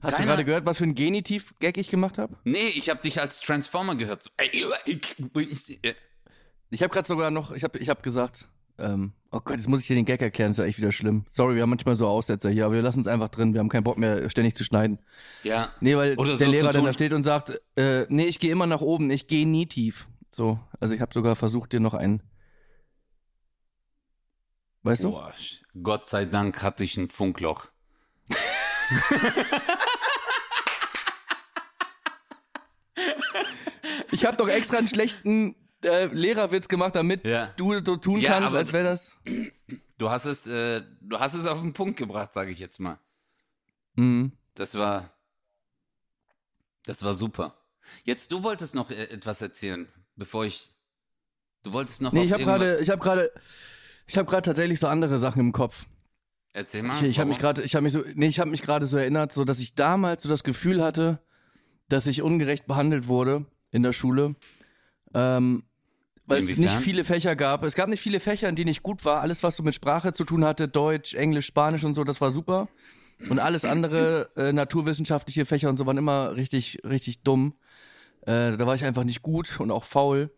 Hast 0.00 0.14
du 0.14 0.16
Keiner- 0.16 0.26
gerade 0.32 0.44
gehört, 0.44 0.66
was 0.66 0.78
für 0.78 0.84
ein 0.84 0.94
Genitiv-Gag 0.96 1.76
ich 1.78 1.88
gemacht 1.88 2.18
habe? 2.18 2.36
Nee, 2.44 2.66
ich 2.68 2.90
habe 2.90 3.00
dich 3.02 3.20
als 3.20 3.40
Transformer 3.40 3.94
gehört. 3.94 4.30
Ich 6.70 6.82
habe 6.82 6.92
gerade 6.92 7.06
sogar 7.08 7.30
noch, 7.30 7.52
ich 7.52 7.62
habe 7.64 7.78
ich 7.78 7.88
hab 7.88 8.02
gesagt, 8.02 8.48
ähm, 8.78 9.12
oh 9.30 9.40
Gott, 9.40 9.56
jetzt 9.56 9.68
muss 9.68 9.80
ich 9.80 9.86
dir 9.86 9.96
den 9.96 10.04
Gag 10.04 10.20
erklären, 10.20 10.52
ist 10.52 10.58
ja 10.58 10.64
echt 10.64 10.78
wieder 10.78 10.92
schlimm. 10.92 11.24
Sorry, 11.28 11.54
wir 11.54 11.62
haben 11.62 11.70
manchmal 11.70 11.96
so 11.96 12.06
Aussetzer 12.06 12.50
hier, 12.50 12.66
aber 12.66 12.74
wir 12.74 12.82
lassen 12.82 13.00
es 13.00 13.06
einfach 13.06 13.28
drin, 13.28 13.54
wir 13.54 13.60
haben 13.60 13.68
keinen 13.68 13.84
Bock 13.84 13.98
mehr, 13.98 14.28
ständig 14.30 14.54
zu 14.54 14.64
schneiden. 14.64 14.98
Ja. 15.42 15.70
Nee, 15.80 15.96
weil 15.96 16.16
Oder 16.18 16.36
der 16.36 16.46
so 16.46 16.52
Lehrer 16.52 16.72
dann 16.72 16.84
da 16.84 16.92
steht 16.92 17.12
und 17.12 17.22
sagt, 17.22 17.60
äh, 17.76 18.06
nee, 18.08 18.26
ich 18.26 18.38
gehe 18.38 18.52
immer 18.52 18.66
nach 18.66 18.80
oben, 18.80 19.10
ich 19.10 19.26
gehe 19.26 19.46
nie 19.46 19.66
tief. 19.66 20.06
So, 20.30 20.58
also 20.80 20.94
ich 20.94 21.00
habe 21.00 21.12
sogar 21.12 21.36
versucht, 21.36 21.72
dir 21.72 21.80
noch 21.80 21.94
einen. 21.94 22.22
Weißt 24.82 25.04
du? 25.04 25.10
Boah, 25.10 25.32
Gott 25.82 26.06
sei 26.06 26.24
Dank 26.24 26.62
hatte 26.62 26.84
ich 26.84 26.96
ein 26.96 27.08
Funkloch. 27.08 27.66
Ich 34.12 34.26
habe 34.26 34.36
doch 34.36 34.48
extra 34.48 34.76
einen 34.76 34.88
schlechten 34.88 35.56
äh, 35.84 36.06
Lehrerwitz 36.06 36.68
gemacht, 36.68 36.94
damit 36.94 37.24
Ja. 37.24 37.52
du 37.56 37.74
so 37.84 37.96
tun 37.96 38.20
Ja, 38.20 38.38
kannst, 38.38 38.54
als 38.54 38.72
wäre 38.72 38.84
das. 38.84 39.16
Du 39.98 40.10
hast 40.10 40.24
es, 40.24 40.46
äh, 40.46 40.82
du 41.00 41.18
hast 41.18 41.34
es 41.34 41.46
auf 41.46 41.60
den 41.60 41.72
Punkt 41.72 41.98
gebracht, 41.98 42.32
sage 42.32 42.50
ich 42.50 42.58
jetzt 42.58 42.80
mal. 42.80 42.98
Mhm. 43.94 44.32
Das 44.54 44.74
war, 44.74 45.10
das 46.86 47.02
war 47.02 47.14
super. 47.14 47.56
Jetzt, 48.04 48.32
du 48.32 48.42
wolltest 48.42 48.74
noch 48.74 48.90
äh, 48.90 49.04
etwas 49.04 49.42
erzählen, 49.42 49.88
bevor 50.16 50.44
ich, 50.44 50.72
du 51.62 51.72
wolltest 51.72 52.02
noch 52.02 52.12
Nee, 52.12 52.24
ich 52.24 52.32
habe 52.32 52.44
gerade, 52.44 52.78
ich 52.80 52.90
habe 52.90 53.02
gerade, 53.02 53.32
ich 54.06 54.16
habe 54.18 54.28
gerade 54.28 54.42
tatsächlich 54.42 54.80
so 54.80 54.86
andere 54.88 55.18
Sachen 55.18 55.40
im 55.40 55.52
Kopf. 55.52 55.86
Erzähl 56.52 56.82
mal. 56.82 57.02
Ich, 57.02 57.10
ich 57.10 57.18
habe 57.18 57.28
mich 57.28 57.38
gerade, 57.38 57.62
ich 57.62 57.74
habe 57.74 57.82
mich 57.84 57.92
so, 57.92 58.02
nee, 58.14 58.26
ich 58.26 58.38
habe 58.40 58.50
mich 58.50 58.62
gerade 58.62 58.86
so 58.86 58.98
erinnert, 58.98 59.32
so 59.32 59.44
dass 59.44 59.60
ich 59.60 59.74
damals 59.74 60.22
so 60.22 60.28
das 60.28 60.44
Gefühl 60.44 60.82
hatte, 60.82 61.20
dass 61.88 62.06
ich 62.06 62.22
ungerecht 62.22 62.66
behandelt 62.66 63.06
wurde 63.08 63.46
in 63.70 63.82
der 63.82 63.92
Schule, 63.92 64.34
ähm, 65.14 65.64
weil 66.26 66.38
es 66.38 66.50
Inwiefern? 66.50 66.76
nicht 66.76 66.84
viele 66.84 67.04
Fächer 67.04 67.36
gab. 67.36 67.64
Es 67.64 67.74
gab 67.74 67.88
nicht 67.88 68.00
viele 68.00 68.20
Fächer, 68.20 68.48
in 68.48 68.56
denen 68.56 68.68
ich 68.68 68.82
gut 68.82 69.04
war. 69.04 69.20
Alles, 69.20 69.42
was 69.42 69.56
so 69.56 69.62
mit 69.62 69.74
Sprache 69.74 70.12
zu 70.12 70.24
tun 70.24 70.44
hatte, 70.44 70.68
Deutsch, 70.68 71.14
Englisch, 71.14 71.46
Spanisch 71.46 71.84
und 71.84 71.94
so, 71.94 72.04
das 72.04 72.20
war 72.20 72.30
super. 72.30 72.68
Und 73.28 73.38
alles 73.38 73.64
andere, 73.64 74.30
äh, 74.36 74.52
naturwissenschaftliche 74.52 75.44
Fächer 75.44 75.68
und 75.68 75.76
so, 75.76 75.86
waren 75.86 75.98
immer 75.98 76.34
richtig, 76.36 76.78
richtig 76.84 77.22
dumm. 77.22 77.54
Äh, 78.22 78.56
da 78.56 78.66
war 78.66 78.74
ich 78.74 78.84
einfach 78.84 79.04
nicht 79.04 79.22
gut 79.22 79.60
und 79.60 79.70
auch 79.70 79.84
faul. 79.84 80.30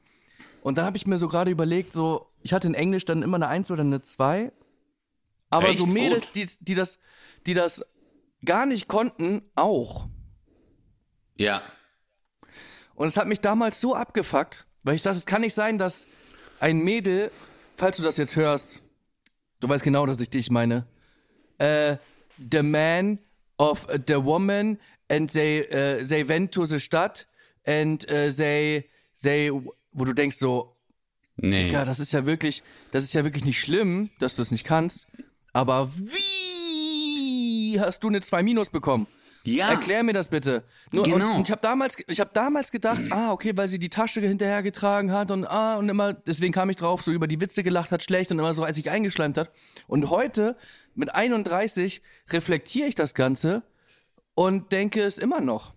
Und 0.62 0.78
dann 0.78 0.86
habe 0.86 0.96
ich 0.96 1.06
mir 1.06 1.18
so 1.18 1.28
gerade 1.28 1.50
überlegt, 1.50 1.92
so, 1.92 2.30
ich 2.42 2.52
hatte 2.52 2.66
in 2.66 2.74
Englisch 2.74 3.04
dann 3.04 3.22
immer 3.22 3.36
eine 3.36 3.48
Eins 3.48 3.70
oder 3.70 3.82
eine 3.82 4.00
Zwei. 4.02 4.52
Aber 5.50 5.68
Echt 5.68 5.78
so 5.78 5.86
Mädels, 5.86 6.28
gut? 6.28 6.36
die, 6.36 6.48
die, 6.60 6.74
das, 6.74 6.98
die 7.46 7.54
das 7.54 7.84
gar 8.44 8.66
nicht 8.66 8.88
konnten, 8.88 9.42
auch. 9.54 10.08
Ja. 11.38 11.62
Und 12.94 13.08
es 13.08 13.16
hat 13.16 13.28
mich 13.28 13.40
damals 13.40 13.80
so 13.80 13.94
abgefuckt, 13.94 14.66
weil 14.84 14.94
ich 14.94 15.02
dachte, 15.02 15.18
es 15.18 15.26
kann 15.26 15.40
nicht 15.40 15.54
sein, 15.54 15.78
dass 15.78 16.06
ein 16.60 16.78
Mädel, 16.78 17.30
falls 17.76 17.96
du 17.96 18.02
das 18.02 18.16
jetzt 18.16 18.36
hörst, 18.36 18.80
du 19.60 19.68
weißt 19.68 19.82
genau, 19.82 20.06
dass 20.06 20.20
ich 20.20 20.30
dich 20.30 20.50
meine, 20.50 20.86
äh, 21.58 21.96
the 22.52 22.62
man 22.62 23.18
of 23.58 23.86
the 24.06 24.16
woman 24.16 24.78
and 25.08 25.32
they, 25.32 25.60
äh, 25.60 26.04
they 26.06 26.26
went 26.28 26.52
to 26.52 26.64
the 26.64 26.78
Stadt 26.80 27.26
and 27.66 28.08
äh, 28.08 28.30
they, 28.30 28.88
they, 29.22 29.50
wo 29.92 30.04
du 30.04 30.12
denkst 30.12 30.36
so, 30.36 30.70
Nee. 31.36 31.72
ja, 31.72 31.84
das 31.84 31.98
ist 31.98 32.12
ja 32.12 32.26
wirklich, 32.26 32.62
das 32.92 33.02
ist 33.02 33.12
ja 33.12 33.24
wirklich 33.24 33.44
nicht 33.44 33.58
schlimm, 33.60 34.10
dass 34.20 34.36
du 34.36 34.42
es 34.42 34.52
nicht 34.52 34.64
kannst, 34.64 35.08
aber 35.52 35.90
wie 35.96 37.80
hast 37.80 38.04
du 38.04 38.08
eine 38.08 38.20
2 38.20 38.44
Minus 38.44 38.70
bekommen? 38.70 39.08
Ja. 39.44 39.70
Erklär 39.70 40.02
mir 40.02 40.12
das 40.12 40.28
bitte. 40.28 40.64
Nur, 40.92 41.04
Genau. 41.04 41.36
und, 41.36 41.42
ich 41.42 41.50
habe 41.50 41.60
damals, 41.60 41.96
ich 42.06 42.20
habe 42.20 42.30
damals 42.32 42.70
gedacht, 42.70 43.04
ah, 43.10 43.32
okay, 43.32 43.52
weil 43.56 43.68
sie 43.68 43.78
die 43.78 43.90
Tasche 43.90 44.20
hinterhergetragen 44.20 45.12
hat 45.12 45.30
und 45.30 45.46
ah 45.46 45.76
und 45.76 45.88
immer, 45.88 46.14
deswegen 46.14 46.52
kam 46.52 46.70
ich 46.70 46.76
drauf, 46.76 47.02
so 47.02 47.12
über 47.12 47.26
die 47.26 47.40
Witze 47.40 47.62
gelacht 47.62 47.90
hat, 47.90 48.02
schlecht 48.02 48.30
und 48.30 48.38
immer 48.38 48.54
so, 48.54 48.64
als 48.64 48.78
ich 48.78 48.90
eingeschleimt 48.90 49.36
hat. 49.36 49.50
Und 49.86 50.10
heute 50.10 50.56
mit 50.94 51.14
31 51.14 52.02
reflektiere 52.30 52.88
ich 52.88 52.94
das 52.94 53.14
Ganze 53.14 53.62
und 54.34 54.72
denke 54.72 55.02
es 55.02 55.18
immer 55.18 55.40
noch. 55.40 55.74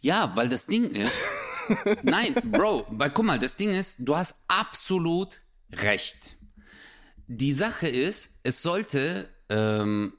Ja, 0.00 0.32
weil 0.34 0.48
das 0.48 0.66
Ding 0.66 0.90
ist. 0.90 1.28
nein, 2.02 2.34
Bro, 2.44 2.86
weil 2.90 3.10
guck 3.10 3.24
mal, 3.24 3.38
das 3.38 3.56
Ding 3.56 3.70
ist, 3.70 3.96
du 4.00 4.16
hast 4.16 4.34
absolut 4.48 5.40
recht. 5.72 6.36
Die 7.26 7.52
Sache 7.52 7.88
ist, 7.88 8.32
es 8.42 8.62
sollte, 8.62 9.28
ähm, 9.48 10.14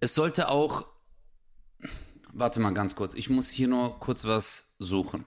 es 0.00 0.14
sollte 0.14 0.48
auch. 0.48 0.86
Warte 2.32 2.60
mal 2.60 2.74
ganz 2.74 2.94
kurz, 2.94 3.14
ich 3.14 3.30
muss 3.30 3.50
hier 3.50 3.68
nur 3.68 3.98
kurz 4.00 4.24
was 4.24 4.74
suchen. 4.78 5.24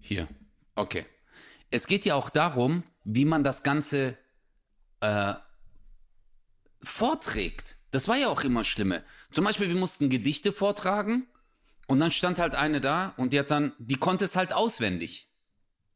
Hier. 0.00 0.28
Okay. 0.74 1.06
Es 1.70 1.86
geht 1.86 2.04
ja 2.04 2.16
auch 2.16 2.30
darum, 2.30 2.82
wie 3.04 3.24
man 3.24 3.44
das 3.44 3.62
Ganze 3.62 4.18
äh, 5.00 5.34
vorträgt. 6.82 7.76
Das 7.90 8.08
war 8.08 8.16
ja 8.16 8.28
auch 8.28 8.42
immer 8.42 8.64
Schlimme. 8.64 9.04
Zum 9.30 9.44
Beispiel, 9.44 9.68
wir 9.68 9.76
mussten 9.76 10.10
Gedichte 10.10 10.50
vortragen 10.52 11.28
und 11.86 12.00
dann 12.00 12.10
stand 12.10 12.38
halt 12.38 12.54
eine 12.54 12.80
da 12.80 13.14
und 13.16 13.32
die 13.32 13.38
hat 13.38 13.50
dann, 13.50 13.74
die 13.78 13.96
konnte 13.96 14.24
es 14.24 14.34
halt 14.34 14.52
auswendig. 14.52 15.30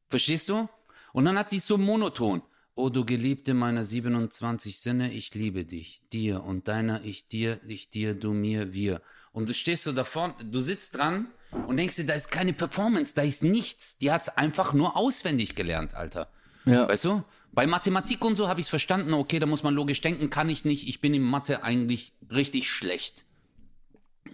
Verstehst 0.09 0.49
du? 0.49 0.69
Und 1.13 1.25
dann 1.25 1.39
hat 1.39 1.53
die 1.53 1.59
so 1.59 1.79
monoton. 1.79 2.43
Oh, 2.79 2.91
du 2.91 3.07
Geliebte 3.07 3.55
meiner 3.55 3.85
27 3.85 4.79
Sinne, 4.79 5.11
ich 5.11 5.35
liebe 5.35 5.65
dich. 5.65 6.03
Dir 6.13 6.45
und 6.45 6.69
deiner, 6.69 7.03
ich 7.07 7.27
dir, 7.27 7.59
ich 7.67 7.89
dir, 7.89 8.13
du 8.13 8.35
mir, 8.35 8.75
wir. 8.75 9.01
Und 9.33 9.49
du 9.49 9.55
stehst 9.55 9.85
so 9.85 9.93
da 9.93 10.05
vorne, 10.05 10.35
du 10.45 10.61
sitzt 10.61 10.95
dran 10.95 11.29
und 11.69 11.79
denkst 11.79 11.97
dir, 11.97 12.05
da 12.05 12.13
ist 12.13 12.31
keine 12.31 12.53
Performance, 12.53 13.15
da 13.15 13.23
ist 13.23 13.43
nichts. 13.43 13.97
Die 13.97 14.13
hat's 14.13 14.29
einfach 14.29 14.75
nur 14.75 14.95
auswendig 14.95 15.55
gelernt, 15.55 15.95
Alter. 15.95 16.29
Ja. 16.67 16.87
Weißt 16.87 17.07
du? 17.07 17.25
Bei 17.51 17.67
Mathematik 17.67 18.23
und 18.23 18.37
so 18.37 18.47
habe 18.47 18.61
ich 18.61 18.67
es 18.67 18.71
verstanden, 18.71 19.15
okay, 19.15 19.39
da 19.39 19.47
muss 19.47 19.63
man 19.63 19.73
logisch 19.73 20.03
denken, 20.03 20.29
kann 20.29 20.51
ich 20.51 20.67
nicht. 20.67 20.87
Ich 20.87 21.01
bin 21.01 21.15
in 21.15 21.23
Mathe 21.23 21.63
eigentlich 21.63 22.13
richtig 22.31 22.71
schlecht. 22.71 23.25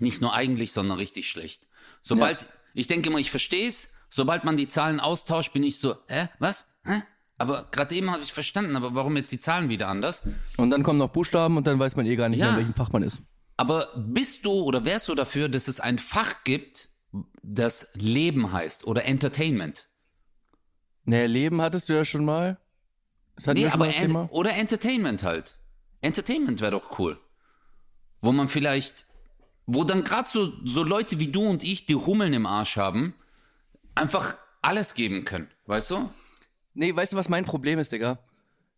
Nicht 0.01 0.21
nur 0.21 0.35
eigentlich, 0.35 0.73
sondern 0.73 0.99
richtig 0.99 1.31
schlecht. 1.31 1.69
Sobald, 2.03 2.49
ich 2.75 2.89
denke 2.89 3.09
immer, 3.09 3.21
ich 3.21 3.31
verstehe 3.31 3.69
es, 3.69 3.91
sobald 4.11 4.43
man 4.43 4.57
die 4.57 4.67
Zahlen 4.67 4.99
austauscht, 4.99 5.53
bin 5.53 5.63
ich 5.63 5.79
so, 5.79 5.95
hä, 6.09 6.29
was? 6.41 6.67
Hä? 6.85 7.03
Aber 7.43 7.67
gerade 7.73 7.93
eben 7.97 8.09
habe 8.13 8.23
ich 8.23 8.33
verstanden, 8.33 8.77
aber 8.77 8.95
warum 8.95 9.17
jetzt 9.17 9.33
die 9.33 9.41
Zahlen 9.41 9.69
wieder 9.69 9.89
anders? 9.89 10.23
Und 10.59 10.71
dann 10.71 10.85
kommen 10.85 11.01
noch 11.01 11.09
Buchstaben 11.11 11.57
und 11.57 11.67
dann 11.67 11.77
weiß 11.81 11.97
man 11.97 12.07
eh 12.07 12.15
gar 12.15 12.29
nicht 12.29 12.39
Ja. 12.39 12.45
mehr, 12.47 12.53
in 12.53 12.59
welchem 12.61 12.75
Fach 12.75 12.93
man 12.93 13.03
ist. 13.03 13.19
Aber 13.57 13.89
bist 13.97 14.45
du 14.45 14.53
oder 14.63 14.85
wärst 14.85 15.09
du 15.09 15.17
dafür, 15.17 15.49
dass 15.49 15.67
es 15.67 15.81
ein 15.81 15.99
Fach 15.99 16.45
gibt, 16.45 16.89
das 17.43 17.89
Leben 17.95 18.53
heißt 18.53 18.87
oder 18.87 19.07
Entertainment? 19.07 19.89
Naja, 21.05 21.27
Leben 21.27 21.61
hattest 21.61 21.89
du 21.89 21.95
ja 21.95 22.05
schon 22.05 22.25
mal. 22.25 22.59
Das 23.35 23.49
hatten 23.49 23.59
Nee, 23.59 23.67
aber 23.67 23.87
das 23.87 23.97
Thema. 23.97 24.29
oder 24.31 24.55
Entertainment 24.55 25.25
halt. 25.25 25.57
Entertainment 26.01 26.61
wäre 26.61 26.71
doch 26.71 26.97
cool. 27.01 27.19
Wo 28.21 28.31
man 28.31 28.49
vielleicht 28.49 29.07
wo 29.67 29.83
dann 29.83 30.05
gerade 30.05 30.29
so, 30.29 30.53
so 30.65 30.85
Leute 30.85 31.19
wie 31.19 31.29
du 31.29 31.43
und 31.45 31.65
ich, 31.65 31.87
die 31.87 31.95
Hummeln 31.97 32.35
im 32.35 32.47
Arsch 32.47 32.77
haben, 32.77 33.15
einfach 33.97 34.37
alles 34.61 34.95
geben 34.95 35.25
können, 35.25 35.49
weißt 35.67 35.91
du? 35.91 36.11
Nee, 36.75 36.95
weißt 36.95 37.13
du, 37.13 37.17
was 37.17 37.29
mein 37.29 37.45
Problem 37.45 37.79
ist, 37.79 37.93
Digga? 37.93 38.19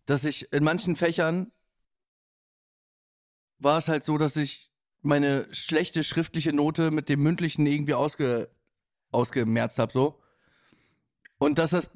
Dass 0.07 0.25
ich 0.25 0.53
in 0.53 0.65
manchen 0.65 0.97
Fächern 0.97 1.53
war 3.59 3.79
es 3.79 3.89
halt 3.89 4.05
so, 4.05 4.19
dass 4.19 4.37
ich 4.37 4.71
meine 5.01 5.47
schlechte 5.55 6.03
schriftliche 6.03 6.53
Note 6.53 6.91
mit 6.91 7.09
dem 7.09 7.23
mündlichen 7.23 7.67
irgendwie 7.67 7.95
ausge, 7.95 8.51
ausgemerzt 9.11 9.79
habe, 9.79 9.93
so. 9.93 10.21
Und 11.39 11.59
dass 11.59 11.71
das 11.71 11.91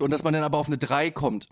und 0.00 0.10
dass 0.10 0.24
man 0.24 0.32
dann 0.32 0.42
aber 0.42 0.58
auf 0.58 0.66
eine 0.66 0.78
3 0.78 1.10
kommt. 1.10 1.48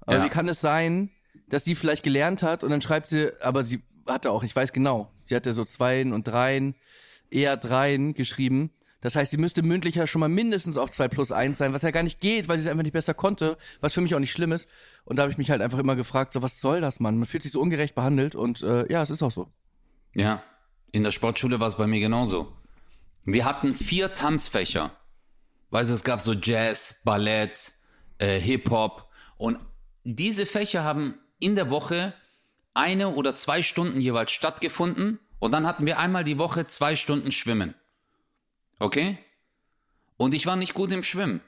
Aber 0.00 0.18
Ja. 0.18 0.24
wie 0.24 0.28
kann 0.28 0.48
es 0.48 0.60
sein, 0.60 1.10
dass 1.48 1.64
sie 1.64 1.74
vielleicht 1.74 2.02
gelernt 2.04 2.42
hat 2.42 2.64
und 2.64 2.70
dann 2.70 2.80
schreibt 2.80 3.08
sie, 3.08 3.32
aber 3.40 3.64
sie 3.64 3.82
hatte 4.06 4.30
auch, 4.30 4.44
ich 4.44 4.54
weiß 4.54 4.72
genau, 4.72 5.12
sie 5.18 5.34
hatte 5.34 5.52
so 5.52 5.64
Zweien 5.64 6.12
und 6.12 6.28
Dreien, 6.28 6.74
eher 7.30 7.56
Dreien 7.56 8.14
geschrieben. 8.14 8.70
Das 9.04 9.16
heißt, 9.16 9.32
sie 9.32 9.36
müsste 9.36 9.62
mündlich 9.62 9.96
ja 9.96 10.06
schon 10.06 10.20
mal 10.20 10.30
mindestens 10.30 10.78
auf 10.78 10.88
2 10.90 11.08
plus 11.08 11.30
1 11.30 11.58
sein, 11.58 11.74
was 11.74 11.82
ja 11.82 11.90
gar 11.90 12.02
nicht 12.02 12.20
geht, 12.20 12.48
weil 12.48 12.58
sie 12.58 12.64
es 12.64 12.70
einfach 12.70 12.84
nicht 12.84 12.94
besser 12.94 13.12
konnte, 13.12 13.58
was 13.82 13.92
für 13.92 14.00
mich 14.00 14.14
auch 14.14 14.18
nicht 14.18 14.32
schlimm 14.32 14.50
ist. 14.50 14.66
Und 15.04 15.16
da 15.16 15.24
habe 15.24 15.30
ich 15.30 15.36
mich 15.36 15.50
halt 15.50 15.60
einfach 15.60 15.78
immer 15.78 15.94
gefragt, 15.94 16.32
so 16.32 16.40
was 16.40 16.58
soll 16.58 16.80
das, 16.80 17.00
Mann? 17.00 17.18
Man 17.18 17.28
fühlt 17.28 17.42
sich 17.42 17.52
so 17.52 17.60
ungerecht 17.60 17.94
behandelt 17.94 18.34
und 18.34 18.62
äh, 18.62 18.90
ja, 18.90 19.02
es 19.02 19.10
ist 19.10 19.22
auch 19.22 19.30
so. 19.30 19.50
Ja, 20.14 20.42
in 20.90 21.02
der 21.02 21.10
Sportschule 21.10 21.60
war 21.60 21.68
es 21.68 21.74
bei 21.74 21.86
mir 21.86 22.00
genauso. 22.00 22.56
Wir 23.26 23.44
hatten 23.44 23.74
vier 23.74 24.14
Tanzfächer. 24.14 24.90
Weißt 25.68 25.90
du, 25.90 25.94
es 25.94 26.02
gab 26.02 26.22
so 26.22 26.32
Jazz, 26.32 26.94
Ballett, 27.04 27.74
äh, 28.16 28.38
Hip-Hop. 28.40 29.10
Und 29.36 29.58
diese 30.04 30.46
Fächer 30.46 30.82
haben 30.82 31.18
in 31.38 31.56
der 31.56 31.68
Woche 31.68 32.14
eine 32.72 33.10
oder 33.10 33.34
zwei 33.34 33.60
Stunden 33.60 34.00
jeweils 34.00 34.32
stattgefunden. 34.32 35.18
Und 35.40 35.52
dann 35.52 35.66
hatten 35.66 35.84
wir 35.84 35.98
einmal 35.98 36.24
die 36.24 36.38
Woche 36.38 36.66
zwei 36.66 36.96
Stunden 36.96 37.32
Schwimmen. 37.32 37.74
Okay? 38.84 39.16
Und 40.18 40.34
ich 40.34 40.44
war 40.44 40.56
nicht 40.56 40.74
gut 40.74 40.92
im 40.92 41.02
Schwimmen. 41.02 41.40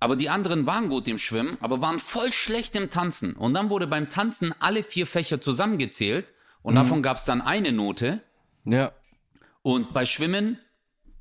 Aber 0.00 0.16
die 0.16 0.30
anderen 0.30 0.64
waren 0.66 0.88
gut 0.88 1.06
im 1.06 1.18
Schwimmen, 1.18 1.58
aber 1.60 1.80
waren 1.80 1.98
voll 1.98 2.32
schlecht 2.32 2.74
im 2.76 2.88
Tanzen. 2.88 3.34
Und 3.34 3.52
dann 3.52 3.68
wurde 3.68 3.86
beim 3.86 4.08
Tanzen 4.08 4.54
alle 4.58 4.82
vier 4.82 5.06
Fächer 5.06 5.40
zusammengezählt. 5.40 6.32
Und 6.62 6.76
davon 6.76 7.02
gab 7.02 7.18
es 7.18 7.24
dann 7.24 7.40
eine 7.42 7.72
Note. 7.72 8.22
Ja. 8.64 8.92
Und 9.62 9.92
bei 9.92 10.06
Schwimmen 10.06 10.58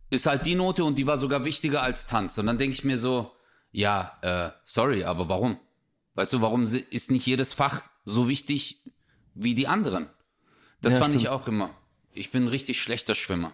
ist 0.10 0.26
halt 0.26 0.46
die 0.46 0.56
Note 0.56 0.86
und 0.86 0.98
die 0.98 1.06
war 1.08 1.18
sogar 1.18 1.44
wichtiger 1.44 1.82
als 1.84 2.06
Tanz. 2.06 2.38
Und 2.38 2.46
dann 2.46 2.58
denke 2.58 2.74
ich 2.74 2.84
mir 2.86 2.98
so, 2.98 3.32
ja, 3.72 4.18
äh, 4.22 4.52
sorry, 4.64 5.04
aber 5.04 5.28
warum? 5.28 5.60
Weißt 6.16 6.32
du, 6.34 6.42
warum 6.42 6.64
ist 6.64 7.12
nicht 7.12 7.26
jedes 7.26 7.54
Fach 7.54 7.82
so 8.06 8.30
wichtig 8.30 8.84
wie 9.34 9.54
die 9.54 9.68
anderen? 9.68 10.08
Das 10.82 10.94
Ja, 10.94 11.00
fand 11.00 11.14
ich 11.16 11.22
stimmt. 11.22 11.36
auch 11.36 11.48
immer. 11.48 11.76
Ich 12.14 12.32
bin 12.32 12.46
ein 12.46 12.50
richtig 12.50 12.82
schlechter 12.82 13.16
Schwimmer. 13.16 13.54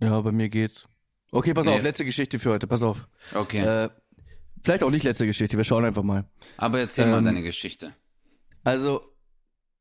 Ja, 0.00 0.20
bei 0.20 0.32
mir 0.32 0.48
geht's. 0.48 0.88
Okay, 1.30 1.52
pass 1.54 1.66
Nee. 1.66 1.74
auf, 1.74 1.82
letzte 1.82 2.04
Geschichte 2.04 2.38
für 2.38 2.50
heute, 2.50 2.66
pass 2.66 2.82
auf. 2.82 3.06
Okay. 3.34 3.60
Äh, 3.60 3.90
vielleicht 4.62 4.82
auch 4.82 4.90
nicht 4.90 5.02
letzte 5.04 5.26
Geschichte, 5.26 5.56
wir 5.56 5.64
schauen 5.64 5.84
einfach 5.84 6.02
mal. 6.02 6.24
aber 6.56 6.80
erzähl 6.80 7.06
mal 7.06 7.18
ähm, 7.18 7.24
deine 7.24 7.42
Geschichte. 7.42 7.92
Also, 8.64 9.02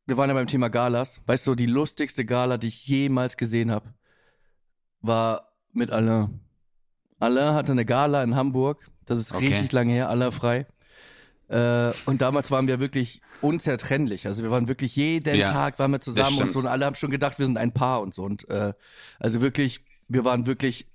wir 0.05 0.17
waren 0.17 0.29
ja 0.29 0.33
beim 0.33 0.47
Thema 0.47 0.69
Galas. 0.69 1.21
Weißt 1.25 1.45
du, 1.47 1.55
die 1.55 1.65
lustigste 1.65 2.25
Gala, 2.25 2.57
die 2.57 2.67
ich 2.67 2.85
jemals 2.87 3.37
gesehen 3.37 3.71
habe, 3.71 3.93
war 5.01 5.53
mit 5.73 5.91
Alain. 5.91 6.39
Alain 7.19 7.53
hatte 7.53 7.71
eine 7.71 7.85
Gala 7.85 8.23
in 8.23 8.35
Hamburg. 8.35 8.89
Das 9.05 9.17
ist 9.17 9.33
Okay. 9.33 9.47
richtig 9.47 9.71
lange 9.71 9.93
her, 9.93 10.09
Alain 10.09 10.31
frei. 10.31 10.65
Äh, 11.49 11.93
und 12.05 12.21
damals 12.21 12.51
waren 12.51 12.67
wir 12.67 12.79
wirklich 12.79 13.21
unzertrennlich. 13.41 14.27
Also 14.27 14.43
wir 14.43 14.51
waren 14.51 14.67
wirklich 14.67 14.95
jeden 14.95 15.35
Ja, 15.35 15.49
Tag 15.51 15.79
waren 15.79 15.91
wir 15.91 16.01
zusammen 16.01 16.39
und 16.41 16.51
so. 16.51 16.59
Und 16.59 16.67
alle 16.67 16.85
haben 16.85 16.95
schon 16.95 17.11
gedacht, 17.11 17.39
wir 17.39 17.45
sind 17.45 17.57
ein 17.57 17.73
Paar 17.73 18.01
und 18.01 18.13
so. 18.13 18.23
Und 18.23 18.49
äh, 18.49 18.73
also 19.19 19.41
wirklich, 19.41 19.85
wir 20.07 20.23
waren 20.23 20.45
wirklich 20.45 20.87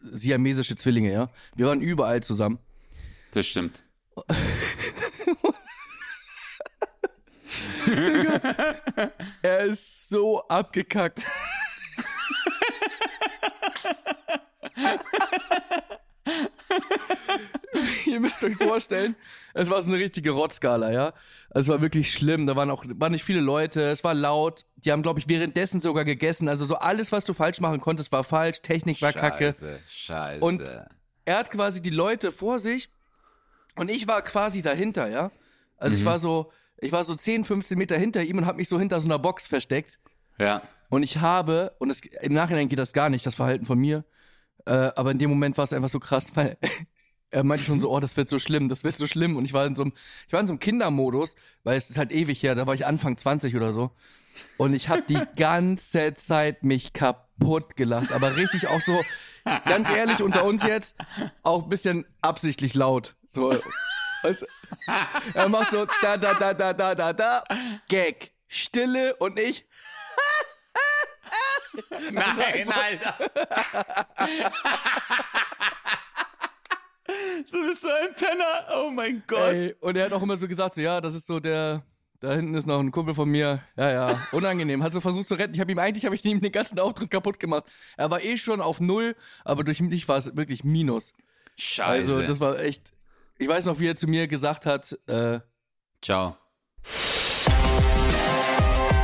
siamesische 0.00 0.76
Zwillinge, 0.76 1.12
ja. 1.12 1.30
Wir 1.54 1.66
waren 1.66 1.80
überall 1.80 2.22
zusammen. 2.22 2.58
Das 3.32 3.46
stimmt. 3.46 3.84
Er 9.42 9.60
ist 9.60 10.08
so 10.08 10.46
abgekackt. 10.48 11.26
Ihr 18.06 18.20
müsst 18.20 18.42
euch 18.44 18.56
vorstellen, 18.56 19.14
es 19.54 19.70
war 19.70 19.80
so 19.80 19.90
eine 19.92 20.02
richtige 20.02 20.30
Rotzskala, 20.30 20.92
ja. 20.92 21.12
Es 21.50 21.68
war 21.68 21.80
wirklich 21.80 22.12
schlimm. 22.12 22.46
Da 22.46 22.56
waren 22.56 22.70
auch 22.70 22.84
waren 22.96 23.12
nicht 23.12 23.24
viele 23.24 23.40
Leute. 23.40 23.82
Es 23.90 24.02
war 24.04 24.14
laut. 24.14 24.64
Die 24.76 24.92
haben, 24.92 25.02
glaube 25.02 25.20
ich, 25.20 25.28
währenddessen 25.28 25.80
sogar 25.80 26.04
gegessen. 26.04 26.48
Also 26.48 26.64
so 26.64 26.76
alles, 26.76 27.12
was 27.12 27.24
du 27.24 27.34
falsch 27.34 27.60
machen 27.60 27.80
konntest, 27.80 28.10
war 28.12 28.24
falsch. 28.24 28.62
Technik 28.62 29.00
war 29.02 29.12
kacke. 29.12 29.46
Scheiße, 29.52 29.78
scheiße. 29.88 30.44
Und- 30.44 30.62
er 31.24 31.38
hat 31.38 31.50
quasi 31.52 31.80
die 31.80 31.90
Leute 31.90 32.32
vor 32.32 32.58
sich 32.58 32.88
und 33.76 33.90
ich 33.90 34.08
war 34.08 34.22
quasi 34.22 34.60
dahinter, 34.60 35.08
ja. 35.08 35.30
Also 35.76 35.96
ich 35.96 36.04
war 36.04 36.18
so, 36.18 36.50
ich 36.78 36.90
war 36.90 37.04
so 37.04 37.14
10, 37.14 37.44
15 37.44 37.78
Meter 37.78 37.96
hinter 37.96 38.22
ihm 38.24 38.38
und 38.38 38.46
habe 38.46 38.56
mich 38.56 38.68
so 38.68 38.76
hinter 38.78 39.00
so 39.00 39.06
einer 39.06 39.18
Box 39.20 39.46
versteckt. 39.46 39.98
ja. 40.38 40.62
Und 40.90 41.04
ich 41.04 41.18
habe, 41.18 41.72
und 41.78 41.88
es, 41.90 42.00
im 42.00 42.34
Nachhinein 42.34 42.68
geht 42.68 42.78
das 42.78 42.92
gar 42.92 43.08
nicht, 43.08 43.24
das 43.24 43.34
Verhalten 43.36 43.64
von 43.64 43.78
mir, 43.78 44.04
äh, 44.66 44.72
aber 44.94 45.12
in 45.12 45.18
dem 45.18 45.30
Moment 45.30 45.56
war 45.56 45.64
es 45.64 45.72
einfach 45.72 45.88
so 45.88 45.98
krass, 46.00 46.30
weil 46.34 46.58
er 47.32 47.44
meinte 47.44 47.64
schon 47.64 47.80
so, 47.80 47.90
oh, 47.90 47.98
das 47.98 48.16
wird 48.16 48.28
so 48.28 48.38
schlimm, 48.38 48.68
das 48.68 48.84
wird 48.84 48.96
so 48.96 49.06
schlimm. 49.06 49.36
Und 49.36 49.44
ich 49.44 49.52
war 49.52 49.66
in 49.66 49.74
so 49.74 49.82
einem, 49.82 49.92
ich 50.26 50.32
war 50.32 50.40
in 50.40 50.46
so 50.46 50.52
einem 50.52 50.60
Kindermodus, 50.60 51.34
weil 51.64 51.76
es 51.76 51.90
ist 51.90 51.98
halt 51.98 52.12
ewig 52.12 52.42
her, 52.42 52.54
da 52.54 52.66
war 52.66 52.74
ich 52.74 52.86
Anfang 52.86 53.16
20 53.16 53.56
oder 53.56 53.72
so. 53.72 53.90
Und 54.58 54.74
ich 54.74 54.88
habe 54.88 55.02
die 55.08 55.20
ganze 55.36 56.14
Zeit 56.14 56.62
mich 56.62 56.92
kaputt 56.92 57.76
gelacht, 57.76 58.12
aber 58.12 58.36
richtig 58.36 58.68
auch 58.68 58.80
so, 58.80 59.02
ganz 59.64 59.90
ehrlich 59.90 60.22
unter 60.22 60.44
uns 60.44 60.62
jetzt, 60.62 60.96
auch 61.42 61.64
ein 61.64 61.68
bisschen 61.68 62.06
absichtlich 62.20 62.74
laut. 62.74 63.16
So, 63.26 63.54
weißt, 64.22 64.42
du? 64.42 64.46
er 65.34 65.48
macht 65.48 65.70
so 65.70 65.86
da 66.00 66.16
da 66.16 66.34
da 66.34 66.54
da 66.54 66.72
da 66.72 66.94
da 66.94 67.12
da 67.12 67.44
Gag, 67.88 68.32
Stille 68.48 69.16
und 69.16 69.38
ich 69.38 69.66
Nein, 72.12 72.72
Alter. 72.72 73.16
Du 77.50 77.66
bist 77.66 77.82
so 77.82 77.88
ein 77.88 78.14
Penner. 78.14 78.66
Oh 78.76 78.90
mein 78.90 79.22
Gott. 79.26 79.52
Ey, 79.52 79.74
und 79.80 79.96
er 79.96 80.06
hat 80.06 80.12
auch 80.12 80.22
immer 80.22 80.36
so 80.36 80.46
gesagt, 80.48 80.74
so, 80.74 80.80
ja, 80.80 81.00
das 81.00 81.14
ist 81.14 81.26
so 81.26 81.40
der, 81.40 81.82
da 82.20 82.32
hinten 82.34 82.54
ist 82.54 82.66
noch 82.66 82.78
ein 82.80 82.90
Kumpel 82.90 83.14
von 83.14 83.28
mir. 83.28 83.60
Ja, 83.76 83.90
ja, 83.90 84.18
unangenehm. 84.32 84.82
Hat 84.82 84.92
so 84.92 85.00
versucht 85.00 85.28
zu 85.28 85.34
retten. 85.34 85.54
Ich 85.54 85.60
habe 85.60 85.72
ihm 85.72 85.78
eigentlich, 85.78 86.04
habe 86.04 86.14
ich 86.14 86.24
ihm 86.24 86.40
den 86.40 86.52
ganzen 86.52 86.78
Auftritt 86.78 87.10
kaputt 87.10 87.40
gemacht. 87.40 87.64
Er 87.96 88.10
war 88.10 88.22
eh 88.22 88.36
schon 88.36 88.60
auf 88.60 88.80
Null, 88.80 89.16
aber 89.44 89.64
durch 89.64 89.80
mich 89.80 90.08
war 90.08 90.16
es 90.16 90.36
wirklich 90.36 90.64
Minus. 90.64 91.12
Scheiße. 91.56 92.12
Also 92.14 92.22
das 92.22 92.40
war 92.40 92.58
echt, 92.60 92.92
ich 93.38 93.48
weiß 93.48 93.66
noch, 93.66 93.78
wie 93.80 93.88
er 93.88 93.96
zu 93.96 94.06
mir 94.06 94.28
gesagt 94.28 94.66
hat, 94.66 94.98
äh, 95.06 95.40
Ciao. 96.00 96.36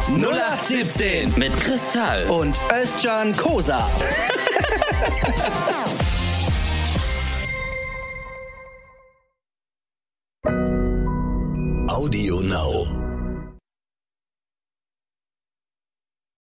0817 0.08 1.34
Mit 1.38 1.56
Kristall. 1.58 2.26
und 2.28 2.58
Özcan 2.72 3.36
Kosa. 3.36 3.88
Audio 11.98 12.38
Now. 12.38 13.17